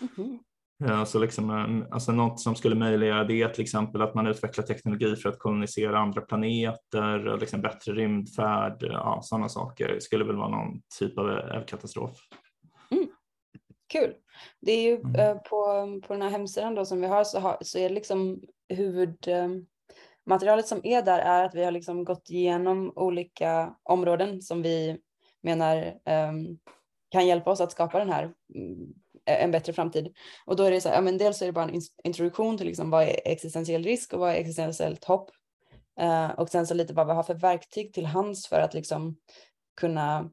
Mhm. 0.00 0.38
Ja, 0.78 1.06
så 1.06 1.18
liksom, 1.18 1.50
eh, 1.50 1.94
alltså 1.94 2.12
något 2.12 2.40
som 2.40 2.54
skulle 2.54 2.74
möjliggöra 2.74 3.24
det 3.24 3.42
är 3.42 3.48
till 3.48 3.62
exempel 3.62 4.02
att 4.02 4.14
man 4.14 4.26
utvecklar 4.26 4.64
teknologi 4.64 5.16
för 5.16 5.28
att 5.28 5.38
kolonisera 5.38 5.98
andra 5.98 6.20
planeter, 6.20 7.38
liksom 7.40 7.60
bättre 7.60 7.92
rymdfärd, 7.92 8.76
ja, 8.80 9.20
sådana 9.22 9.48
saker 9.48 9.88
Det 9.88 10.00
skulle 10.00 10.24
väl 10.24 10.36
vara 10.36 10.48
någon 10.48 10.80
typ 10.98 11.18
av 11.18 11.30
eh, 11.30 11.64
katastrof. 11.64 12.16
Kul. 13.92 14.14
Det 14.60 14.72
är 14.72 14.82
ju 14.82 15.00
Mm. 15.00 15.14
eh, 15.14 15.34
på, 15.34 15.86
på 16.06 16.12
den 16.12 16.22
här 16.22 16.30
hemsidan 16.30 16.74
då 16.74 16.84
som 16.84 17.00
vi 17.00 17.06
har 17.06 17.24
så, 17.24 17.40
har, 17.40 17.56
så 17.60 17.78
är 17.78 17.88
det 17.88 17.94
liksom 17.94 18.40
Materialet 20.26 20.66
som 20.66 20.80
är 20.84 21.02
där 21.02 21.18
är 21.18 21.44
att 21.44 21.54
vi 21.54 21.64
har 21.64 21.70
liksom 21.70 22.04
gått 22.04 22.30
igenom 22.30 22.92
olika 22.96 23.74
områden 23.82 24.42
som 24.42 24.62
vi 24.62 24.98
menar 25.42 25.94
um, 26.28 26.58
kan 27.08 27.26
hjälpa 27.26 27.50
oss 27.50 27.60
att 27.60 27.72
skapa 27.72 27.98
den 27.98 28.10
här 28.10 28.32
mm, 28.54 28.94
en 29.24 29.50
bättre 29.50 29.72
framtid. 29.72 30.14
Och 30.44 30.56
då 30.56 30.62
är 30.62 30.70
det 30.70 30.80
så 30.80 30.88
här, 30.88 30.96
ja 30.96 31.00
men 31.00 31.18
dels 31.18 31.42
är 31.42 31.46
det 31.46 31.52
bara 31.52 31.68
en 31.68 31.80
introduktion 32.04 32.58
till 32.58 32.66
liksom 32.66 32.90
vad 32.90 33.02
är 33.02 33.20
existentiell 33.24 33.84
risk 33.84 34.12
och 34.12 34.20
vad 34.20 34.30
är 34.30 34.34
existentiellt 34.34 35.04
hopp. 35.04 35.30
Uh, 36.00 36.30
och 36.30 36.48
sen 36.48 36.66
så 36.66 36.74
lite 36.74 36.94
vad 36.94 37.06
vi 37.06 37.12
har 37.12 37.22
för 37.22 37.34
verktyg 37.34 37.92
till 37.92 38.06
hands 38.06 38.48
för 38.48 38.60
att 38.60 38.74
liksom 38.74 39.16
kunna 39.80 40.30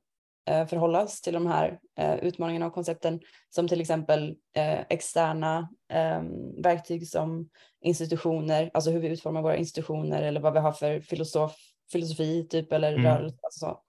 eh, 0.49 0.65
förhålla 0.67 1.03
oss 1.03 1.21
till 1.21 1.33
de 1.33 1.47
här 1.47 1.79
eh, 1.97 2.15
utmaningarna 2.15 2.65
och 2.65 2.73
koncepten 2.73 3.19
som 3.49 3.67
till 3.67 3.81
exempel 3.81 4.35
eh, 4.55 4.79
externa 4.89 5.69
eh, 5.93 6.21
verktyg 6.63 7.07
som 7.07 7.49
institutioner, 7.81 8.71
alltså 8.73 8.91
hur 8.91 8.99
vi 8.99 9.07
utformar 9.07 9.41
våra 9.41 9.55
institutioner 9.57 10.21
eller 10.21 10.41
vad 10.41 10.53
vi 10.53 10.59
har 10.59 10.71
för 10.71 10.99
filosof, 10.99 11.55
filosofi 11.91 12.47
typ 12.49 12.73
eller 12.73 12.93
Mm. 12.93 13.05
rörelse. 13.05 13.37
Alltså 13.41 13.59
så. 13.59 13.79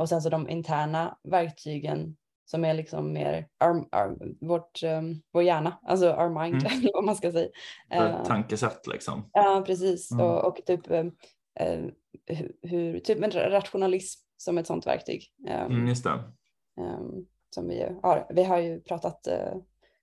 Och 0.00 0.08
sen 0.08 0.22
så 0.22 0.28
de 0.28 0.48
interna 0.48 1.18
verktygen 1.24 2.16
som 2.44 2.64
är 2.64 2.74
liksom 2.74 3.12
mer 3.12 3.48
our, 3.64 3.76
our, 3.76 4.34
vårt, 4.46 4.82
um, 4.82 5.22
vår 5.32 5.42
hjärna, 5.42 5.78
alltså 5.82 6.06
our 6.12 6.42
mind, 6.42 6.66
Mm. 6.66 6.88
vad 6.94 7.04
man 7.04 7.16
ska 7.16 7.32
säga. 7.32 7.48
Ett 7.90 8.24
tankesätt 8.24 8.86
liksom. 8.86 9.30
Ja, 9.32 9.62
precis. 9.66 10.10
Mm. 10.10 10.26
Och, 10.26 10.44
och 10.44 10.66
typ 10.66 10.90
eh, 10.90 11.04
hur, 12.62 13.00
typ 13.00 13.34
rationalism 13.34 14.25
som 14.36 14.58
ett 14.58 14.66
sånt 14.66 14.86
verktyg. 14.86 15.24
eh, 15.48 15.64
Mm, 15.64 15.88
just 15.88 16.04
det. 16.04 16.10
eh, 16.80 17.00
som 17.50 17.68
vi 17.68 17.86
har. 18.02 18.26
Vi 18.30 18.44
har 18.44 18.58
ju 18.58 18.80
pratat 18.80 19.26
eh, 19.26 19.54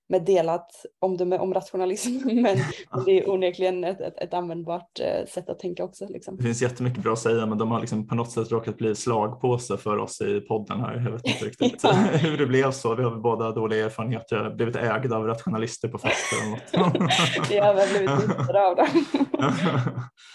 med 0.08 0.24
delat 0.24 0.70
omdöme 1.00 1.38
om 1.38 1.54
rationalism, 1.54 2.20
men 2.24 2.58
men 2.90 3.04
det 3.04 3.18
är 3.18 3.30
onekligen 3.30 3.84
ett, 3.84 4.00
ett, 4.00 4.18
ett 4.18 4.34
användbart 4.34 5.00
eh, 5.00 5.26
sätt 5.26 5.48
att 5.48 5.58
tänka 5.58 5.84
också. 5.84 6.06
Liksom. 6.08 6.36
Det 6.36 6.42
finns 6.42 6.62
jättemycket 6.62 7.02
bra 7.02 7.12
att 7.12 7.18
säga 7.18 7.46
men 7.46 7.58
de 7.58 7.70
har 7.70 7.80
liksom 7.80 8.08
på 8.08 8.14
något 8.14 8.30
sätt 8.30 8.52
råkat 8.52 8.76
bli 8.76 8.94
slagpåse 8.94 9.76
för 9.76 9.98
oss 9.98 10.20
i 10.20 10.40
podden 10.40 10.80
här. 10.80 10.94
Jag 10.94 11.10
vet 11.10 11.26
inte 11.26 11.44
riktigt 11.44 11.80
Ja. 11.82 11.92
hur 12.12 12.38
det 12.38 12.46
blev 12.46 12.70
så. 12.70 12.94
Vi 12.94 13.02
har 13.02 13.10
väl 13.10 13.20
båda 13.20 13.52
dåliga 13.52 13.84
erfarenheter, 13.84 14.50
blivit 14.50 14.76
ägda 14.76 15.16
av 15.16 15.26
rationalister 15.26 15.88
på 15.88 15.98
fester 15.98 16.36
eller 16.42 16.50
något. 16.50 17.50
Vi 17.50 17.58
har 17.58 17.74
väl 17.74 17.88
blivit 17.88 18.28
lurade 18.28 18.66
av 18.66 18.76
dem. 18.76 19.04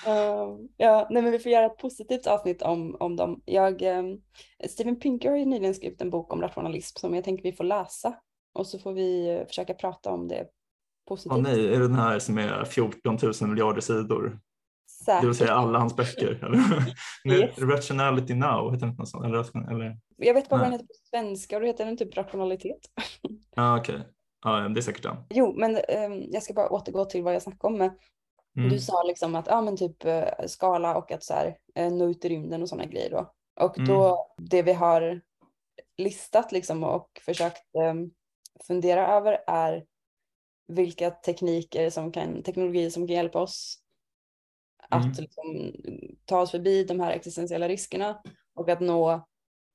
Eh, 0.08 0.48
ja, 0.78 1.08
nej, 1.10 1.24
men 1.24 1.32
vi 1.32 1.40
får 1.40 1.52
göra 1.52 1.66
ett 1.66 1.78
positivt 1.78 2.28
avsnitt 2.28 2.62
om, 2.62 2.98
om 3.00 3.16
dem. 3.16 3.42
Jag, 3.46 3.82
eh, 3.82 4.04
Steven 4.70 5.00
Pinker 5.00 5.30
har 5.30 5.38
ju 5.38 5.46
nyligen 5.46 5.74
skrivit 5.74 6.02
en 6.02 6.10
bok 6.10 6.34
om 6.34 6.42
rationalism 6.42 6.98
som 7.00 7.16
jag 7.16 7.24
tänker 7.24 7.44
vi 7.44 7.54
får 7.54 7.64
läsa 7.64 8.14
och 8.54 8.68
så 8.68 8.80
får 8.80 8.94
vi 8.94 9.36
eh, 9.38 9.48
försöka 9.48 9.74
prata 9.74 10.12
om 10.12 10.28
det 10.28 10.48
positivt. 11.08 11.34
Åh 11.34 11.42
nej, 11.42 11.68
är 11.68 11.80
det 11.80 11.88
den 11.88 11.96
här 11.96 12.20
som 12.20 12.38
är 12.38 12.66
14 12.66 13.18
000 13.42 13.50
miljarder 13.50 13.82
sidor? 13.82 14.40
Det 15.08 15.14
vill 15.14 15.22
Säkert. 15.22 15.36
säga 15.36 15.54
alla 15.54 15.80
hans 15.80 15.96
böcker? 15.96 16.40
Yes. 17.30 17.58
Rationality 17.58 18.34
now, 18.34 18.74
heter 18.74 18.88
inte 18.88 19.02
något 19.02 19.10
sånt? 19.10 19.26
Eller, 19.26 19.72
eller? 19.72 19.98
Jag 20.18 20.34
vet 20.34 20.50
bara 20.50 20.58
vad 20.58 20.66
den 20.66 20.72
heter 20.72 20.86
på 20.86 20.94
svenska 21.10 21.56
och 21.56 21.62
då 21.62 21.68
heter 21.68 21.86
den 21.86 21.98
typ 21.98 22.18
rationalitet. 22.18 22.80
Ja, 23.56 23.80
okej. 23.80 24.00
Ja, 24.44 24.52
det 24.60 24.80
är 24.80 24.82
säkert 24.82 25.04
den. 25.04 25.16
Jo, 25.30 25.54
men 25.58 25.76
eh, 25.76 26.14
jag 26.32 26.44
ska 26.44 26.54
bara 26.54 26.70
återgå 26.70 27.06
till 27.06 27.24
vad 27.24 27.36
jag 27.36 27.42
snackade 27.42 27.74
om. 27.74 27.78
Med. 27.78 27.92
Mm. 28.58 28.70
Du 28.70 28.80
sa 28.80 29.04
liksom 29.04 29.36
att 29.36 29.48
ja, 29.48 29.62
men 29.62 29.78
typ 29.78 30.06
eh, 30.06 30.24
skala 30.48 30.96
och 30.96 31.12
att 31.12 31.24
så 31.24 31.34
här, 31.34 31.58
eh, 31.76 31.92
nå 31.92 32.10
ut 32.10 32.26
i 32.26 32.30
rymden 32.30 32.62
och 32.62 32.70
sådana 32.70 32.86
grejer 32.86 33.10
då. 33.10 33.34
Och 33.62 33.78
Mm. 33.78 33.90
då 33.90 34.28
det 34.38 34.62
vi 34.62 34.74
har 34.74 35.22
listat 35.98 36.52
liksom 36.52 36.84
och 36.84 37.22
försökt 37.26 37.76
eh, 37.76 37.94
fundera 38.68 39.08
över 39.08 39.44
är 39.48 39.86
vilka 40.68 41.12
tekniker 41.12 41.90
som 41.90 42.12
kan, 42.12 42.44
teknologier 42.44 42.90
som 42.90 43.08
kan 43.08 43.16
hjälpa 43.16 43.42
oss 43.42 43.80
att 44.90 45.06
Mm. 45.06 45.16
liksom, 45.18 45.74
ta 46.26 46.42
oss 46.42 46.52
förbi 46.52 46.84
de 46.84 47.00
här 47.00 47.12
existentiella 47.12 47.68
riskerna 47.68 48.22
och 48.56 48.70
att 48.70 48.80
nå 48.80 49.28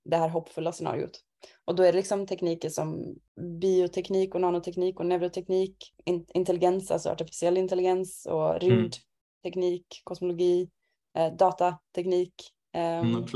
det 0.05 0.17
här 0.17 0.29
hoppfulla 0.29 0.73
scenariot. 0.73 1.21
Och 1.65 1.75
då 1.75 1.83
är 1.83 1.93
det 1.93 1.99
liksom 1.99 2.27
tekniker 2.27 2.69
som 2.69 3.17
bioteknik 3.61 4.35
och 4.35 4.41
nanoteknik 4.41 5.01
och 5.01 5.07
neuroteknik, 5.07 5.95
in, 6.05 6.27
intelligens, 6.35 6.91
alltså 6.91 7.11
artificiell 7.11 7.57
intelligens 7.57 8.27
och 8.27 8.61
rymdteknik, 8.61 10.01
kosmologi, 10.05 10.71
eh, 11.17 11.33
datateknik, 11.37 12.35
ehm, 12.73 13.07
Mm, 13.15 13.27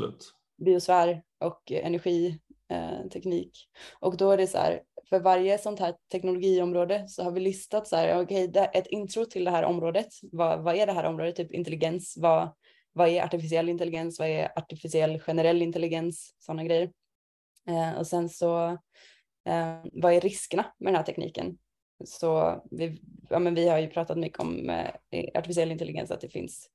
biosfär 0.64 1.22
och 1.40 1.72
energiteknik. 1.72 2.42
Eh, 2.70 3.08
teknik. 3.08 3.68
och 4.00 4.16
då 4.16 4.30
är 4.30 4.36
det 4.36 4.46
så 4.46 4.58
här, 4.58 4.82
för 5.08 5.20
varje 5.20 5.58
sånt 5.58 5.80
här 5.80 5.94
teknologiområde 6.12 7.08
så 7.08 7.22
har 7.22 7.30
vi 7.30 7.40
listat 7.40 7.88
så 7.88 7.96
här, 7.96 8.22
okej, 8.22 8.48
okay, 8.48 8.66
ett 8.74 8.86
intro 8.86 9.24
till 9.24 9.44
det 9.44 9.50
här 9.50 9.64
området. 9.64 10.08
Vad, 10.32 10.62
vad 10.62 10.76
är 10.76 10.86
det 10.86 10.92
här 10.92 11.04
området? 11.04 11.36
Typ 11.36 11.52
intelligens, 11.52 12.14
vad, 12.18 12.48
vad 12.92 13.08
är 13.08 13.24
artificiell 13.24 13.68
intelligens? 13.68 14.18
Vad 14.18 14.28
är 14.28 14.58
artificiell 14.58 15.20
generell 15.20 15.62
intelligens? 15.62 16.34
Sådana 16.38 16.64
grejer. 16.64 16.90
Eh, 17.68 17.98
och 17.98 18.06
sen 18.06 18.28
så, 18.28 18.66
eh, 19.48 19.76
vad 19.92 20.12
är 20.12 20.20
riskerna 20.20 20.64
med 20.78 20.92
den 20.92 20.96
här 20.96 21.06
tekniken? 21.06 21.58
Så 22.04 22.62
vi, 22.70 23.02
ja, 23.30 23.38
men 23.38 23.54
vi 23.54 23.68
har 23.68 23.78
ju 23.78 23.88
pratat 23.88 24.18
mycket 24.18 24.40
om 24.40 24.70
eh, 24.70 25.24
artificiell 25.34 25.70
intelligens, 25.70 26.10
att 26.10 26.20
det 26.20 26.28
finns 26.28 26.70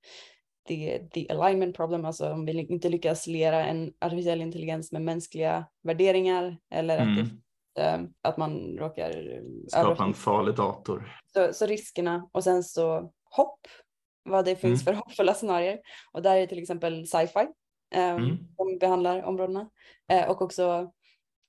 the, 0.68 1.00
the 1.00 1.30
alignment 1.30 1.76
problem, 1.76 2.06
alltså 2.06 2.32
om 2.32 2.46
vi 2.46 2.60
inte 2.60 2.90
lyckas 2.90 3.28
lera 3.28 3.66
en 3.66 3.94
artificiell 4.00 4.42
intelligens 4.42 4.92
med 4.92 5.02
mänskliga 5.02 5.66
värderingar 5.84 6.58
eller 6.72 6.98
att, 6.98 7.04
Mm. 7.04 7.16
det, 7.16 7.30
att 8.22 8.38
man 8.38 8.78
råkar 8.78 9.10
Skapa 9.68 9.84
en 9.84 9.86
överflytta. 9.86 10.14
farlig 10.20 10.56
dator. 10.56 11.18
Så, 11.34 11.54
så 11.54 11.66
riskerna 11.66 12.30
och 12.32 12.44
sen 12.44 12.64
så 12.64 13.12
hopp, 13.24 13.68
vad 14.24 14.46
det 14.46 14.56
finns 14.56 14.84
för 14.84 14.94
hoppfulla 15.04 15.34
scenarier. 15.34 15.80
Och 16.12 16.22
där 16.22 16.36
är 16.36 16.48
till 16.48 16.60
exempel 16.60 17.08
sci-fi 17.08 17.40
eh, 17.96 18.10
Mm. 18.10 18.38
som 18.56 18.78
behandlar 18.80 19.24
områdena 19.24 19.70
eh, 20.12 20.30
och 20.30 20.42
också 20.42 20.92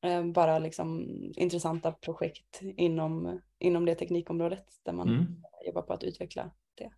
eh, 0.04 0.24
bara 0.24 0.58
liksom 0.58 1.06
intressanta 1.36 1.92
projekt 1.92 2.60
inom, 2.62 3.40
inom 3.58 3.84
det 3.84 3.94
teknikområdet 3.94 4.64
där 4.82 4.92
man 4.92 5.08
Mm. 5.08 5.26
jobbar 5.66 5.82
på 5.82 5.92
att 5.92 6.04
utveckla 6.04 6.50
det. 6.74 6.90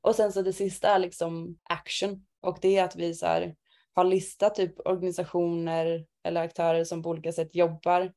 Och 0.00 0.14
sen 0.14 0.32
så 0.32 0.42
det 0.42 0.52
sista 0.52 0.88
är 0.88 0.98
liksom 0.98 1.58
action 1.62 2.26
och 2.40 2.58
det 2.62 2.76
är 2.78 2.84
att 2.84 2.96
vi 2.96 3.14
så 3.14 3.26
här, 3.26 3.56
har 3.94 4.04
listat 4.04 4.54
typ 4.54 4.86
organisationer 4.86 6.06
eller 6.24 6.42
aktörer 6.42 6.84
som 6.84 7.02
på 7.02 7.08
olika 7.10 7.32
sätt 7.32 7.54
jobbar 7.54 8.12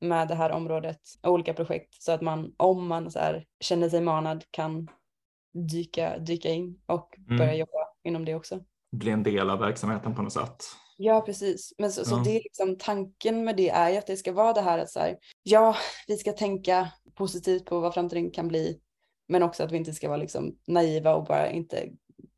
med 0.00 0.28
det 0.28 0.34
här 0.34 0.50
området 0.52 1.00
och 1.22 1.32
olika 1.32 1.54
projekt 1.54 2.02
så 2.02 2.12
att 2.12 2.20
man 2.22 2.54
om 2.56 2.86
man 2.86 3.10
så 3.10 3.18
här, 3.18 3.46
känner 3.60 3.88
sig 3.88 4.00
manad 4.00 4.44
kan 4.50 4.88
dyka, 5.70 6.18
dyka 6.18 6.48
in 6.48 6.80
och 6.86 7.14
Mm. 7.18 7.38
börja 7.38 7.54
jobba 7.54 7.88
inom 8.04 8.24
det 8.24 8.34
också. 8.34 8.60
Bli 8.92 9.10
en 9.10 9.22
del 9.22 9.50
av 9.50 9.58
verksamheten 9.58 10.14
på 10.14 10.22
något 10.22 10.32
sätt. 10.32 10.64
Ja, 10.96 11.20
precis. 11.20 11.72
Men 11.78 11.92
så, 11.92 12.04
så 12.04 12.14
Ja. 12.14 12.22
det 12.24 12.30
är 12.30 12.42
liksom 12.42 12.76
tanken 12.78 13.44
med 13.44 13.56
det 13.56 13.68
är 13.70 13.90
ju 13.90 13.96
att 13.96 14.06
det 14.06 14.16
ska 14.16 14.32
vara 14.32 14.52
det 14.52 14.60
här 14.60 14.78
att 14.78 14.90
så 14.90 15.00
här, 15.00 15.16
ja, 15.42 15.76
vi 16.06 16.16
ska 16.16 16.32
tänka 16.32 16.92
positivt 17.14 17.64
på 17.64 17.80
vad 17.80 17.94
framtiden 17.94 18.30
kan 18.30 18.48
bli, 18.48 18.80
men 19.28 19.42
också 19.42 19.64
att 19.64 19.72
vi 19.72 19.76
inte 19.76 19.92
ska 19.92 20.08
vara 20.08 20.16
liksom 20.18 20.58
naiva 20.66 21.14
och 21.14 21.24
bara 21.24 21.50
inte 21.50 21.88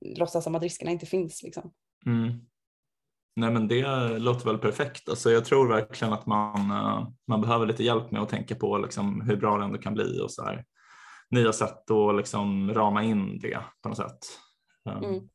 låtsas 0.01 0.45
som 0.45 0.55
att 0.55 0.63
riskerna 0.63 0.91
inte 0.91 1.07
finns 1.07 1.43
liksom. 1.43 1.73
Mm. 2.07 2.41
Nej 3.37 3.51
men 3.51 3.68
det 3.68 4.18
låter 4.18 4.47
väl 4.47 4.59
perfekt. 4.59 5.09
Alltså 5.09 5.30
jag 5.30 5.45
tror 5.45 5.68
verkligen 5.68 6.12
att 6.12 6.26
man, 6.26 6.70
eh, 6.70 7.09
man 7.28 7.41
behöver 7.41 7.66
lite 7.66 7.84
hjälp 7.84 8.11
med 8.11 8.22
att 8.22 8.28
tänka 8.28 8.55
på 8.55 8.78
liksom 8.78 9.20
hur 9.20 9.37
bra 9.37 9.59
det 9.59 9.64
ändå 9.64 9.78
kan 9.78 9.95
bli 9.95 10.20
och 10.20 10.30
så 10.30 10.45
här. 10.45 10.64
nya 11.30 11.53
sätt 11.53 11.91
att 11.91 12.16
liksom 12.16 12.74
rama 12.74 13.03
in 13.03 13.39
det 13.39 13.59
på 13.82 13.89
något 13.89 13.99
sätt. 13.99 14.18
Um, 14.89 15.05
Mm. 15.05 15.28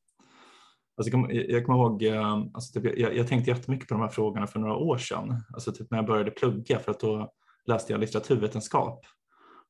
Alltså 0.98 1.18
jag, 1.32 1.66
kommer, 1.66 1.78
ihåg, 1.78 2.04
eh, 2.04 2.32
alltså 2.54 2.82
typ, 2.82 2.98
jag, 3.00 3.18
jag 3.18 3.28
tänkte 3.28 3.52
jättemycket 3.52 3.88
på 3.88 3.94
de 3.94 4.02
här 4.02 4.10
frågorna 4.10 4.48
för 4.48 4.60
några 4.60 4.76
år 4.76 4.98
sedan, 4.98 5.44
alltså 5.54 5.72
typ 5.72 5.92
när 5.92 5.98
jag 5.98 6.08
började 6.08 6.32
plugga 6.32 6.80
för 6.80 6.92
att 6.92 7.00
då 7.00 7.32
läste 7.66 7.94
jag 7.94 8.00
litteraturvetenskap 8.00 9.06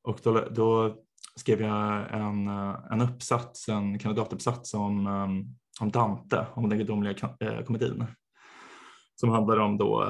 och 0.02 0.18
då, 0.22 0.48
då 0.50 0.96
skrev 1.36 1.60
jag 1.60 2.12
en, 2.12 2.48
eh, 2.48 2.76
en 2.90 3.00
uppsats, 3.00 3.68
en 3.68 3.98
kandidatuppsats 3.98 4.74
om, 4.74 5.06
um, 5.06 5.56
om 5.80 5.90
Dante, 5.90 6.46
om 6.54 6.68
den 6.68 6.78
gudomliga 6.78 7.14
komedin. 7.66 8.06
Som 9.14 9.30
handlar 9.30 9.56
om 9.56 9.78
då 9.78 10.02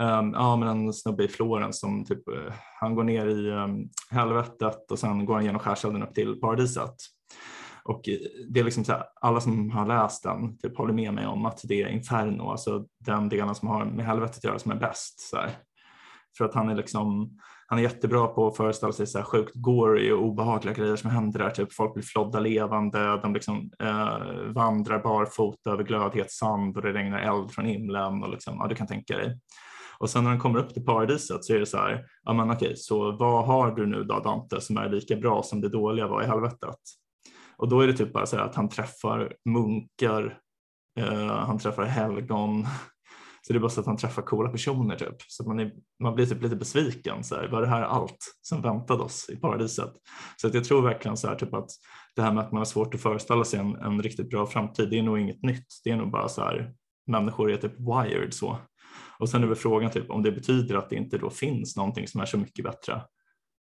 um, 0.00 0.32
ja, 0.32 0.56
men 0.56 0.68
en 0.68 0.92
snubbe 0.92 1.24
i 1.24 1.28
Florens 1.28 1.80
som 1.80 2.04
typ, 2.04 2.28
uh, 2.28 2.52
han 2.80 2.94
går 2.94 3.04
ner 3.04 3.26
i 3.26 3.50
um, 3.50 3.88
helvetet 4.10 4.90
och 4.90 4.98
sen 4.98 5.26
går 5.26 5.34
han 5.34 5.44
genom 5.44 5.60
skärselden 5.60 6.02
upp 6.02 6.14
till 6.14 6.40
paradiset. 6.40 6.94
Och 7.84 8.08
eh, 8.08 8.18
det 8.48 8.60
är 8.60 8.64
liksom 8.64 8.84
så 8.84 8.92
här, 8.92 9.04
alla 9.20 9.40
som 9.40 9.70
har 9.70 9.86
läst 9.86 10.22
den 10.22 10.58
typ 10.58 10.78
håller 10.78 10.94
med 10.94 11.14
mig 11.14 11.26
om 11.26 11.46
att 11.46 11.60
det 11.64 11.82
är 11.82 11.88
Inferno, 11.88 12.50
alltså 12.50 12.84
den 12.98 13.28
delen 13.28 13.54
som 13.54 13.68
har 13.68 13.84
med 13.84 14.06
helvetet 14.06 14.36
att 14.36 14.44
göra 14.44 14.58
som 14.58 14.72
är 14.72 14.76
bäst. 14.76 15.20
Så 15.20 15.36
här. 15.36 15.50
För 16.38 16.44
att 16.44 16.54
han 16.54 16.68
är 16.68 16.74
liksom 16.74 17.38
han 17.66 17.78
är 17.78 17.82
jättebra 17.82 18.26
på 18.26 18.46
att 18.46 18.56
föreställa 18.56 18.92
sig 18.92 19.06
så 19.06 19.18
här 19.18 19.24
sjukt 19.24 19.54
gory 19.54 20.12
och 20.12 20.22
obehagliga 20.22 20.74
grejer 20.74 20.96
som 20.96 21.10
händer 21.10 21.38
där. 21.38 21.50
Typ 21.50 21.72
folk 21.72 21.94
blir 21.94 22.04
flodda 22.04 22.40
levande, 22.40 23.20
de 23.22 23.34
liksom, 23.34 23.70
eh, 23.82 24.18
vandrar 24.54 25.02
barfota 25.02 25.70
över 25.70 25.84
glödhet 25.84 26.30
sand 26.32 26.76
och 26.76 26.82
det 26.82 26.92
regnar 26.92 27.18
eld 27.18 27.50
från 27.50 27.64
himlen. 27.64 28.22
Och 28.22 28.30
liksom, 28.30 28.56
ja, 28.60 28.66
du 28.68 28.74
kan 28.74 28.86
tänka 28.86 29.16
dig. 29.16 29.38
Och 29.98 30.10
sen 30.10 30.24
när 30.24 30.30
han 30.30 30.40
kommer 30.40 30.58
upp 30.58 30.74
till 30.74 30.84
paradiset 30.84 31.44
så 31.44 31.54
är 31.54 31.58
det 31.58 31.66
så 31.66 31.76
här, 31.76 32.04
ja 32.22 32.32
men 32.32 32.50
okej, 32.50 32.76
så 32.76 33.16
vad 33.16 33.46
har 33.46 33.70
du 33.70 33.86
nu 33.86 34.04
då 34.04 34.20
Dante 34.20 34.60
som 34.60 34.76
är 34.76 34.88
lika 34.88 35.16
bra 35.16 35.42
som 35.42 35.60
det 35.60 35.68
dåliga 35.68 36.06
var 36.06 36.22
i 36.22 36.26
helvetet? 36.26 36.78
Och 37.56 37.68
då 37.68 37.80
är 37.80 37.86
det 37.86 37.92
typ 37.92 38.12
bara 38.12 38.26
så 38.26 38.36
här 38.36 38.44
att 38.44 38.54
han 38.54 38.68
träffar 38.68 39.32
munkar, 39.48 40.38
eh, 40.98 41.26
han 41.26 41.58
träffar 41.58 41.84
helgon, 41.84 42.66
så 43.46 43.52
det 43.52 43.58
är 43.58 43.60
bara 43.60 43.70
så 43.70 43.80
att 43.80 43.86
han 43.86 43.96
träffar 43.96 44.22
coola 44.22 44.50
personer 44.50 44.96
typ. 44.96 45.16
Så 45.28 45.48
man, 45.48 45.60
är, 45.60 45.72
man 46.02 46.14
blir 46.14 46.26
typ 46.26 46.42
lite 46.42 46.56
besviken. 46.56 47.24
Så 47.24 47.34
här, 47.34 47.48
var 47.48 47.60
det 47.60 47.68
här 47.68 47.82
allt 47.82 48.36
som 48.42 48.62
väntade 48.62 49.02
oss 49.02 49.30
i 49.30 49.36
paradiset? 49.36 49.92
Så 50.36 50.46
att 50.46 50.54
jag 50.54 50.64
tror 50.64 50.82
verkligen 50.82 51.16
så 51.16 51.28
här, 51.28 51.34
typ 51.34 51.54
att 51.54 51.70
det 52.16 52.22
här 52.22 52.32
med 52.32 52.44
att 52.44 52.52
man 52.52 52.58
har 52.58 52.64
svårt 52.64 52.94
att 52.94 53.00
föreställa 53.00 53.44
sig 53.44 53.60
en, 53.60 53.76
en 53.76 54.02
riktigt 54.02 54.30
bra 54.30 54.46
framtid, 54.46 54.90
det 54.90 54.98
är 54.98 55.02
nog 55.02 55.18
inget 55.18 55.42
nytt. 55.42 55.66
Det 55.84 55.90
är 55.90 55.96
nog 55.96 56.10
bara 56.10 56.28
så 56.28 56.42
här, 56.42 56.74
människor 57.06 57.52
är 57.52 57.56
typ 57.56 57.74
wired 57.78 58.34
så. 58.34 58.58
Och 59.18 59.28
sen 59.28 59.42
är 59.42 59.46
väl 59.46 59.56
frågan 59.56 59.90
typ 59.90 60.10
om 60.10 60.22
det 60.22 60.32
betyder 60.32 60.74
att 60.74 60.90
det 60.90 60.96
inte 60.96 61.18
då 61.18 61.30
finns 61.30 61.76
någonting 61.76 62.08
som 62.08 62.20
är 62.20 62.26
så 62.26 62.38
mycket 62.38 62.64
bättre 62.64 63.02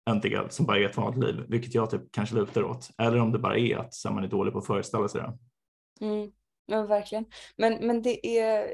än 0.09 0.19
det 0.19 0.53
som 0.53 0.65
bara 0.65 0.79
är 0.79 0.85
ett 0.85 0.97
vanligt 0.97 1.23
liv, 1.23 1.45
vilket 1.47 1.75
jag 1.75 1.89
typ 1.89 2.01
kanske 2.11 2.35
lutar 2.35 2.63
åt. 2.63 2.89
Eller 2.97 3.19
om 3.19 3.31
det 3.31 3.39
bara 3.39 3.57
är 3.57 3.77
att 3.77 3.93
så 3.93 4.11
man 4.11 4.23
är 4.23 4.27
dålig 4.27 4.53
på 4.53 4.59
att 4.59 4.67
föreställa 4.67 5.07
sig 5.07 5.21
det. 5.21 5.37
Mm, 6.05 6.31
ja, 6.65 6.85
verkligen. 6.85 7.25
Men, 7.57 7.87
men 7.87 8.01
det 8.01 8.39
är, 8.39 8.73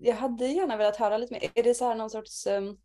jag 0.00 0.16
hade 0.16 0.46
gärna 0.46 0.76
velat 0.76 0.96
höra 0.96 1.18
lite 1.18 1.32
mer. 1.34 1.50
Är 1.54 1.62
det 1.62 1.74
så 1.74 1.88
här 1.88 1.94
någon 1.94 2.10
sorts, 2.10 2.46
um, 2.46 2.76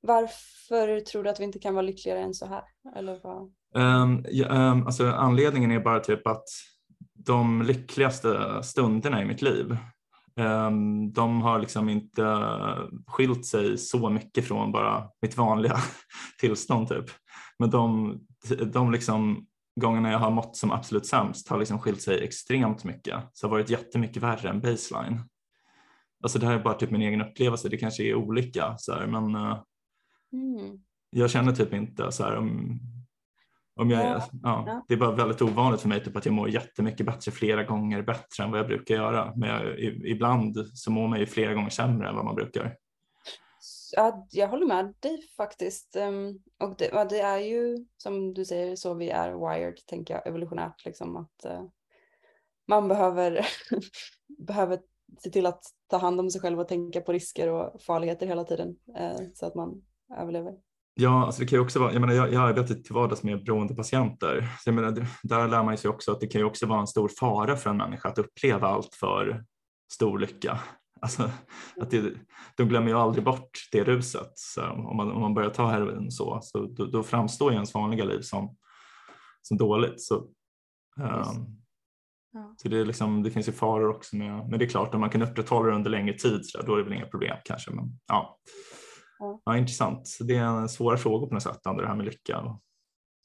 varför 0.00 1.00
tror 1.00 1.22
du 1.22 1.30
att 1.30 1.40
vi 1.40 1.44
inte 1.44 1.58
kan 1.58 1.74
vara 1.74 1.82
lyckligare 1.82 2.20
än 2.20 2.34
så 2.34 2.46
här? 2.46 2.62
Eller 2.96 3.20
vad? 3.22 3.42
Um, 3.74 4.24
ja, 4.28 4.48
um, 4.48 4.86
alltså 4.86 5.06
anledningen 5.06 5.70
är 5.70 5.80
bara 5.80 6.00
typ 6.00 6.26
att 6.26 6.44
de 7.14 7.62
lyckligaste 7.62 8.62
stunderna 8.62 9.22
i 9.22 9.24
mitt 9.24 9.42
liv, 9.42 9.76
um, 10.36 11.12
de 11.12 11.42
har 11.42 11.58
liksom 11.58 11.88
inte 11.88 12.46
skilt 13.06 13.46
sig 13.46 13.78
så 13.78 14.10
mycket 14.10 14.48
från 14.48 14.72
bara 14.72 15.08
mitt 15.22 15.36
vanliga 15.36 15.76
tillstånd 16.40 16.88
typ. 16.88 17.04
Men 17.58 17.70
de, 17.70 18.18
de 18.72 18.92
liksom 18.92 19.46
gångerna 19.80 20.10
jag 20.10 20.18
har 20.18 20.30
mått 20.30 20.56
som 20.56 20.70
absolut 20.70 21.06
sämst 21.06 21.48
har 21.48 21.58
liksom 21.58 21.78
skilt 21.78 22.02
sig 22.02 22.24
extremt 22.24 22.84
mycket. 22.84 23.14
Så 23.32 23.46
det 23.46 23.50
har 23.50 23.58
varit 23.58 23.70
jättemycket 23.70 24.22
värre 24.22 24.50
än 24.50 24.60
baseline. 24.60 25.20
Alltså 26.22 26.38
det 26.38 26.46
här 26.46 26.54
är 26.54 26.62
bara 26.62 26.74
typ 26.74 26.90
min 26.90 27.02
egen 27.02 27.22
upplevelse, 27.22 27.68
det 27.68 27.76
kanske 27.76 28.02
är 28.02 28.14
olika 28.14 28.74
så 28.78 28.92
här, 28.92 29.06
men 29.06 29.34
uh, 29.36 29.62
mm. 30.32 30.78
jag 31.10 31.30
känner 31.30 31.52
typ 31.52 31.74
inte 31.74 32.12
så 32.12 32.24
här 32.24 32.36
om, 32.36 32.80
om 33.76 33.90
jag, 33.90 34.06
ja. 34.06 34.28
ja. 34.42 34.84
det 34.88 34.94
är 34.94 34.98
bara 34.98 35.14
väldigt 35.14 35.42
ovanligt 35.42 35.80
för 35.80 35.88
mig 35.88 36.04
typ 36.04 36.16
att 36.16 36.26
jag 36.26 36.34
mår 36.34 36.50
jättemycket 36.50 37.06
bättre 37.06 37.32
flera 37.32 37.64
gånger 37.64 38.02
bättre 38.02 38.44
än 38.44 38.50
vad 38.50 38.60
jag 38.60 38.66
brukar 38.66 38.94
göra. 38.94 39.32
Men 39.36 39.48
jag, 39.48 39.80
ibland 40.04 40.56
så 40.74 40.90
mår 40.90 41.08
man 41.08 41.20
ju 41.20 41.26
flera 41.26 41.54
gånger 41.54 41.70
sämre 41.70 42.08
än 42.08 42.16
vad 42.16 42.24
man 42.24 42.34
brukar. 42.34 42.76
Ja, 43.96 44.26
jag 44.30 44.48
håller 44.48 44.66
med 44.66 44.94
dig 45.00 45.22
faktiskt. 45.36 45.96
Um, 45.96 46.42
och 46.60 46.74
det, 46.78 47.06
det, 47.10 47.20
är 47.20 47.38
ju 47.38 47.86
som 47.96 48.34
du 48.34 48.44
säger 48.44 48.76
så 48.76 48.94
vi 48.94 49.10
är 49.10 49.32
wired, 49.32 49.76
tänker 49.86 50.14
jag, 50.14 50.26
evolutionärt. 50.26 50.84
Liksom, 50.84 51.16
att 51.16 51.46
uh, 51.46 51.64
man 52.68 52.88
behöver, 52.88 53.46
behöver 54.46 54.78
se 55.18 55.30
till 55.30 55.46
att 55.46 55.64
ta 55.90 55.96
hand 55.96 56.20
om 56.20 56.30
sig 56.30 56.40
själv 56.40 56.60
och 56.60 56.68
tänka 56.68 57.00
på 57.00 57.12
risker 57.12 57.48
och 57.48 57.82
farligheter 57.82 58.26
hela 58.26 58.44
tiden 58.44 58.76
eh, 58.98 59.20
så 59.34 59.46
att 59.46 59.54
man 59.54 59.82
överlever. 60.18 60.52
Ja, 60.94 61.26
alltså 61.26 61.40
det 61.40 61.46
kan 61.46 61.60
också 61.60 61.78
vara, 61.78 61.92
jag 61.92 62.00
menar 62.00 62.14
jag, 62.14 62.32
jag 62.32 62.42
arbetar 62.42 62.74
till 62.74 62.94
vardags 62.94 63.22
med 63.22 63.44
beroendepatienter, 63.44 64.48
så 64.60 64.68
jag 64.68 64.74
menar, 64.74 65.06
där 65.22 65.48
lär 65.48 65.62
man 65.62 65.78
sig 65.78 65.90
också 65.90 66.12
att 66.12 66.20
det 66.20 66.26
kan 66.26 66.40
ju 66.40 66.44
också 66.44 66.66
vara 66.66 66.80
en 66.80 66.86
stor 66.86 67.08
fara 67.08 67.56
för 67.56 67.70
en 67.70 67.76
människa 67.76 68.08
att 68.08 68.18
uppleva 68.18 68.68
allt 68.68 68.94
för 68.94 69.44
stor 69.92 70.18
lycka. 70.18 70.60
Alltså, 71.00 71.30
att 71.80 71.90
det, 71.90 72.14
de 72.56 72.68
glömmer 72.68 72.88
ju 72.88 72.94
aldrig 72.94 73.24
bort 73.24 73.50
det 73.72 73.84
ruset. 73.84 74.32
Så 74.34 74.66
om, 74.70 74.96
man, 74.96 75.12
om 75.12 75.20
man 75.20 75.34
börjar 75.34 75.50
ta 75.50 75.66
heroin 75.66 76.10
så, 76.10 76.40
så 76.42 76.66
då, 76.66 76.86
då 76.86 77.02
framstår 77.02 77.50
ju 77.50 77.54
ens 77.54 77.74
vanliga 77.74 78.04
liv 78.04 78.20
som, 78.20 78.56
som 79.42 79.56
dåligt. 79.56 80.00
Så, 80.00 80.16
um, 81.00 81.61
Ja. 82.32 82.54
Så 82.56 82.68
det, 82.68 82.80
är 82.80 82.84
liksom, 82.84 83.22
det 83.22 83.30
finns 83.30 83.48
ju 83.48 83.52
faror 83.52 83.90
också 83.90 84.16
med, 84.16 84.48
men 84.48 84.58
det 84.58 84.64
är 84.64 84.68
klart 84.68 84.94
om 84.94 85.00
man 85.00 85.10
kan 85.10 85.22
upprätthålla 85.22 85.68
det 85.68 85.74
under 85.74 85.90
längre 85.90 86.18
tid 86.18 86.46
så 86.46 86.58
där, 86.58 86.66
då 86.66 86.74
är 86.74 86.78
det 86.78 86.84
väl 86.84 86.92
inga 86.92 87.06
problem 87.06 87.36
kanske. 87.44 87.70
Men, 87.70 87.98
ja. 88.06 88.38
Ja. 89.18 89.42
ja, 89.44 89.56
intressant. 89.56 90.18
Det 90.20 90.36
är 90.36 90.44
en 90.44 90.68
svår 90.68 90.96
fråga 90.96 91.26
på 91.26 91.34
något 91.34 91.42
sätt, 91.42 91.60
det 91.64 91.86
här 91.86 91.96
med 91.96 92.06
lycka. 92.06 92.58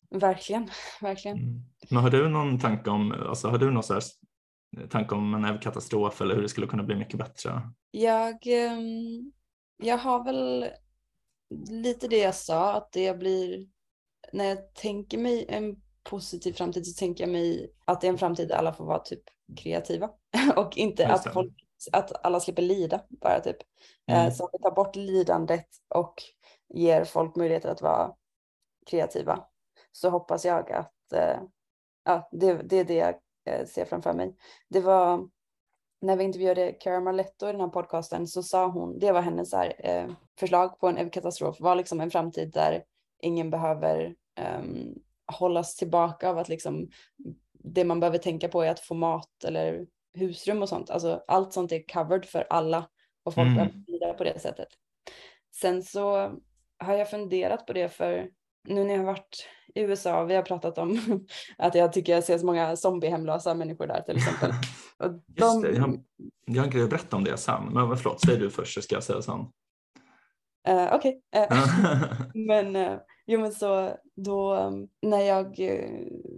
Verkligen, 0.09 0.69
verkligen. 1.01 1.37
Mm. 1.37 1.61
Men 1.89 2.03
har 2.03 2.09
du 2.09 2.29
någon 2.29 2.59
tanke 2.59 2.89
om, 2.89 3.11
alltså, 3.11 3.49
har 3.49 3.57
du 3.57 3.71
någon 3.71 3.83
så 3.83 3.93
här 3.93 4.03
tanke 4.89 5.15
om 5.15 5.33
en 5.33 5.59
katastrof 5.59 6.21
eller 6.21 6.35
hur 6.35 6.41
det 6.41 6.49
skulle 6.49 6.67
kunna 6.67 6.83
bli 6.83 6.95
mycket 6.95 7.19
bättre? 7.19 7.61
Jag, 7.91 8.47
ehm, 8.47 9.31
jag 9.83 9.97
har 9.97 10.23
väl 10.23 10.65
lite 11.69 12.07
det 12.07 12.17
jag 12.17 12.35
sa, 12.35 12.73
att 12.73 12.91
det 12.91 13.19
blir, 13.19 13.67
när 14.33 14.45
jag 14.45 14.73
tänker 14.73 15.17
mig 15.17 15.45
en 15.49 15.75
positiv 16.09 16.53
framtid 16.53 16.87
så 16.87 16.99
tänker 16.99 17.23
jag 17.23 17.31
mig 17.31 17.73
att 17.85 18.01
det 18.01 18.07
är 18.07 18.09
en 18.09 18.17
framtid 18.17 18.47
där 18.47 18.55
alla 18.55 18.73
får 18.73 18.85
vara 18.85 18.99
typ 18.99 19.23
kreativa 19.57 20.09
och 20.55 20.77
inte 20.77 21.07
att, 21.07 21.33
folk, 21.33 21.53
att 21.91 22.25
alla 22.25 22.39
slipper 22.39 22.61
lida 22.61 23.01
bara 23.09 23.39
typ. 23.39 23.57
Eh, 24.07 24.19
mm. 24.19 24.31
Så 24.31 24.45
att 24.45 24.49
vi 24.53 24.63
tar 24.63 24.75
bort 24.75 24.95
lidandet 24.95 25.67
och 25.95 26.23
ger 26.73 27.03
folk 27.03 27.35
möjligheter 27.35 27.69
att 27.69 27.81
vara 27.81 28.13
kreativa 28.85 29.45
så 29.91 30.09
hoppas 30.09 30.45
jag 30.45 30.71
att 30.71 31.13
eh, 31.13 31.39
ja, 32.05 32.29
det, 32.31 32.53
det 32.53 32.77
är 32.77 32.83
det 32.85 32.95
jag 32.95 33.15
eh, 33.45 33.65
ser 33.65 33.85
framför 33.85 34.13
mig. 34.13 34.35
Det 34.69 34.79
var 34.79 35.27
när 36.01 36.17
vi 36.17 36.23
intervjuade 36.23 36.71
Cara 36.71 36.99
Marletto 36.99 37.47
i 37.47 37.51
den 37.51 37.61
här 37.61 37.67
podcasten 37.67 38.27
så 38.27 38.43
sa 38.43 38.67
hon, 38.67 38.99
det 38.99 39.11
var 39.11 39.21
hennes 39.21 39.53
här, 39.53 39.73
eh, 39.79 40.09
förslag 40.39 40.79
på 40.79 40.87
en 40.87 41.09
katastrof, 41.09 41.59
var 41.59 41.75
liksom 41.75 42.01
en 42.01 42.11
framtid 42.11 42.51
där 42.53 42.83
ingen 43.21 43.49
behöver 43.49 44.15
um, 44.59 44.95
hållas 45.27 45.75
tillbaka 45.75 46.29
av 46.29 46.37
att 46.37 46.49
liksom 46.49 46.89
det 47.53 47.85
man 47.85 47.99
behöver 47.99 48.17
tänka 48.17 48.47
på 48.47 48.61
är 48.63 48.71
att 48.71 48.79
få 48.79 48.93
mat 48.93 49.43
eller 49.43 49.85
husrum 50.13 50.61
och 50.61 50.69
sånt. 50.69 50.89
Alltså 50.89 51.23
allt 51.27 51.53
sånt 51.53 51.71
är 51.71 51.83
covered 51.93 52.25
för 52.25 52.47
alla 52.49 52.89
och 53.23 53.33
folk 53.33 53.47
mm. 53.47 53.55
behöver 53.55 53.73
bidra 53.73 54.13
på 54.13 54.23
det 54.23 54.39
sättet. 54.39 54.67
Sen 55.55 55.83
så 55.83 56.31
har 56.79 56.93
jag 56.93 57.09
funderat 57.09 57.65
på 57.65 57.73
det 57.73 57.89
för 57.89 58.29
nu 58.67 58.83
när 58.83 58.93
jag 58.93 58.99
har 58.99 59.05
varit 59.05 59.47
i 59.75 59.81
USA, 59.81 60.23
vi 60.23 60.35
har 60.35 60.41
pratat 60.41 60.77
om 60.77 60.99
att 61.57 61.75
jag 61.75 61.93
tycker 61.93 62.13
jag 62.13 62.23
ser 62.23 62.37
så 62.37 62.45
många 62.45 62.75
zombiehemlösa 62.75 63.53
människor 63.53 63.87
där 63.87 64.01
till 64.01 64.17
exempel. 64.17 64.51
Och 64.97 65.11
de... 65.11 65.45
Just 65.45 65.61
det, 65.61 65.71
jag 65.71 65.81
har, 65.81 65.99
jag 66.45 66.61
har 66.61 66.65
en 66.65 66.71
grej 66.71 66.83
att 66.83 66.89
berätta 66.89 67.15
om 67.15 67.23
det 67.23 67.37
sen, 67.37 67.63
men 67.73 67.97
förlåt, 67.97 68.21
säg 68.21 68.37
du 68.37 68.49
först 68.49 68.73
så 68.73 68.81
ska 68.81 68.95
jag 68.95 69.03
säga 69.03 69.21
sen. 69.21 69.39
Uh, 70.69 70.93
Okej, 70.93 71.21
okay. 71.35 71.57
uh, 71.57 72.21
men 72.47 72.75
uh, 72.75 72.99
Jo 73.27 73.39
men 73.39 73.51
så 73.51 73.97
då 74.15 74.55
um, 74.55 74.89
när 75.01 75.21
jag, 75.21 75.59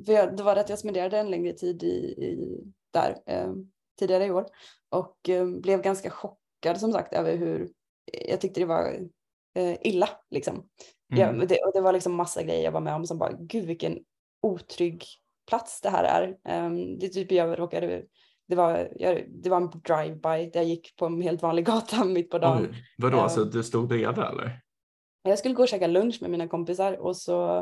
jag, 0.06 0.38
det 0.38 0.44
var 0.44 0.56
att 0.56 0.70
jag 0.70 0.80
spenderade 0.80 1.18
en 1.18 1.30
längre 1.30 1.54
tid 1.54 1.84
i, 1.84 1.88
i 1.88 2.64
där 2.94 3.18
eh, 3.26 3.54
tidigare 4.00 4.26
i 4.26 4.32
år 4.32 4.46
och 4.90 5.30
eh, 5.30 5.48
blev 5.48 5.82
ganska 5.82 6.10
chockad 6.10 6.80
som 6.80 6.92
sagt 6.92 7.14
över 7.14 7.38
hur 7.38 7.70
jag 8.28 8.42
tyckte 8.42 8.60
det 8.60 8.66
var 8.66 9.10
eh, 9.56 9.78
illa 9.82 10.10
liksom. 10.30 10.56
Mm. 11.14 11.40
Jag, 11.40 11.48
det, 11.48 11.64
och 11.66 11.72
det 11.74 11.82
var 11.82 11.94
liksom 11.94 12.16
massa 12.16 12.44
grejer 12.44 12.64
jag 12.64 12.72
var 12.72 12.82
med 12.82 12.96
om 12.96 13.06
som 13.06 13.18
bara, 13.18 13.32
gud 13.32 13.66
vilken 13.66 14.00
otrygg 14.42 15.04
plats 15.50 15.82
det 15.82 15.90
här 15.90 16.04
är. 16.04 16.28
Um, 16.66 17.00
det 17.00 17.10
typ 17.10 17.32
jag 17.32 17.60
råkade 17.60 18.04
det 18.48 18.56
var, 18.56 18.90
jag, 18.96 19.26
det 19.30 19.50
var 19.50 19.58
en 19.58 19.70
drive-by 19.70 20.50
där 20.52 20.60
jag 20.60 20.66
gick 20.66 20.96
på 20.96 21.06
en 21.06 21.22
helt 21.22 21.42
vanlig 21.42 21.66
gata 21.66 22.04
mitt 22.04 22.30
på 22.30 22.38
dagen. 22.38 22.68
Oj, 22.70 22.84
vadå, 22.98 23.24
um, 23.24 23.30
så 23.30 23.44
du 23.44 23.64
stod 23.64 23.88
bredvid 23.88 24.08
eller? 24.08 24.62
Jag 25.24 25.40
skulle 25.40 25.56
gå 25.56 25.62
och 25.64 25.70
käka 25.70 25.88
lunch 25.88 26.22
med 26.22 26.32
mina 26.32 26.48
kompisar 26.48 26.94
och 26.94 27.18
så 27.18 27.58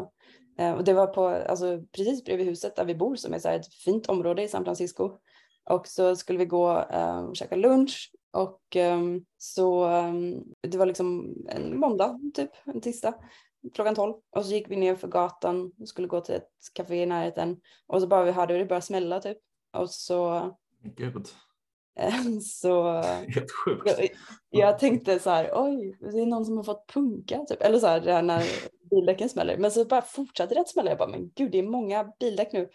eh, 0.60 0.74
och 0.74 0.84
det 0.84 0.94
var 0.94 1.08
på, 1.08 1.28
alltså 1.28 1.82
precis 1.92 2.24
bredvid 2.24 2.48
huset 2.48 2.76
där 2.76 2.86
vi 2.86 2.96
bor 2.96 3.16
som 3.16 3.34
är 3.34 3.40
så 3.40 3.50
ett 3.50 3.74
fint 3.74 4.10
område 4.10 4.44
i 4.44 4.48
San 4.48 4.64
Francisco. 4.64 5.12
Och 5.70 5.88
så 5.88 6.16
skulle 6.16 6.40
vi 6.40 6.46
gå 6.46 6.80
äh, 6.92 7.20
och 7.20 7.36
käka 7.36 7.56
lunch 7.56 8.12
och 8.32 8.76
ähm, 8.76 9.26
så 9.38 9.90
ähm, 9.90 10.44
det 10.62 10.78
var 10.78 10.86
liksom 10.86 11.36
en 11.50 11.80
måndag 11.80 12.20
typ, 12.34 12.50
en 12.66 12.82
tisdag. 12.82 13.14
klockan 13.74 13.96
12 13.96 14.14
och 14.30 14.46
så 14.46 14.52
gick 14.52 14.72
vi 14.72 14.76
ner 14.76 14.96
för 14.96 15.08
gatan 15.08 15.72
och 15.80 15.88
skulle 15.88 16.08
gå 16.08 16.22
till 16.22 16.36
ett 16.36 16.50
café 16.74 16.96
i 16.96 17.06
närheten 17.06 17.62
och 17.88 18.02
så 18.02 18.08
bara 18.08 18.24
vi 18.24 18.32
hörde 18.32 18.54
hur 18.54 18.60
det 18.60 18.66
började 18.66 18.86
smälla 18.86 19.20
typ 19.20 19.38
och 19.74 19.90
så 19.90 20.52
Gud, 20.84 21.28
så 22.42 23.02
helt 23.28 23.52
sjukt. 23.66 23.84
jag, 23.86 24.10
jag 24.50 24.80
tänkte 24.80 25.20
så 25.20 25.30
här 25.30 25.52
oj 25.54 25.98
det 26.00 26.20
är 26.22 26.26
någon 26.26 26.46
som 26.46 26.58
har 26.58 26.64
fått 26.64 26.94
punka 26.94 27.46
typ 27.50 27.62
eller 27.62 27.80
så 27.80 27.88
här 27.88 28.00
det 28.00 28.14
här 28.14 28.22
när 28.22 28.44
bildäcken 28.90 29.30
smäller 29.30 29.58
men 29.58 29.72
så 29.72 29.86
bara 29.86 30.02
fortsatte 30.02 30.54
det 30.54 30.62
att 30.62 30.70
smälla 30.70 30.90
jag 30.92 30.98
bara 30.98 31.10
men 31.10 31.32
gud 31.36 31.52
det 31.52 31.60
är 31.60 31.64
många 31.64 32.12
bildäck 32.20 32.54
nu 32.54 32.70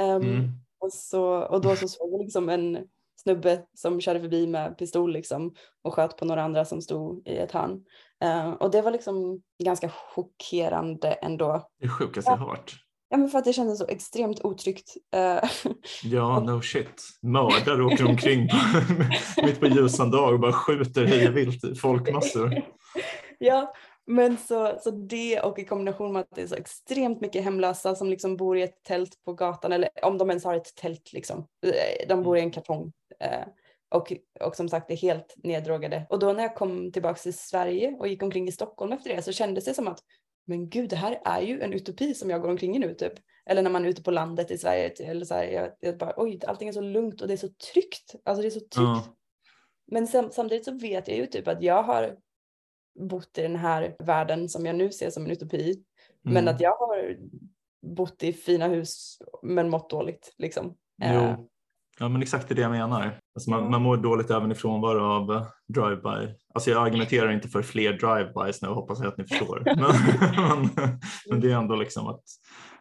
Ehm, 0.00 0.22
Mm. 0.22 0.50
och, 0.78 0.92
så, 0.92 1.24
och 1.24 1.60
då 1.60 1.76
så 1.76 1.88
såg 1.88 2.12
jag 2.12 2.20
liksom 2.20 2.48
en 2.48 2.78
snubbe 3.22 3.62
som 3.74 4.00
körde 4.00 4.20
förbi 4.20 4.46
med 4.46 4.78
pistol 4.78 5.12
liksom 5.12 5.54
och 5.82 5.94
sköt 5.94 6.16
på 6.16 6.24
några 6.24 6.42
andra 6.42 6.64
som 6.64 6.82
stod 6.82 7.28
i 7.28 7.36
ett 7.36 7.52
hörn. 7.52 7.84
Eh, 8.24 8.50
och 8.50 8.70
det 8.70 8.82
var 8.82 8.90
liksom 8.90 9.42
ganska 9.64 9.88
chockerande 9.88 11.12
ändå. 11.12 11.68
Det 11.80 11.88
sjukaste 11.88 12.30
jag 12.30 12.38
hört. 12.38 12.74
Ja 13.08 13.16
men 13.16 13.28
för 13.28 13.38
att 13.38 13.44
det 13.44 13.52
kändes 13.52 13.78
så 13.78 13.86
extremt 13.88 14.44
otryggt. 14.44 14.94
Eh, 15.14 15.50
Ja, 16.04 16.40
no 16.40 16.62
shit. 16.62 17.02
Mördare 17.22 17.84
åker 17.84 18.06
omkring 18.06 18.48
mitt 19.42 19.60
på 19.60 19.66
ljusan 19.66 20.10
dag 20.10 20.34
och 20.34 20.40
bara 20.40 20.52
skjuter 20.52 21.04
hejvilt 21.04 21.80
folkmassor. 21.80 22.62
ja 23.38 23.74
men 24.06 24.36
så, 24.36 24.78
så 24.80 24.90
det 24.90 25.40
och 25.40 25.58
i 25.58 25.64
kombination 25.64 26.12
med 26.12 26.20
att 26.20 26.34
det 26.34 26.42
är 26.42 26.46
så 26.46 26.54
extremt 26.54 27.20
mycket 27.20 27.44
hemlösa 27.44 27.94
som 27.94 28.10
liksom 28.10 28.36
bor 28.36 28.58
i 28.58 28.62
ett 28.62 28.82
tält 28.82 29.24
på 29.24 29.32
gatan 29.32 29.72
eller 29.72 29.88
om 30.02 30.18
de 30.18 30.30
ens 30.30 30.44
har 30.44 30.54
ett 30.54 30.74
tält 30.74 31.12
liksom. 31.12 31.46
Eh, 31.66 32.08
De 32.08 32.22
bor 32.22 32.36
i 32.36 32.40
en 32.40 32.50
kartong. 32.50 32.92
Eh, 33.20 33.46
och, 33.88 34.12
och 34.40 34.56
som 34.56 34.68
sagt 34.68 34.90
är 34.90 34.96
helt 34.96 35.34
neddrogade. 35.36 36.06
Och 36.10 36.18
då 36.18 36.32
när 36.32 36.42
jag 36.42 36.54
kom 36.54 36.92
tillbaka 36.92 37.18
till 37.18 37.38
Sverige 37.38 37.96
och 37.98 38.08
gick 38.08 38.22
omkring 38.22 38.48
i 38.48 38.52
Stockholm 38.52 38.92
efter 38.92 39.16
det 39.16 39.22
så 39.22 39.32
kändes 39.32 39.64
det 39.64 39.74
som 39.74 39.88
att 39.88 40.00
men 40.46 40.68
gud 40.68 40.90
det 40.90 40.96
här 40.96 41.20
är 41.24 41.40
ju 41.40 41.60
en 41.60 41.72
utopi 41.72 42.14
som 42.14 42.30
jag 42.30 42.42
går 42.42 42.48
omkring 42.48 42.76
i 42.76 42.78
nu 42.78 42.94
typ. 42.94 43.12
Eller 43.46 43.62
när 43.62 43.70
man 43.70 43.84
är 43.84 43.88
ute 43.88 44.02
på 44.02 44.10
landet 44.10 44.50
i 44.50 44.58
Sverige. 44.58 44.88
Eller 45.00 45.24
så 45.24 45.34
här, 45.34 45.44
jag, 45.44 45.70
jag 45.80 45.98
bara 45.98 46.14
oj 46.16 46.40
allting 46.46 46.68
är 46.68 46.72
så 46.72 46.80
lugnt 46.80 47.20
och 47.20 47.28
det 47.28 47.34
är 47.34 47.36
så 47.38 47.48
tryggt. 47.72 48.14
Alltså 48.24 48.42
det 48.42 48.48
är 48.48 48.50
så 48.50 48.60
tryggt. 48.60 48.72
Ja. 48.76 49.04
Men 49.86 50.06
sam, 50.06 50.30
samtidigt 50.30 50.64
så 50.64 50.72
vet 50.78 51.08
jag 51.08 51.16
ju 51.16 51.26
typ 51.26 51.48
att 51.48 51.62
jag 51.62 51.82
har 51.82 52.16
bott 53.00 53.38
i 53.38 53.42
den 53.42 53.56
här 53.56 53.96
världen 53.98 54.48
som 54.48 54.66
jag 54.66 54.76
nu 54.76 54.92
ser 54.92 55.10
som 55.10 55.24
en 55.24 55.30
utopi. 55.30 55.84
Men 56.22 56.36
Mm. 56.36 56.54
att 56.54 56.60
jag 56.60 56.76
har 56.76 57.16
bott 57.86 58.22
i 58.22 58.32
fina 58.32 58.68
hus 58.68 59.18
men 59.42 59.70
mått 59.70 59.90
dåligt 59.90 60.34
liksom. 60.38 60.76
Eh, 61.02 61.14
Jo. 61.14 61.48
Ja 62.00 62.08
men 62.08 62.22
exakt 62.22 62.48
det 62.48 62.52
är 62.52 62.56
det 62.56 62.62
jag 62.62 62.70
menar. 62.70 63.18
Alltså 63.34 63.50
man, 63.50 63.70
man 63.70 63.82
mår 63.82 63.96
dåligt 63.96 64.30
även 64.30 64.52
i 64.52 64.54
frånvaro 64.54 65.04
av 65.04 65.32
eh, 65.32 65.46
drive-by. 65.68 66.34
Alltså 66.54 66.70
jag 66.70 66.86
argumenterar 66.86 67.32
inte 67.32 67.48
för 67.48 67.62
fler 67.62 67.92
drive-bys 67.92 68.58
nu 68.62 68.68
hoppas 68.68 68.98
jag 68.98 69.08
att 69.08 69.18
ni 69.18 69.26
förstår. 69.26 69.62
Men, 69.76 70.68
men, 71.30 71.40
det 71.40 71.52
är 71.52 71.56
ändå 71.56 71.76
liksom 71.76 72.06
att 72.06 72.22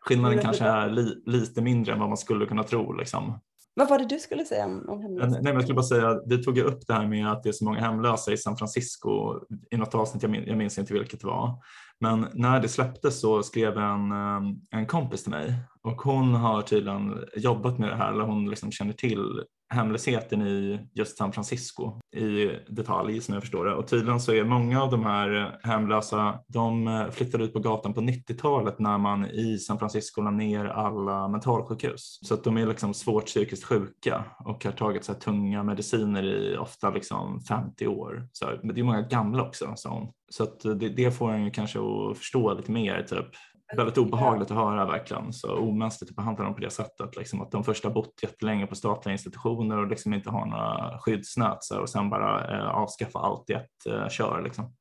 skillnaden 0.02 0.40
kanske 0.40 0.66
är 0.66 0.90
li, 0.90 1.24
lite 1.26 1.62
mindre 1.62 1.94
än 1.94 2.00
vad 2.00 2.10
man 2.10 2.18
skulle 2.18 2.46
kunna 2.46 2.64
tro. 2.64 2.94
Liksom. 2.94 3.40
Vad 3.76 3.90
var 3.90 4.00
det 4.00 4.06
du 4.06 4.20
skulle 4.20 4.46
säga 4.46 4.66
om, 4.66 4.90
om 4.90 5.02
hemlösa? 5.02 5.30
nej, 5.30 5.42
men 5.44 5.54
jag 5.54 5.64
skulle 5.64 5.76
bara 5.76 5.84
säga, 5.84 6.20
vi 6.26 6.44
tog 6.44 6.58
ju 6.58 6.64
upp 6.64 6.88
det 6.88 6.94
här 6.94 7.08
med 7.08 7.32
att 7.32 7.44
det 7.44 7.50
är 7.50 7.54
så 7.54 7.66
många 7.66 7.80
hemlösa 7.80 8.32
i 8.32 8.38
San 8.38 8.58
Francisco 8.58 9.40
i 9.72 9.78
något 9.78 9.96
avsnitt, 9.96 10.24
jag, 10.24 10.32
min, 10.32 10.44
jag 10.48 10.58
minns 10.58 10.78
inte 10.78 10.94
vilket 10.94 11.22
det 11.22 11.28
var. 11.28 11.54
Men 12.00 12.28
när 12.34 12.60
det 12.60 12.70
släpptes 12.70 13.20
så 13.22 13.44
skrev 13.44 13.78
en, 13.78 14.12
eh, 14.12 14.42
en 14.72 14.86
kompis 14.86 15.24
till 15.24 15.32
mig. 15.32 15.56
Och 15.82 16.02
hon 16.02 16.36
har 16.36 16.62
tydligen 16.62 17.26
jobbat 17.36 17.80
med 17.80 17.90
det 17.90 17.96
här, 17.96 18.12
eller 18.12 18.24
hon 18.24 18.50
liksom 18.50 18.72
känner 18.72 18.94
till 18.94 19.44
hemlösheten 19.70 20.42
i 20.42 20.80
just 20.94 21.18
San 21.18 21.32
Francisco 21.32 22.00
i 22.16 22.52
detalj 22.68 23.22
som 23.22 23.34
jag 23.34 23.44
förstår 23.44 23.66
det. 23.66 23.76
Och 23.76 23.88
tydligen 23.88 24.20
så 24.20 24.34
är 24.34 24.44
många 24.44 24.84
av 24.84 24.92
de 24.92 25.06
här 25.06 25.60
hemlösa, 25.64 26.40
de 26.48 26.90
flyttade 27.12 27.44
ut 27.44 27.54
på 27.54 27.60
gatan 27.60 27.94
på 27.94 28.02
90-talet 28.02 28.80
när 28.80 28.98
man 28.98 29.26
i 29.26 29.58
San 29.58 29.80
Francisco 29.80 30.22
la 30.22 30.32
ner 30.32 30.66
alla 30.66 31.28
mentalsjukhus. 31.28 32.20
Så 32.22 32.34
att 32.34 32.44
de 32.44 32.58
är 32.58 32.68
liksom 32.68 32.94
svårt 32.94 33.26
psykiskt 33.26 33.64
sjuka 33.64 34.26
och 34.40 34.66
har 34.66 34.72
tagit 34.72 35.04
så 35.04 35.14
här 35.14 35.20
tunga 35.20 35.64
mediciner 35.64 36.24
i 36.24 36.58
ofta 36.58 36.90
liksom 36.90 37.42
50 37.42 37.88
år. 37.88 38.28
Så 38.32 38.46
här, 38.46 38.60
men 38.64 38.76
det 38.76 38.82
är 38.82 38.86
många 38.86 39.02
gamla 39.02 39.44
också, 39.44 39.74
sa 39.76 39.90
hon. 39.90 40.12
Så 40.30 40.44
att 40.44 40.60
det, 40.60 40.90
det 40.90 41.12
får 41.12 41.32
en 41.32 41.44
ju 41.44 41.52
kanske 41.52 41.80
att 41.80 42.18
förstå 42.18 42.54
lite 42.54 42.72
mer 42.72 43.04
typ. 43.10 43.28
Väldigt 43.74 43.98
obehagligt 43.98 44.52
att 44.52 44.58
höra 44.58 44.86
verkligen, 44.86 45.34
så 45.34 45.58
omänskligt 45.58 46.10
att 46.10 46.16
behandla 46.16 46.44
dem 46.44 46.54
på 46.56 46.62
det 46.62 46.70
sättet. 46.70 47.16
Liksom 47.16 47.42
att 47.42 47.52
de 47.52 47.64
först 47.64 47.84
har 47.84 47.92
bott 47.92 48.24
jättelänge 48.24 48.68
på 48.68 48.76
statliga 48.76 49.12
institutioner 49.12 49.78
och 49.78 49.88
liksom 49.88 50.14
inte 50.14 50.30
har 50.30 50.46
några 50.46 51.00
skyddsnät 51.00 51.64
så, 51.64 51.82
och 51.82 51.90
sen 51.90 52.10
bara 52.10 52.58
eh, 52.58 52.70
avskaffa 52.70 53.20
allt 53.20 53.50
i 53.50 53.54
ett 53.54 53.86
eh, 53.90 54.10
kör. 54.10 54.42
Liksom. 54.42 54.76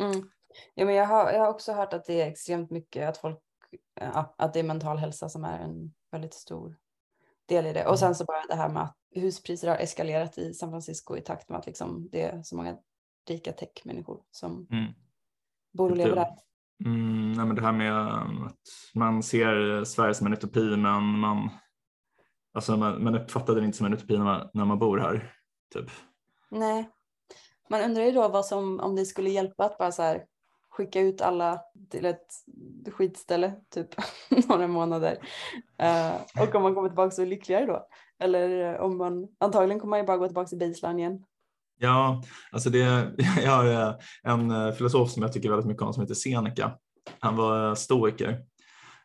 Mm. 0.00 0.28
Ja, 0.74 0.84
men 0.84 0.94
jag, 0.94 1.06
har, 1.06 1.32
jag 1.32 1.40
har 1.40 1.48
också 1.48 1.72
hört 1.72 1.92
att 1.92 2.04
det 2.04 2.20
är 2.20 2.26
extremt 2.26 2.70
mycket 2.70 3.08
att 3.08 3.18
folk, 3.18 3.38
ja, 4.00 4.34
att 4.38 4.52
det 4.52 4.58
är 4.60 4.64
mental 4.64 4.98
hälsa 4.98 5.28
som 5.28 5.44
är 5.44 5.58
en 5.58 5.94
väldigt 6.12 6.34
stor 6.34 6.76
del 7.46 7.66
i 7.66 7.72
det. 7.72 7.86
Och 7.86 7.98
sen 7.98 8.14
så 8.14 8.24
bara 8.24 8.46
det 8.48 8.54
här 8.54 8.68
med 8.68 8.82
att 8.82 8.96
huspriser 9.14 9.68
har 9.68 9.76
eskalerat 9.76 10.38
i 10.38 10.54
San 10.54 10.70
Francisco 10.70 11.16
i 11.16 11.20
takt 11.20 11.48
med 11.48 11.58
att 11.58 11.66
liksom 11.66 12.08
det 12.12 12.22
är 12.22 12.42
så 12.42 12.56
många 12.56 12.76
rika 13.28 13.52
techmänniskor 13.52 14.22
som 14.30 14.66
Mm. 14.70 14.92
bor 15.72 15.90
och 15.90 15.96
lever 15.96 16.14
där. 16.14 16.36
Mm, 16.84 17.32
nej, 17.32 17.46
men 17.46 17.56
det 17.56 17.62
här 17.62 17.72
med 17.72 17.92
att 18.46 18.58
man 18.94 19.22
ser 19.22 19.84
Sverige 19.84 20.14
som 20.14 20.26
en 20.26 20.32
utopi 20.32 20.76
men 20.76 21.04
man, 21.04 21.50
alltså 22.54 22.76
man, 22.76 23.04
man 23.04 23.14
uppfattar 23.14 23.54
det 23.54 23.64
inte 23.64 23.76
som 23.76 23.86
en 23.86 23.94
utopi 23.94 24.18
när 24.18 24.24
man, 24.24 24.48
när 24.54 24.64
man 24.64 24.78
bor 24.78 24.98
här. 24.98 25.34
Typ. 25.74 25.90
Nej, 26.50 26.90
man 27.68 27.80
undrar 27.82 28.02
ju 28.02 28.12
då 28.12 28.28
vad 28.28 28.46
som, 28.46 28.80
om 28.80 28.96
det 28.96 29.04
skulle 29.04 29.30
hjälpa 29.30 29.64
att 29.64 29.78
bara 29.78 29.92
så 29.92 30.02
här 30.02 30.24
skicka 30.70 31.00
ut 31.00 31.20
alla 31.20 31.60
till 31.90 32.04
ett 32.04 32.26
skitställe 32.92 33.52
typ 33.68 33.88
några 34.48 34.66
månader. 34.66 35.18
Uh, 35.82 36.42
och 36.42 36.54
om 36.54 36.62
man 36.62 36.74
kommer 36.74 36.88
tillbaka 36.88 37.10
så 37.10 37.24
lyckligare 37.24 37.66
då. 37.66 37.86
Eller 38.18 38.74
eh, 38.74 38.80
om 38.80 38.96
man, 38.98 39.28
antagligen 39.38 39.80
kommer 39.80 39.90
man 39.90 39.98
ju 39.98 40.06
bara 40.06 40.16
gå 40.16 40.26
tillbaka 40.26 40.48
till 40.48 40.58
baseline 40.58 40.98
igen. 40.98 41.24
Ja, 41.82 42.22
alltså 42.52 42.70
det, 42.70 43.12
jag 43.44 43.50
har 43.50 43.66
eh, 43.66 43.94
en 44.22 44.50
eh, 44.50 44.72
filosof 44.72 45.10
som 45.10 45.22
jag 45.22 45.32
tycker 45.32 45.50
väldigt 45.50 45.66
mycket 45.66 45.82
om 45.82 45.92
som 45.92 46.02
heter 46.02 46.14
Seneca. 46.14 46.72
Han 47.20 47.36
var 47.36 47.68
eh, 47.68 47.74
stoiker 47.74 48.38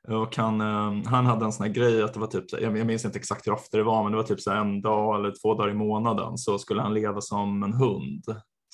och 0.08 0.38
han, 0.38 0.60
han 1.06 1.26
hade 1.26 1.46
en 1.46 1.52
sån 1.52 1.66
här 1.66 1.74
grej 1.74 2.04
att 2.04 2.14
det 2.14 2.20
var 2.20 2.28
typ, 2.28 2.62
jag 2.62 2.86
minns 2.86 3.06
inte 3.06 3.20
exakt 3.20 3.48
hur 3.48 3.52
ofta 3.52 3.78
det 3.78 3.84
var, 3.84 4.04
men 4.04 4.12
det 4.12 4.18
var 4.18 4.24
typ 4.24 4.42
så 4.42 4.52
en 4.52 4.82
dag 4.82 5.20
eller 5.20 5.34
två 5.42 5.54
dagar 5.54 5.72
i 5.72 5.74
månaden 5.74 6.38
så 6.38 6.58
skulle 6.58 6.82
han 6.82 6.94
leva 6.94 7.22
som 7.22 7.64
en 7.64 7.74
hund. 7.74 8.24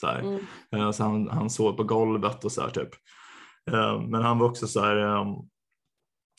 Så, 0.01 0.07
här. 0.07 0.19
Mm. 0.71 0.93
Så 0.93 1.03
han, 1.03 1.29
han 1.29 1.49
sov 1.49 1.73
på 1.73 1.83
golvet 1.83 2.45
och 2.45 2.51
så 2.51 2.61
här 2.61 2.69
typ. 2.69 2.89
Men 4.09 4.21
han 4.21 4.39
var 4.39 4.49
också 4.49 4.67
så 4.67 4.81
här, 4.81 5.25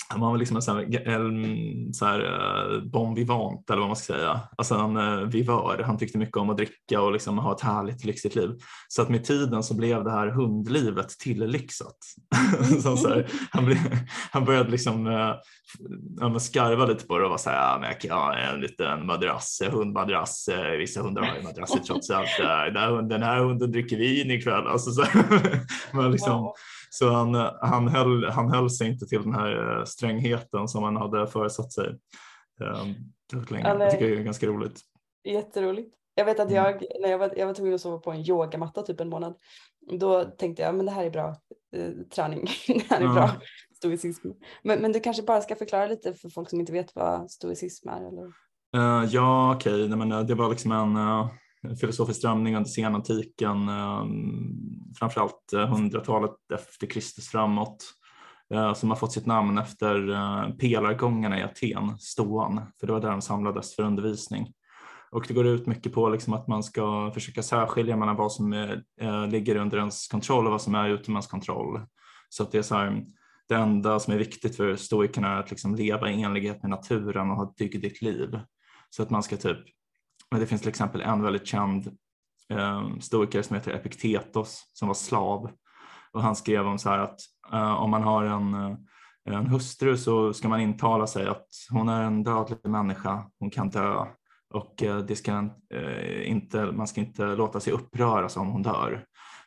han 0.09 0.20
var 0.20 0.38
liksom 0.38 0.57
en 0.57 0.62
sån 0.62 0.76
här, 0.76 1.09
en 1.09 1.94
så 1.94 2.07
här 2.07 2.20
eh, 2.20 2.82
bon 2.82 3.14
vivant 3.14 3.70
eller 3.70 3.80
vad 3.80 3.88
man 3.88 3.96
ska 3.96 4.12
säga. 4.12 4.40
Alltså 4.57 4.74
en 4.74 4.96
eh, 4.96 5.16
vivör. 5.16 5.82
Han 5.86 5.98
tyckte 5.98 6.18
mycket 6.18 6.36
om 6.36 6.50
att 6.50 6.57
dricka 6.57 7.00
och 7.00 7.12
liksom 7.12 7.38
ha 7.38 7.53
ett 7.53 7.61
härligt 7.61 8.05
lyxigt 8.05 8.34
liv. 8.34 8.50
Så 8.88 9.03
att 9.03 9.09
med 9.09 9.24
tiden 9.24 9.62
så 9.62 9.74
blev 9.74 10.05
det 10.05 10.11
här 10.11 10.28
hundlivet 10.28 11.09
tillyxat. 11.09 11.96
så 12.82 12.96
så 12.96 13.09
här, 13.09 13.26
han, 13.50 13.64
blev, 13.64 13.78
han 14.30 14.44
började 14.44 14.70
liksom 14.70 15.07
äh, 16.22 16.36
skarva 16.38 16.86
lite 16.86 17.07
på 17.07 17.18
det 17.18 17.24
och 17.24 17.30
var 17.30 17.38
så 17.38 17.50
här, 17.50 17.72
ja, 17.72 17.78
men 17.80 17.88
jag 17.88 18.00
kan 18.00 18.18
ha 18.18 18.36
en 18.36 18.61
liten 18.61 19.07
madrass, 19.07 19.62
hundmadrass. 19.70 20.48
Vissa 20.78 21.03
hundar 21.03 21.22
har 21.22 21.36
ju 21.36 21.42
madrasser 21.42 21.78
trots 21.78 22.11
allt. 22.11 22.28
Den 23.09 23.22
här, 23.22 23.38
hunden- 23.38 23.72
dricker 23.72 23.96
vin 23.96 24.30
ikväll. 24.30 24.66
Alltså, 24.66 24.90
så, 24.90 25.05
men 25.92 26.12
liksom, 26.12 26.53
så 26.95 27.11
han, 27.11 27.34
han, 27.61 27.88
höll, 27.88 28.24
han 28.30 28.51
höll 28.51 28.70
sig 28.70 28.88
inte 28.88 29.07
till 29.07 29.22
den 29.22 29.34
här 29.34 29.78
eh, 29.78 29.84
strängheten 29.84 30.68
som 30.68 30.82
han 30.82 30.97
hade 30.97 31.26
föresatt 31.26 31.72
sig. 31.72 31.99
Um, 32.61 32.95
länge. 33.51 33.68
Ja. 33.68 33.78
Jag 33.82 33.90
tycker 33.90 34.09
det 34.09 34.16
är 34.16 34.22
ganska 34.22 34.47
roligt. 34.47 34.80
Jätteroligt. 35.24 35.95
Jag 36.14 36.24
vet 36.24 36.40
att 36.40 36.51
Mm. 36.51 36.64
jag, 36.64 36.82
när 37.01 37.09
jag 37.09 37.18
var, 37.18 37.32
jag 37.36 37.47
var 37.47 37.55
tvungen 37.55 37.74
att 37.74 37.80
sova 37.80 37.99
på 37.99 38.11
en 38.12 38.20
yogamatta 38.20 38.82
typ 38.82 39.01
en 39.01 39.09
månad. 39.09 39.34
Då 39.99 40.24
tänkte 40.24 40.62
jag, 40.62 40.74
men 40.74 40.86
det 40.86 40.93
här 40.93 41.05
är 41.05 41.11
bra 41.11 41.36
eh, 41.76 41.90
träning. 42.14 42.47
det 42.66 42.90
här 42.90 43.01
är 43.01 43.05
Ja. 43.05 43.12
bra 43.14 43.30
stoicism. 43.76 44.28
Men, 44.62 44.78
men 44.78 44.93
du 44.93 45.01
kanske 45.01 45.22
bara 45.22 45.40
ska 45.40 45.57
förklara 45.57 45.86
lite 45.86 46.14
för 46.14 46.28
folk 46.28 46.51
som 46.51 46.61
inte 46.61 46.72
vet 46.72 46.95
vad 46.95 47.30
stoicism 47.30 47.88
är? 47.88 48.09
Eller? 48.09 48.24
Eh, 48.76 49.09
ja, 49.11 49.55
okej, 49.55 49.88
Nej, 49.88 49.99
men, 49.99 50.12
eh, 50.12 50.20
det 50.20 50.34
var 50.34 50.51
liksom 50.51 50.72
en 50.72 50.97
uh, 50.97 51.26
filosofisk 51.81 52.19
strömning 52.19 52.57
under 52.57 52.71
senantiken, 52.71 53.69
eh, 53.69 54.05
framförallt 54.99 55.53
uh, 55.55 55.67
hundratalet 55.67 56.37
efter 56.55 56.87
Kristus 56.87 57.29
framåt, 57.29 57.85
eh, 58.55 58.75
som 58.75 58.91
har 58.91 58.97
fått 58.97 59.13
sitt 59.13 59.27
namn 59.27 59.59
efter 59.59 60.57
pelargångarna 60.59 61.39
i 61.39 61.43
Aten, 61.43 61.99
ståan, 61.99 62.61
för 62.81 62.87
det 62.87 62.93
var 62.93 63.01
där 63.01 63.11
de 63.11 63.23
samlades 63.23 63.77
för 63.77 63.83
undervisning. 63.83 64.53
Och 65.13 65.25
det 65.29 65.35
går 65.35 65.47
ut 65.47 65.67
mycket 65.67 65.93
på 65.93 66.09
liksom 66.09 66.33
att 66.33 66.49
man 66.49 66.63
ska 66.63 67.11
försöka 67.15 67.43
särskilja 67.43 67.97
mellan 67.97 68.17
vad 68.17 68.33
som 68.33 68.53
är, 68.53 68.83
eh, 69.01 69.29
ligger 69.29 69.57
under 69.57 69.79
ens 69.79 70.09
kontroll 70.09 70.47
och 70.47 70.53
vad 70.53 70.63
som 70.63 70.75
är 70.75 70.89
utom 70.89 71.15
ens 71.15 71.27
kontroll. 71.27 71.81
Så 72.29 72.43
att 72.43 72.53
det 72.53 72.59
är 72.59 72.63
så 72.63 72.75
här, 72.75 73.05
det 73.49 73.55
enda 73.55 74.01
som 74.01 74.15
är 74.15 74.19
viktigt 74.19 74.57
för 74.57 74.77
stoikerna 74.77 75.29
är 75.29 75.39
att 75.39 75.51
liksom 75.51 75.75
leva 75.75 76.11
i 76.11 76.23
enlighet 76.23 76.63
med 76.63 76.71
naturen 76.71 77.31
och 77.31 77.37
ha 77.37 77.45
ett 77.45 77.57
dygdigt 77.57 78.03
liv. 78.03 78.41
Så 78.91 79.03
att 79.03 79.11
man 79.11 79.23
ska 79.23 79.37
typ, 79.37 79.59
men 80.33 80.41
det 80.41 80.47
finns 80.47 80.61
till 80.61 80.70
exempel 80.70 81.01
en 81.01 81.22
väldigt 81.22 81.47
känd 81.47 81.97
eh, 82.51 82.99
stoiker 83.01 83.43
som 83.43 83.57
heter 83.57 83.72
Epiktetos 83.72 84.70
som 84.72 84.89
var 84.89 84.95
slav 84.95 85.51
och 86.12 86.22
han 86.22 86.37
skrev 86.37 86.66
om 86.66 86.78
så 86.78 86.89
här 86.89 86.99
att 86.99 87.20
eh, 87.53 87.72
om 87.72 87.91
man 87.91 88.03
har 88.03 88.24
en, 88.24 88.55
eh, 88.55 88.76
en 89.24 89.47
hustru 89.47 89.97
så 89.97 90.33
ska 90.33 90.49
man 90.49 90.61
intala 90.61 91.07
sig 91.07 91.26
att 91.26 91.47
hon 91.70 91.89
är 91.89 92.03
en 92.03 92.24
dödlig 92.24 92.59
människa, 92.64 93.24
hon 93.39 93.51
kan 93.51 93.70
dö 93.70 94.07
och 94.55 94.83
eh, 94.83 94.99
det 94.99 95.16
ska 95.16 95.49
eh, 95.74 96.30
inte, 96.30 96.72
man 96.72 96.87
ska 96.87 97.01
inte 97.01 97.26
låta 97.26 97.61
sig 97.61 97.72
uppröras 97.72 98.37
om 98.37 98.49
hon 98.49 98.62
dör. 98.62 99.05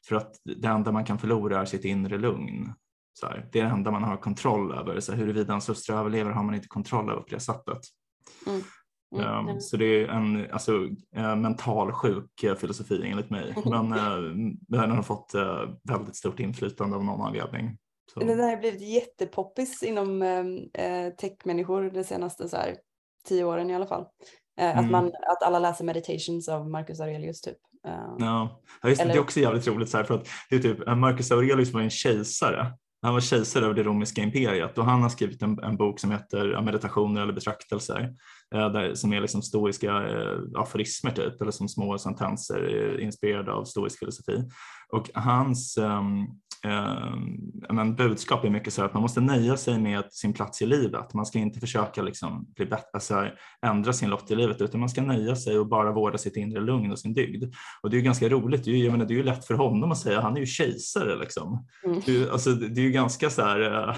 För 0.08 0.16
att 0.16 0.32
det 0.44 0.68
enda 0.68 0.92
man 0.92 1.06
kan 1.06 1.20
förlora 1.20 1.62
är 1.62 1.66
sitt 1.66 1.86
inre 1.86 2.18
lugn. 2.18 2.74
Så 3.14 3.28
här, 3.28 3.50
det 3.52 3.60
är 3.60 3.64
det 3.64 3.70
enda 3.70 3.92
man 3.92 4.04
har 4.04 4.18
kontroll 4.18 4.72
över. 4.72 5.00
Så 5.00 5.12
här, 5.12 5.20
huruvida 5.20 5.54
ens 5.54 5.70
hustru 5.70 5.96
överlever 5.96 6.32
har 6.32 6.44
man 6.44 6.56
inte 6.56 6.68
kontroll 6.68 7.10
över 7.10 7.22
på 7.22 7.30
det 7.30 7.40
sättet. 7.40 7.80
Mm. 8.48 8.62
Mm. 9.20 9.48
Um, 9.48 9.62
så 9.62 9.78
det 9.78 9.86
är 9.86 10.08
en 10.08 10.52
alltså, 10.52 10.72
uh, 11.18 11.36
mental 11.36 11.92
sjuk 11.92 12.44
uh, 12.44 12.56
filosofi 12.56 13.02
enligt 13.06 13.30
mig. 13.30 13.56
Men 13.66 13.94
uh, 13.94 14.54
den 14.68 14.92
har 14.92 15.04
fått 15.04 15.32
väldigt 15.84 16.16
stort 16.16 16.40
inflytande 16.40 16.96
av 16.96 17.04
någon 17.04 17.22
anledning. 17.22 17.78
Så. 18.14 18.20
Den 18.20 18.40
har 18.40 18.58
blivit 18.58 18.82
jättepoppis 18.82 19.84
inom 19.84 20.22
uh, 20.22 21.10
techmänniskor 21.18 21.90
de 21.90 22.04
senaste 22.04 22.50
så 22.50 22.58
här, 22.58 22.76
tio 23.28 23.44
åren 23.44 23.70
i 23.70 23.76
alla 23.76 23.88
fall. 23.88 24.06
Mm. 24.60 24.86
Att, 24.86 24.92
man, 24.92 25.08
att 25.08 25.44
alla 25.44 25.60
läser 25.60 25.86
meditations 25.86 26.50
av 26.50 26.70
Marcus 26.70 27.00
Aurelius 27.00 27.42
typ. 27.42 27.58
Ja, 27.84 28.18
ja 28.20 28.90
just, 28.90 29.02
eller... 29.02 29.14
det 29.14 29.20
är 29.20 29.22
också 29.22 29.40
jävligt 29.40 29.68
roligt 29.68 29.90
så 29.90 29.98
här, 29.98 30.04
för 30.04 30.16
att 30.16 30.28
det 30.50 30.56
är 30.56 30.60
typ 30.60 30.88
Marcus 30.98 31.32
Aurelius 31.32 31.74
var 31.74 31.82
en 31.82 31.90
kejsare 31.90 32.74
han 33.06 33.14
var 33.14 33.22
kejsare 33.22 33.66
över 33.66 33.74
det 33.74 33.84
romerska 33.84 34.22
imperiet 34.22 34.78
och 34.78 34.86
han 34.86 35.02
har 35.02 35.10
skrivit 35.10 35.42
en, 35.42 35.60
en 35.64 35.78
bok 35.78 36.00
som 36.00 36.12
heter 36.12 36.62
Meditationer 36.62 37.22
eller 37.22 37.34
betraktelser 37.34 38.14
eh, 38.56 38.72
där, 38.72 38.94
som 38.94 39.14
är 39.14 39.22
liksom 39.22 39.42
stoiska 39.42 40.08
eh, 40.08 40.40
aforismer 40.56 41.12
typ 41.12 41.42
eller 41.42 41.52
som 41.52 41.70
små 41.70 41.98
sentenser 41.98 42.96
eh, 42.98 43.06
inspirerade 43.06 43.52
av 43.52 43.64
stoisk 43.66 44.00
filosofi. 44.00 44.44
Och 44.90 45.10
hans 45.14 45.78
ehm, 45.78 46.26
eh, 46.66 47.16
men 47.74 47.96
budskap 47.96 48.46
är 48.46 48.50
mycket 48.50 48.74
så 48.74 48.84
att 48.84 48.94
man 48.94 49.02
måste 49.02 49.22
nöja 49.22 49.58
sig 49.58 49.80
med 49.80 50.14
sin 50.14 50.34
plats 50.34 50.62
i 50.62 50.66
livet. 50.66 51.14
Man 51.14 51.26
ska 51.26 51.40
inte 51.40 51.60
försöka 51.60 52.02
liksom 52.02 52.46
bli 52.56 52.66
bättre, 52.66 52.90
alltså, 52.94 53.28
ändra 53.66 53.94
sin 53.94 54.10
lott 54.10 54.32
i 54.32 54.36
livet 54.36 54.62
utan 54.62 54.80
man 54.80 54.90
ska 54.90 55.02
nöja 55.02 55.36
sig 55.36 55.60
och 55.60 55.68
bara 55.68 55.92
vårda 55.92 56.18
sitt 56.18 56.38
inre 56.38 56.60
lugn 56.60 56.92
och 56.92 57.00
sin 57.00 57.14
dygd. 57.14 57.54
Och 57.84 57.90
det 57.90 57.96
är 57.96 57.98
ju 57.98 58.06
ganska 58.06 58.30
roligt, 58.30 58.64
det 58.64 58.72
är 58.72 58.76
ju, 58.76 58.84
jag 58.84 58.92
menar, 58.92 59.06
det 59.06 59.14
är 59.14 59.18
ju 59.18 59.24
lätt 59.24 59.46
för 59.46 59.54
honom 59.54 59.92
att 59.92 59.98
säga, 59.98 60.22
han 60.22 60.36
är 60.36 60.40
ju 60.40 60.46
kejsare 60.46 61.16
liksom. 61.16 61.68
Mm. 61.86 62.02
Det, 62.06 62.30
alltså, 62.30 62.50
det 62.52 62.82
är 62.82 62.86
ju 62.86 62.92
ganska 62.92 63.30
så 63.30 63.42
här, 63.42 63.60
uh, 63.62 63.96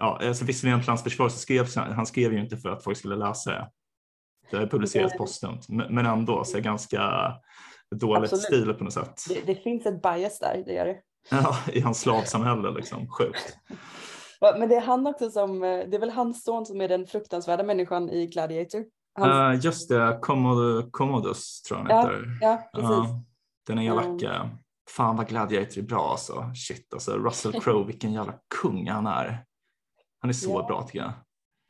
ja, 0.00 0.20
alltså, 0.22 0.44
visserligen 0.44 0.80
till 0.80 0.88
hans 0.88 1.02
försvar 1.02 1.28
så 1.28 1.38
skrev 1.38 1.66
han 1.76 2.06
skrev 2.06 2.32
ju 2.32 2.40
inte 2.40 2.56
för 2.56 2.68
att 2.68 2.84
folk 2.84 2.96
skulle 2.98 3.16
läsa 3.16 3.50
det. 3.50 3.68
Det 4.50 4.66
publiceras 4.66 5.16
postumt, 5.18 5.60
men 5.68 6.06
ändå 6.06 6.44
så 6.44 6.56
är 6.56 6.60
ganska 6.60 7.32
dåligt 7.94 8.32
Absolut. 8.32 8.44
stil 8.44 8.74
på 8.74 8.84
något 8.84 8.92
sätt. 8.92 9.24
Det, 9.28 9.42
det, 9.46 9.54
finns 9.54 9.86
ett 9.86 10.02
bias 10.02 10.38
där, 10.38 10.62
det 10.66 10.72
gör 10.72 10.86
det. 10.86 10.96
Ja, 11.30 11.56
i 11.72 11.80
hans 11.80 12.00
slavsamhälle 12.00 12.70
liksom. 12.70 13.08
Sjukt. 13.08 13.56
Men 14.40 14.68
det 14.68 14.76
är 14.76 14.80
han 14.80 15.06
också 15.06 15.30
som, 15.30 15.62
eh, 15.62 15.88
det 15.88 15.96
är 15.96 16.00
väl 16.00 16.10
hans 16.10 16.44
son 16.44 16.66
som 16.66 16.80
är 16.80 16.88
den 16.88 17.06
fruktansvärda 17.06 17.62
människan 17.62 18.10
i 18.10 18.26
Gladiator? 18.26 18.84
Hans... 19.18 19.58
Uh, 19.58 19.64
just 19.64 19.88
det, 19.88 20.18
Commod 20.22 20.92
Commodus 20.92 21.62
tror 21.62 21.80
jag 21.80 21.96
han 21.96 22.06
heter. 22.06 22.38
Ja, 22.40 22.70
precis. 22.74 22.90
Uh, 22.90 23.18
den 23.66 23.78
är 23.78 23.82
elaka. 23.82 24.34
Mm. 24.34 24.48
Fan 24.90 25.16
vad 25.16 25.28
Gladiator 25.28 25.78
är 25.78 25.82
bra 25.82 26.10
alltså. 26.10 26.52
Shit 26.54 26.92
alltså, 26.92 27.18
Russell 27.18 27.52
Crowe, 27.60 27.86
vilken 27.86 28.12
jävla 28.12 28.34
kung 28.62 28.88
han 28.88 29.06
är. 29.06 29.44
Han 30.20 30.28
är 30.28 30.34
så 30.34 30.50
ja. 30.50 30.66
bra 30.66 30.82
tycker 30.82 30.98
jag. 30.98 31.12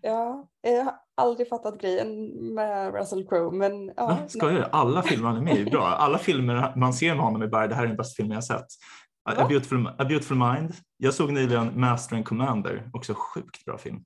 Ja, 0.03 0.48
jag 0.61 0.84
har 0.84 0.94
aldrig 1.14 1.48
fattat 1.48 1.80
grejen 1.80 2.30
med 2.55 2.94
Russell 2.94 3.28
Crowe. 3.28 3.57
Men, 3.57 3.86
ja, 3.86 3.92
ja, 3.96 4.28
ska 4.28 4.53
jag? 4.53 4.68
Alla 4.72 5.03
filmer 5.03 5.28
han 5.28 5.36
är 5.36 5.40
med 5.40 5.57
i 5.57 5.61
är 5.61 5.70
bra. 5.70 5.86
Alla 5.86 6.18
filmer 6.18 6.72
man 6.76 6.94
ser 6.94 7.14
med 7.14 7.24
honom 7.24 7.42
är 7.42 7.46
bara 7.46 7.66
det 7.66 7.74
här 7.74 7.82
är 7.82 7.88
den 7.88 7.96
bästa 7.96 8.16
filmen 8.16 8.34
jag 8.34 8.44
sett. 8.44 8.66
A 9.24 9.46
beautiful, 9.48 9.86
A 9.86 10.04
beautiful 10.04 10.36
Mind. 10.36 10.74
Jag 10.96 11.14
såg 11.14 11.32
nyligen 11.32 11.80
Master 11.80 12.16
and 12.16 12.24
Commander, 12.24 12.90
också 12.92 13.14
sjukt 13.14 13.64
bra 13.64 13.78
film. 13.78 14.04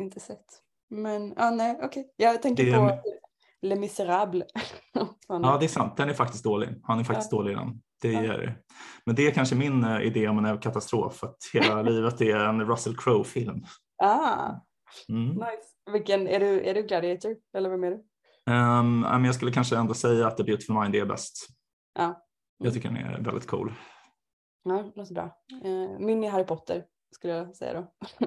Inte 0.00 0.20
sett. 0.20 0.44
Men 0.90 1.34
ah, 1.36 1.50
nej, 1.50 1.76
okej. 1.82 1.86
Okay. 1.86 2.04
Jag 2.16 2.42
tänker 2.42 2.64
det, 2.64 2.72
på 2.72 3.02
Les 3.62 3.78
Misérables. 3.78 4.48
ja, 5.28 5.56
det 5.60 5.66
är 5.66 5.68
sant. 5.68 5.96
Den 5.96 6.08
är 6.08 6.14
faktiskt 6.14 6.44
dålig. 6.44 6.68
Han 6.82 6.98
är 6.98 7.04
faktiskt 7.04 7.32
ja. 7.32 7.38
dålig 7.38 7.52
i 7.52 7.54
den. 7.54 7.82
Det 8.02 8.12
ja. 8.12 8.32
är, 8.32 8.58
men 9.04 9.14
det 9.14 9.26
är 9.26 9.30
kanske 9.30 9.54
min 9.54 9.84
uh, 9.84 10.02
idé 10.02 10.28
om 10.28 10.44
en 10.44 10.58
katastrof, 10.58 11.24
att 11.24 11.36
hela 11.52 11.82
livet 11.90 12.20
är 12.20 12.36
en 12.36 12.66
Russell 12.66 12.96
Crowe-film. 12.96 13.64
Ah, 14.02 14.50
mm. 15.08 15.28
nice. 15.28 15.92
Vilken, 15.92 16.28
är 16.28 16.40
du, 16.40 16.60
är 16.60 16.74
du 16.74 16.82
Gladiator 16.82 17.36
eller 17.56 17.70
vem 17.70 17.84
är 17.84 17.90
du? 17.90 18.02
Um, 18.52 19.24
jag 19.24 19.34
skulle 19.34 19.52
kanske 19.52 19.76
ändå 19.76 19.94
säga 19.94 20.26
att 20.26 20.36
The 20.36 20.44
Beautiful 20.44 20.80
Mind 20.80 20.94
är 20.94 21.06
bäst. 21.06 21.46
Ja. 21.94 22.04
Mm. 22.04 22.16
Jag 22.58 22.74
tycker 22.74 22.88
den 22.88 22.96
är 22.96 23.20
väldigt 23.20 23.46
cool. 23.46 23.72
Ja, 24.68 24.84
låter 24.94 25.14
bra. 25.14 25.24
Eh, 25.64 25.98
min 25.98 26.24
är 26.24 26.30
Harry 26.30 26.44
Potter 26.44 26.84
skulle 27.10 27.34
jag 27.34 27.56
säga 27.56 27.74
då. 27.80 27.86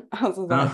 alltså 0.11 0.47
så 0.47 0.53
här, 0.53 0.69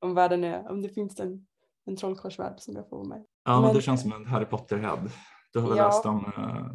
om 0.00 0.14
världen 0.14 0.44
är, 0.44 0.70
om 0.70 0.82
det 0.82 0.88
finns 0.88 1.20
en, 1.20 1.46
en 1.86 1.96
trollkarlsvärld 1.96 2.60
som 2.60 2.76
jag 2.76 2.88
får 2.88 3.04
med 3.04 3.24
Ja, 3.44 3.60
men, 3.60 3.74
du 3.74 3.82
känns 3.82 4.02
som 4.02 4.12
en 4.12 4.26
Harry 4.26 4.44
Potter-head. 4.44 5.10
Du 5.52 5.60
har 5.60 5.68
väl 5.68 5.78
ja. 5.78 5.86
läst 5.86 6.06
om 6.06 6.24
uh, 6.38 6.72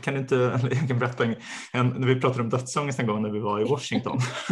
kan 0.00 0.14
du 0.14 0.20
inte, 0.20 0.34
jag 0.70 0.88
kan 0.88 0.98
berätta 0.98 1.24
en, 1.24 1.34
en, 1.72 1.88
när 1.88 2.06
vi 2.06 2.20
pratade 2.20 2.42
om 2.42 2.48
dödsångest 2.48 2.98
en 2.98 3.06
gång 3.06 3.22
när 3.22 3.30
vi 3.30 3.40
var 3.40 3.60
i 3.60 3.64
Washington. 3.64 4.18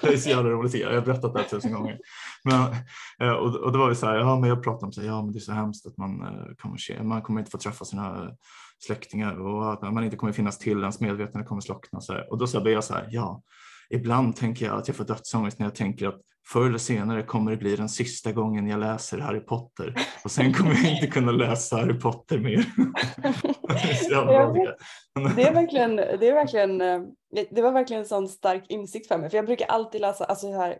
det 0.00 0.08
är 0.08 0.16
så 0.16 0.28
jävla 0.28 0.50
roligt, 0.50 0.74
jag 0.74 0.94
har 0.94 1.00
berättat 1.00 1.34
det 1.34 1.40
här 1.40 1.48
tusen 1.48 1.72
gånger. 1.72 1.98
Men, 2.44 2.74
eh, 3.22 3.34
och, 3.34 3.54
och 3.54 3.72
då 3.72 3.78
var 3.78 3.88
vi 3.88 3.94
så 3.94 4.06
här, 4.06 4.16
ja 4.16 4.40
men 4.40 4.48
jag 4.48 4.62
pratade 4.62 4.86
om 4.86 4.92
så 4.92 5.00
här, 5.00 5.08
ja 5.08 5.22
men 5.22 5.32
det 5.32 5.38
är 5.38 5.40
så 5.40 5.52
hemskt 5.52 5.86
att 5.86 5.96
man 5.96 6.22
eh, 6.22 6.54
kommer, 6.56 7.02
man 7.02 7.22
kommer 7.22 7.40
inte 7.40 7.50
få 7.50 7.58
träffa 7.58 7.84
sina 7.84 8.30
släktingar 8.86 9.40
och 9.40 9.72
att 9.72 9.82
man 9.82 10.04
inte 10.04 10.16
kommer 10.16 10.32
finnas 10.32 10.58
till, 10.58 10.78
ens 10.78 11.00
medvetande 11.00 11.46
kommer 11.46 11.60
slockna. 11.60 12.00
Så 12.00 12.12
här. 12.12 12.32
Och 12.32 12.38
då 12.38 12.46
sa 12.46 12.68
jag 12.68 12.84
så 12.84 12.94
här, 12.94 13.08
ja, 13.10 13.42
ibland 13.90 14.36
tänker 14.36 14.66
jag 14.66 14.78
att 14.78 14.88
jag 14.88 14.96
får 14.96 15.04
dödsångest 15.04 15.58
när 15.58 15.66
jag 15.66 15.74
tänker 15.74 16.08
att 16.08 16.20
förr 16.52 16.66
eller 16.66 16.78
senare 16.78 17.22
kommer 17.22 17.50
det 17.50 17.56
bli 17.56 17.76
den 17.76 17.88
sista 17.88 18.32
gången 18.32 18.68
jag 18.68 18.80
läser 18.80 19.18
Harry 19.18 19.40
Potter 19.40 19.94
och 20.24 20.30
sen 20.30 20.52
kommer 20.54 20.74
jag 20.74 20.92
inte 20.92 21.06
kunna 21.06 21.32
läsa 21.32 21.76
Harry 21.76 21.98
Potter 21.98 22.38
mer. 22.38 22.56
det, 25.36 25.42
är 25.42 25.54
verkligen, 25.54 25.96
det 25.96 26.28
är 26.28 26.34
verkligen, 26.34 26.80
eh, 26.80 27.00
det 27.50 27.62
var 27.62 27.72
verkligen 27.72 28.02
en 28.02 28.08
sån 28.08 28.28
stark 28.28 28.64
insikt 28.68 29.08
för 29.08 29.18
mig 29.18 29.30
för 29.30 29.38
jag 29.38 29.46
brukar 29.46 29.66
alltid 29.66 30.00
läsa, 30.00 30.24
alltså 30.24 30.52
här, 30.52 30.78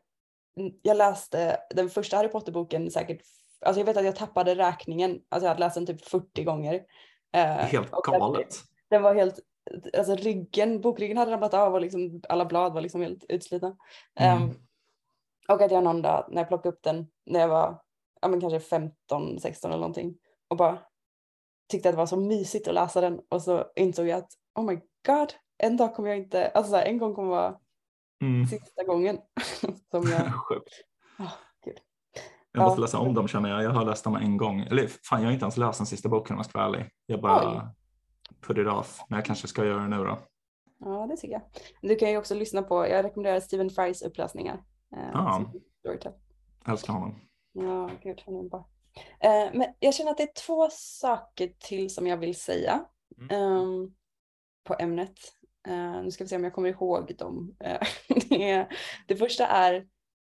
jag 0.83 0.97
läste 0.97 1.57
den 1.75 1.91
första 1.91 2.17
Harry 2.17 2.29
Potter-boken 2.29 2.91
säkert, 2.91 3.21
alltså 3.67 3.81
jag 3.81 3.87
vet 3.87 3.97
att 3.97 4.05
jag 4.05 4.17
tappade 4.17 4.55
räkningen, 4.55 5.11
alltså 5.11 5.47
jag 5.47 5.49
hade 5.49 5.61
läst 5.61 5.75
den 5.75 5.87
typ 5.87 6.05
40 6.05 6.45
gånger 6.45 6.81
Eh, 7.37 7.43
helt 7.43 7.91
galet. 7.91 8.57
Den 8.91 9.03
var 9.03 9.15
helt, 9.15 9.39
alltså 9.99 10.15
ryggen, 10.15 10.81
bokryggen 10.81 11.17
hade 11.17 11.33
ramlat 11.33 11.55
av 11.55 11.75
och 11.75 11.81
liksom 11.81 12.21
alla 12.29 12.45
blad 12.45 12.73
var 12.73 12.81
liksom 12.81 13.01
helt 13.01 13.25
utslitna. 13.29 13.77
Mm. 14.21 14.43
Um, 14.43 14.55
och 15.49 15.63
att 15.63 15.71
jag 15.71 15.85
någon 15.85 16.03
dag 16.03 16.25
när 16.29 16.41
jag 16.41 16.49
plockade 16.49 16.75
upp 16.75 16.83
den 16.83 17.07
när 17.27 17.41
jag 17.41 17.49
var 17.49 17.81
ja, 18.21 18.29
men 18.29 18.41
kanske 18.41 18.61
15, 18.61 19.41
16 19.41 19.71
eller 19.71 19.81
någonting 19.81 20.15
och 20.49 20.57
bara 20.57 20.79
tyckte 21.69 21.89
att 21.89 21.93
det 21.93 21.99
var 21.99 22.07
så 22.07 22.17
mysigt 22.17 22.69
att 22.69 22.75
läsa 22.75 23.01
den 23.01 23.21
och 23.29 23.43
så 23.43 23.65
insåg 23.77 24.07
jag 24.07 24.19
att 24.19 24.33
oh 24.55 24.65
my 24.65 24.75
god, 25.07 25.33
en 25.59 25.77
dag 25.77 25.95
kommer 25.95 26.09
jag 26.09 26.19
inte, 26.19 26.49
alltså 26.49 26.71
så 26.71 26.77
här, 26.77 26.85
en 26.85 26.99
gång 26.99 27.15
kommer 27.15 27.29
vara 27.29 27.59
mm. 28.23 28.47
sista 28.47 28.85
gången 28.85 29.19
som 29.91 30.03
jag... 30.11 30.35
Sjukt. 30.49 30.85
Oh, 31.19 31.33
jag 32.53 32.63
måste 32.63 32.81
läsa 32.81 32.99
om 32.99 33.15
dem 33.15 33.29
känner 33.29 33.51
jag. 33.51 33.63
Jag 33.63 33.71
har 33.71 33.85
läst 33.85 34.05
dem 34.05 34.17
en 34.17 34.37
gång. 34.37 34.61
Eller 34.61 34.87
fan, 34.87 35.21
jag 35.21 35.29
har 35.29 35.33
inte 35.33 35.45
ens 35.45 35.57
läst 35.57 35.79
den 35.79 35.87
sista 35.87 36.09
boken 36.09 36.35
om 36.35 36.39
jag 36.39 36.47
ska 36.47 36.59
vara 36.59 36.69
ärlig. 36.69 36.91
Jag 37.07 37.21
bara 37.21 37.53
Oj. 37.53 37.61
put 38.47 38.59
it 38.59 38.67
off. 38.67 39.01
Men 39.09 39.17
jag 39.17 39.25
kanske 39.25 39.49
ska 39.49 39.65
göra 39.65 39.83
det 39.83 39.89
nu 39.89 40.05
då. 40.05 40.19
Ja, 40.79 41.07
det 41.11 41.17
tycker 41.17 41.33
jag. 41.33 41.43
Du 41.83 41.97
kan 41.97 42.11
ju 42.11 42.19
också 42.19 42.35
lyssna 42.35 42.63
på, 42.63 42.89
jag 42.89 43.05
rekommenderar 43.05 43.41
Stephen 43.41 43.71
Frys 43.71 44.03
uppläsningar. 44.03 44.63
Eh, 44.97 45.11
ja, 45.13 45.53
jag 45.83 46.13
älskar 46.67 46.93
honom. 46.93 47.21
Ja, 47.53 47.91
gud, 48.03 48.23
han 48.27 48.37
är 48.37 48.43
bra. 48.43 48.69
Eh, 49.21 49.51
men 49.55 49.67
jag 49.79 49.95
känner 49.95 50.11
att 50.11 50.17
det 50.17 50.23
är 50.23 50.47
två 50.47 50.69
saker 50.71 51.53
till 51.59 51.95
som 51.95 52.07
jag 52.07 52.17
vill 52.17 52.35
säga 52.35 52.85
mm. 53.19 53.43
um, 53.43 53.95
på 54.65 54.77
ämnet. 54.79 55.19
Uh, 55.69 56.03
nu 56.03 56.11
ska 56.11 56.25
vi 56.25 56.29
se 56.29 56.37
om 56.37 56.45
jag 56.45 56.55
kommer 56.55 56.69
ihåg 56.69 57.17
dem. 57.19 57.57
Det, 58.29 58.69
det 59.07 59.17
första 59.17 59.47
är 59.47 59.89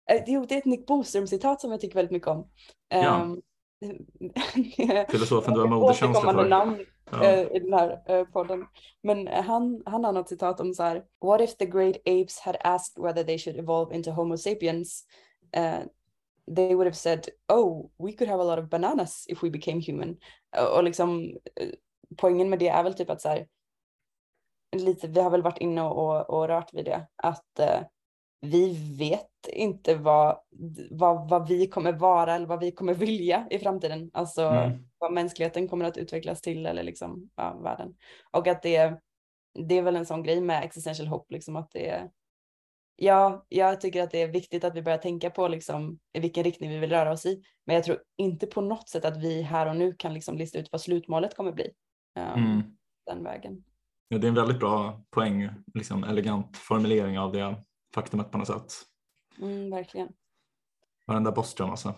Eh, 0.10 0.24
jo, 0.28 0.46
det 0.46 0.56
är 0.56 0.60
ett 0.60 0.66
Nick 0.66 0.88
Boström-citat 0.88 1.62
som 1.62 1.72
jag 1.72 1.82
tycker 1.82 1.96
väldigt 1.96 2.12
mycket 2.12 2.28
om. 2.28 2.48
Ja. 2.90 3.22
Um, 3.22 3.42
Filosofen 5.10 5.54
du 5.54 5.60
har 5.60 5.68
moderkänsla 5.80 6.34
för. 6.34 6.50
namn 6.50 6.86
ja. 7.12 7.24
Eh, 7.24 7.48
i 7.52 7.60
den 7.60 7.74
här 7.74 8.02
eh, 8.06 8.26
podden. 8.26 8.66
Men 9.02 9.28
han, 9.28 9.84
han 9.86 10.04
har 10.04 10.14
något 10.14 10.30
citat 10.30 10.60
om 10.60 10.74
så 10.74 10.84
här. 10.84 11.04
What 11.22 11.42
if 11.42 11.58
the 11.58 11.66
great 11.66 11.96
apes 11.98 12.40
had 12.40 12.58
asked 12.64 13.04
whether 13.04 13.24
they 13.24 13.38
should 13.38 13.60
evolve 13.60 13.96
into 13.96 14.12
homo 14.12 14.38
sapiens? 14.38 15.06
Uh, 15.58 15.86
they 16.56 16.76
would 16.76 16.88
have 16.88 16.98
said, 16.98 17.30
oh, 17.48 17.92
we 17.98 18.14
could 18.14 18.30
have 18.30 18.42
a 18.42 18.56
lot 18.56 18.60
of 18.60 18.70
bananas 18.70 19.26
if 19.30 19.44
we 19.44 19.50
became 19.50 19.82
human. 19.82 20.18
och 20.76 20.84
liksom 20.84 21.38
poängen 22.18 22.50
med 22.50 22.60
det 22.60 22.68
är 22.68 22.84
väl 22.84 22.94
typ 22.94 23.10
att 23.10 23.22
så 23.22 23.30
här, 23.30 23.48
lite, 24.76 25.08
vi 25.08 25.22
har 25.22 25.30
väl 25.30 25.42
varit 25.42 25.58
inne 25.58 25.82
och, 25.82 26.30
och 26.30 26.48
rört 26.48 26.74
vid 26.74 26.86
det, 26.86 27.08
att 27.16 27.60
vi 28.42 28.96
vet 28.98 29.33
inte 29.48 29.96
vad, 29.96 30.38
vad, 30.92 31.30
vad 31.30 31.48
vi 31.48 31.68
kommer 31.68 31.92
vara 31.92 32.36
eller 32.36 32.48
vad 32.48 32.60
vi 32.60 32.72
kommer 32.72 32.94
vilja 32.94 33.48
i 33.50 33.60
framtiden. 33.60 34.10
Alltså 34.14 34.42
mm. 34.42 34.80
vad 34.98 35.14
mänskligheten 35.14 35.68
kommer 35.68 35.86
att 35.86 35.98
utvecklas 35.98 36.42
till 36.42 36.66
eller 36.66 36.84
liksom 36.84 37.30
ja, 37.36 37.60
världen. 37.64 37.96
Och 38.32 38.48
att 38.48 38.62
det 38.62 39.00
det 39.68 39.78
är 39.78 39.82
väl 39.82 39.96
en 39.96 40.06
sån 40.06 40.24
grej 40.24 40.42
med 40.42 40.64
existential 40.64 41.08
hope, 41.08 41.34
liksom 41.34 41.56
att 41.56 41.72
det 41.72 41.90
är 41.90 42.10
Ja, 42.96 43.46
jag 43.50 43.82
tycker 43.82 44.04
att 44.04 44.12
det 44.12 44.22
är 44.22 44.28
viktigt 44.28 44.64
att 44.64 44.76
vi 44.76 44.82
börjar 44.82 44.98
tänka 44.98 45.30
på 45.30 45.48
liksom, 45.48 46.00
i 46.14 46.20
vilken 46.20 46.44
riktning 46.44 46.70
vi 46.70 46.78
vill 46.78 46.90
röra 46.90 47.12
oss 47.12 47.26
i. 47.26 47.44
Men 47.66 47.76
jag 47.76 47.86
tror 47.86 47.98
inte 48.18 48.48
på 48.48 48.62
något 48.62 48.90
sätt 48.90 49.06
att 49.06 49.18
vi 49.18 49.42
här 49.42 49.70
och 49.70 49.76
nu 49.76 49.94
kan 49.94 50.14
liksom 50.14 50.38
lista 50.38 50.60
ut 50.60 50.72
vad 50.72 50.82
slutmålet 50.82 51.36
kommer 51.36 51.52
bli. 51.52 51.72
Um, 52.20 52.44
Mm. 52.44 52.62
Den 53.06 53.24
vägen. 53.24 53.64
Ja, 54.08 54.18
det 54.18 54.28
är 54.28 54.30
en 54.30 54.36
väldigt 54.36 54.60
bra 54.60 55.04
poäng, 55.10 55.50
liksom 55.74 56.04
elegant 56.04 56.58
formulering 56.58 57.20
av 57.20 57.32
det 57.32 57.64
faktumet 57.96 58.32
på 58.32 58.38
något 58.38 58.48
sätt. 58.48 58.74
Mm, 59.42 59.70
verkligen. 59.72 60.10
Varenda 61.08 61.32
Bostrom 61.32 61.70
alltså. 61.70 61.90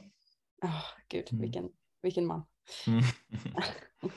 Oh, 0.64 0.84
gud, 1.08 1.28
Mm. 1.32 1.42
vilken, 1.42 1.70
vilken 2.02 2.26
man. 2.26 2.46
Mm. 2.88 3.02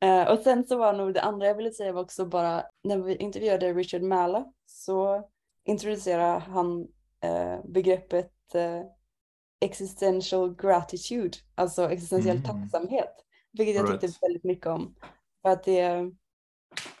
Eh, 0.00 0.28
och 0.32 0.38
sen 0.38 0.66
så 0.66 0.78
var 0.78 0.92
nog 0.92 1.14
det 1.14 1.22
andra 1.22 1.46
jag 1.46 1.54
ville 1.54 1.70
säga 1.70 1.92
var 1.92 2.02
också 2.02 2.26
bara 2.26 2.64
när 2.82 2.98
vi 2.98 3.16
intervjuade 3.16 3.72
Richard 3.74 4.02
Malla 4.02 4.52
så 4.66 5.28
introducerade 5.64 6.38
han 6.38 6.88
eh, 7.20 7.58
begreppet 7.64 8.54
eh, 8.54 8.82
existential 9.60 10.56
gratitude, 10.56 11.38
alltså 11.54 11.90
existentiell 11.90 12.36
Mm. 12.36 12.48
tacksamhet, 12.48 13.14
vilket 13.52 13.74
jag 13.76 13.86
tyckte 13.90 14.06
right. 14.06 14.22
väldigt 14.22 14.44
mycket 14.44 14.66
om. 14.66 14.94
För 15.42 15.48
att 15.50 15.64
det, 15.64 15.80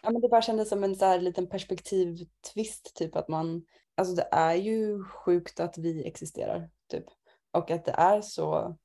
ja, 0.02 0.10
men 0.10 0.20
det 0.20 0.28
bara 0.28 0.42
kändes 0.42 0.68
som 0.68 0.84
en 0.84 0.96
så 0.96 1.04
här 1.04 1.20
liten 1.20 1.48
perspektivtvist, 1.48 2.96
typ 2.96 3.16
att 3.16 3.28
man, 3.28 3.64
alltså 3.96 4.14
det 4.14 4.28
är 4.32 4.54
ju 4.54 5.04
sjukt 5.04 5.60
att 5.60 5.78
vi 5.78 6.06
existerar, 6.06 6.70
typ. 6.90 7.04
Och 7.52 7.70
att 7.70 7.84
det 7.84 7.92
är 7.92 8.20
så 8.20 8.76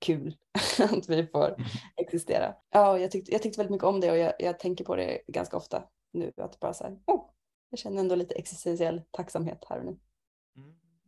kul 0.00 0.36
att 0.78 1.08
vi 1.08 1.26
får 1.26 1.48
Mm. 1.48 1.62
existera. 1.96 2.54
Ja, 2.70 2.98
jag 2.98 3.10
tyckte, 3.10 3.32
jag 3.32 3.42
tyckte 3.42 3.58
väldigt 3.58 3.72
mycket 3.72 3.86
om 3.88 4.00
det 4.00 4.10
och 4.10 4.18
jag, 4.18 4.32
jag 4.38 4.58
tänker 4.58 4.84
på 4.84 4.96
det 4.96 5.20
ganska 5.26 5.56
ofta 5.56 5.82
nu. 6.12 6.32
Att 6.36 6.60
bara 6.60 6.74
så 6.74 6.84
här, 6.84 6.98
oh, 7.06 7.30
jag 7.70 7.78
känner 7.78 8.00
ändå 8.00 8.14
lite 8.14 8.34
existentiell 8.34 9.02
tacksamhet 9.10 9.64
här 9.68 9.78
och 9.78 9.84
nu. 9.84 9.98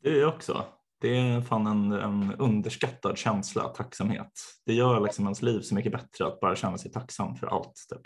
Det 0.03 0.09
är 0.09 0.21
jag 0.21 0.35
också. 0.35 0.65
Det 1.01 1.09
är 1.19 1.41
fan 1.41 1.67
en, 1.67 1.93
en 1.93 2.35
underskattad 2.39 3.19
känsla, 3.19 3.69
tacksamhet. 3.69 4.33
Det 4.67 4.73
gör 4.75 5.01
liksom 5.01 5.25
ens 5.25 5.43
liv 5.43 5.61
så 5.61 5.75
mycket 5.75 5.93
bättre 5.93 6.27
att 6.27 6.41
bara 6.41 6.57
känna 6.57 6.79
sig 6.79 6.91
tacksam 6.93 7.37
för 7.37 7.47
allt. 7.47 7.87
Typ. 7.91 8.01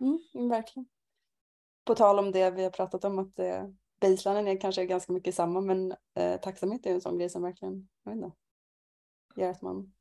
Mm, 0.00 0.48
verkligen. 0.48 0.86
På 1.84 1.94
tal 1.94 2.18
om 2.18 2.32
det 2.32 2.50
vi 2.50 2.62
har 2.62 2.70
pratat 2.70 3.04
om 3.04 3.18
att 3.18 3.38
eh, 3.38 3.64
baselinen 4.02 4.48
är 4.48 4.60
kanske 4.60 4.86
ganska 4.86 5.12
mycket 5.12 5.34
samma 5.34 5.60
men 5.60 5.92
eh, 6.16 6.40
tacksamhet 6.40 6.86
är 6.86 6.90
en 6.94 7.00
sån 7.00 7.18
grej 7.18 7.28
som 7.30 7.42
verkligen, 7.42 7.88
jag 8.04 8.12
vet 8.14 8.24
inte, 8.24 8.36
gör 9.36 9.50
att 9.50 9.62
man, 9.62 9.92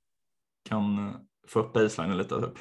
Kan 0.69 1.07
eh, 1.07 1.13
få 1.47 1.59
upp 1.59 1.73
baselinen 1.73 2.17
lite. 2.17 2.41
Typ. 2.41 2.57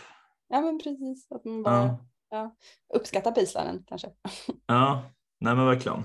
ja 0.48 0.60
men 0.60 0.78
precis, 0.78 1.26
att 1.32 1.44
man 1.44 1.62
bara 1.62 1.82
Ja. 1.84 1.98
ja, 2.30 2.56
uppskattar 2.94 3.30
baselinen 3.32 3.84
kanske. 3.86 4.10
ja, 4.66 5.02
nej 5.40 5.54
men 5.56 5.66
verkligen. 5.66 6.04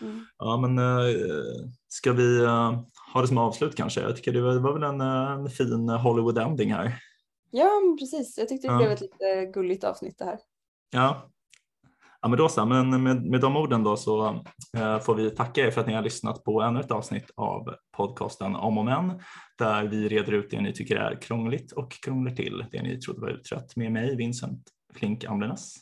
Mm. 0.00 0.26
Ja, 0.38 0.56
men 0.56 0.78
äh, 0.78 1.14
ska 1.88 2.12
vi 2.12 2.44
äh, 2.44 2.80
ha 3.14 3.20
det 3.20 3.28
som 3.28 3.38
avslut 3.38 3.76
kanske? 3.76 4.00
Jag 4.00 4.16
tycker 4.16 4.32
det 4.32 4.40
var, 4.40 4.54
det 4.54 4.60
var 4.60 4.72
väl 4.72 4.82
en, 4.82 5.00
äh, 5.00 5.30
en 5.32 5.50
fin 5.50 5.88
Hollywood 5.88 6.38
ending 6.38 6.72
här. 6.72 7.02
Ja 7.50 7.70
precis, 7.98 8.38
jag 8.38 8.48
tyckte 8.48 8.68
det 8.68 8.72
Ja. 8.72 8.78
blev 8.78 8.90
ett 8.90 9.00
lite 9.00 9.46
gulligt 9.54 9.84
avsnitt 9.84 10.18
det 10.18 10.24
här. 10.24 10.38
Ja, 10.90 11.30
ja 12.22 12.28
men 12.28 12.38
då 12.38 12.48
så. 12.48 12.64
Men 12.64 13.02
med, 13.02 13.24
med 13.24 13.40
de 13.40 13.56
orden 13.56 13.84
då 13.84 13.96
så 13.96 14.26
eh, 14.76 15.00
får 15.00 15.14
vi 15.14 15.30
tacka 15.30 15.66
er 15.66 15.70
för 15.70 15.80
att 15.80 15.86
ni 15.86 15.94
har 15.94 16.02
lyssnat 16.02 16.44
på 16.44 16.62
ännu 16.62 16.80
ett 16.80 16.90
avsnitt 16.90 17.30
av 17.36 17.74
podcasten 17.96 18.56
Om 18.56 18.78
och 18.78 18.84
Men 18.84 19.20
där 19.58 19.84
vi 19.84 20.08
reder 20.08 20.32
ut 20.32 20.50
det 20.50 20.60
ni 20.60 20.72
tycker 20.72 20.96
är 20.96 21.22
krångligt 21.22 21.72
och 21.72 21.92
krånglar 21.92 22.32
till 22.32 22.64
det 22.70 22.82
ni 22.82 23.00
trodde 23.00 23.20
var 23.20 23.28
utrett 23.28 23.76
med 23.76 23.92
mig 23.92 24.16
Vincent 24.16 24.62
Flink 24.94 25.24
Amlenes. 25.24 25.74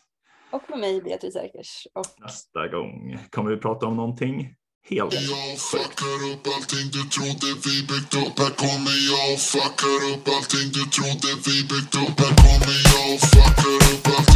Och 0.51 0.63
med 0.71 0.79
mig 0.79 1.03
Beatrice 1.03 1.37
Erkers. 1.37 1.87
Och 1.95 2.07
Nästa 2.19 2.69
gång 2.69 3.19
kommer 3.31 3.51
vi 3.51 3.57
prata 3.57 3.87
om 3.87 3.97
någonting 3.97 4.55
helt 4.91 5.13
Jag 5.13 5.59
fuckar 5.59 6.19
upp 6.33 6.47
allting 6.55 6.87
du 6.97 7.03
trodde 7.15 7.49
vi 7.65 7.75
byggt 7.91 8.15
upp 8.23 8.39
Här 8.43 8.55
kommer 8.65 8.97
jag 9.11 9.27
och 9.35 9.41
fuckar 9.53 10.01
upp 10.11 10.29
allting 10.35 10.69
du 10.77 10.85
trodde 10.97 11.31
vi 11.47 11.57
byggt 11.71 11.95
upp 12.03 12.17
Här 12.23 12.35
kommer 12.43 12.77
jag 12.91 13.07
och 13.15 13.21
fuckar 13.33 13.77
upp 13.93 14.07
allting 14.17 14.36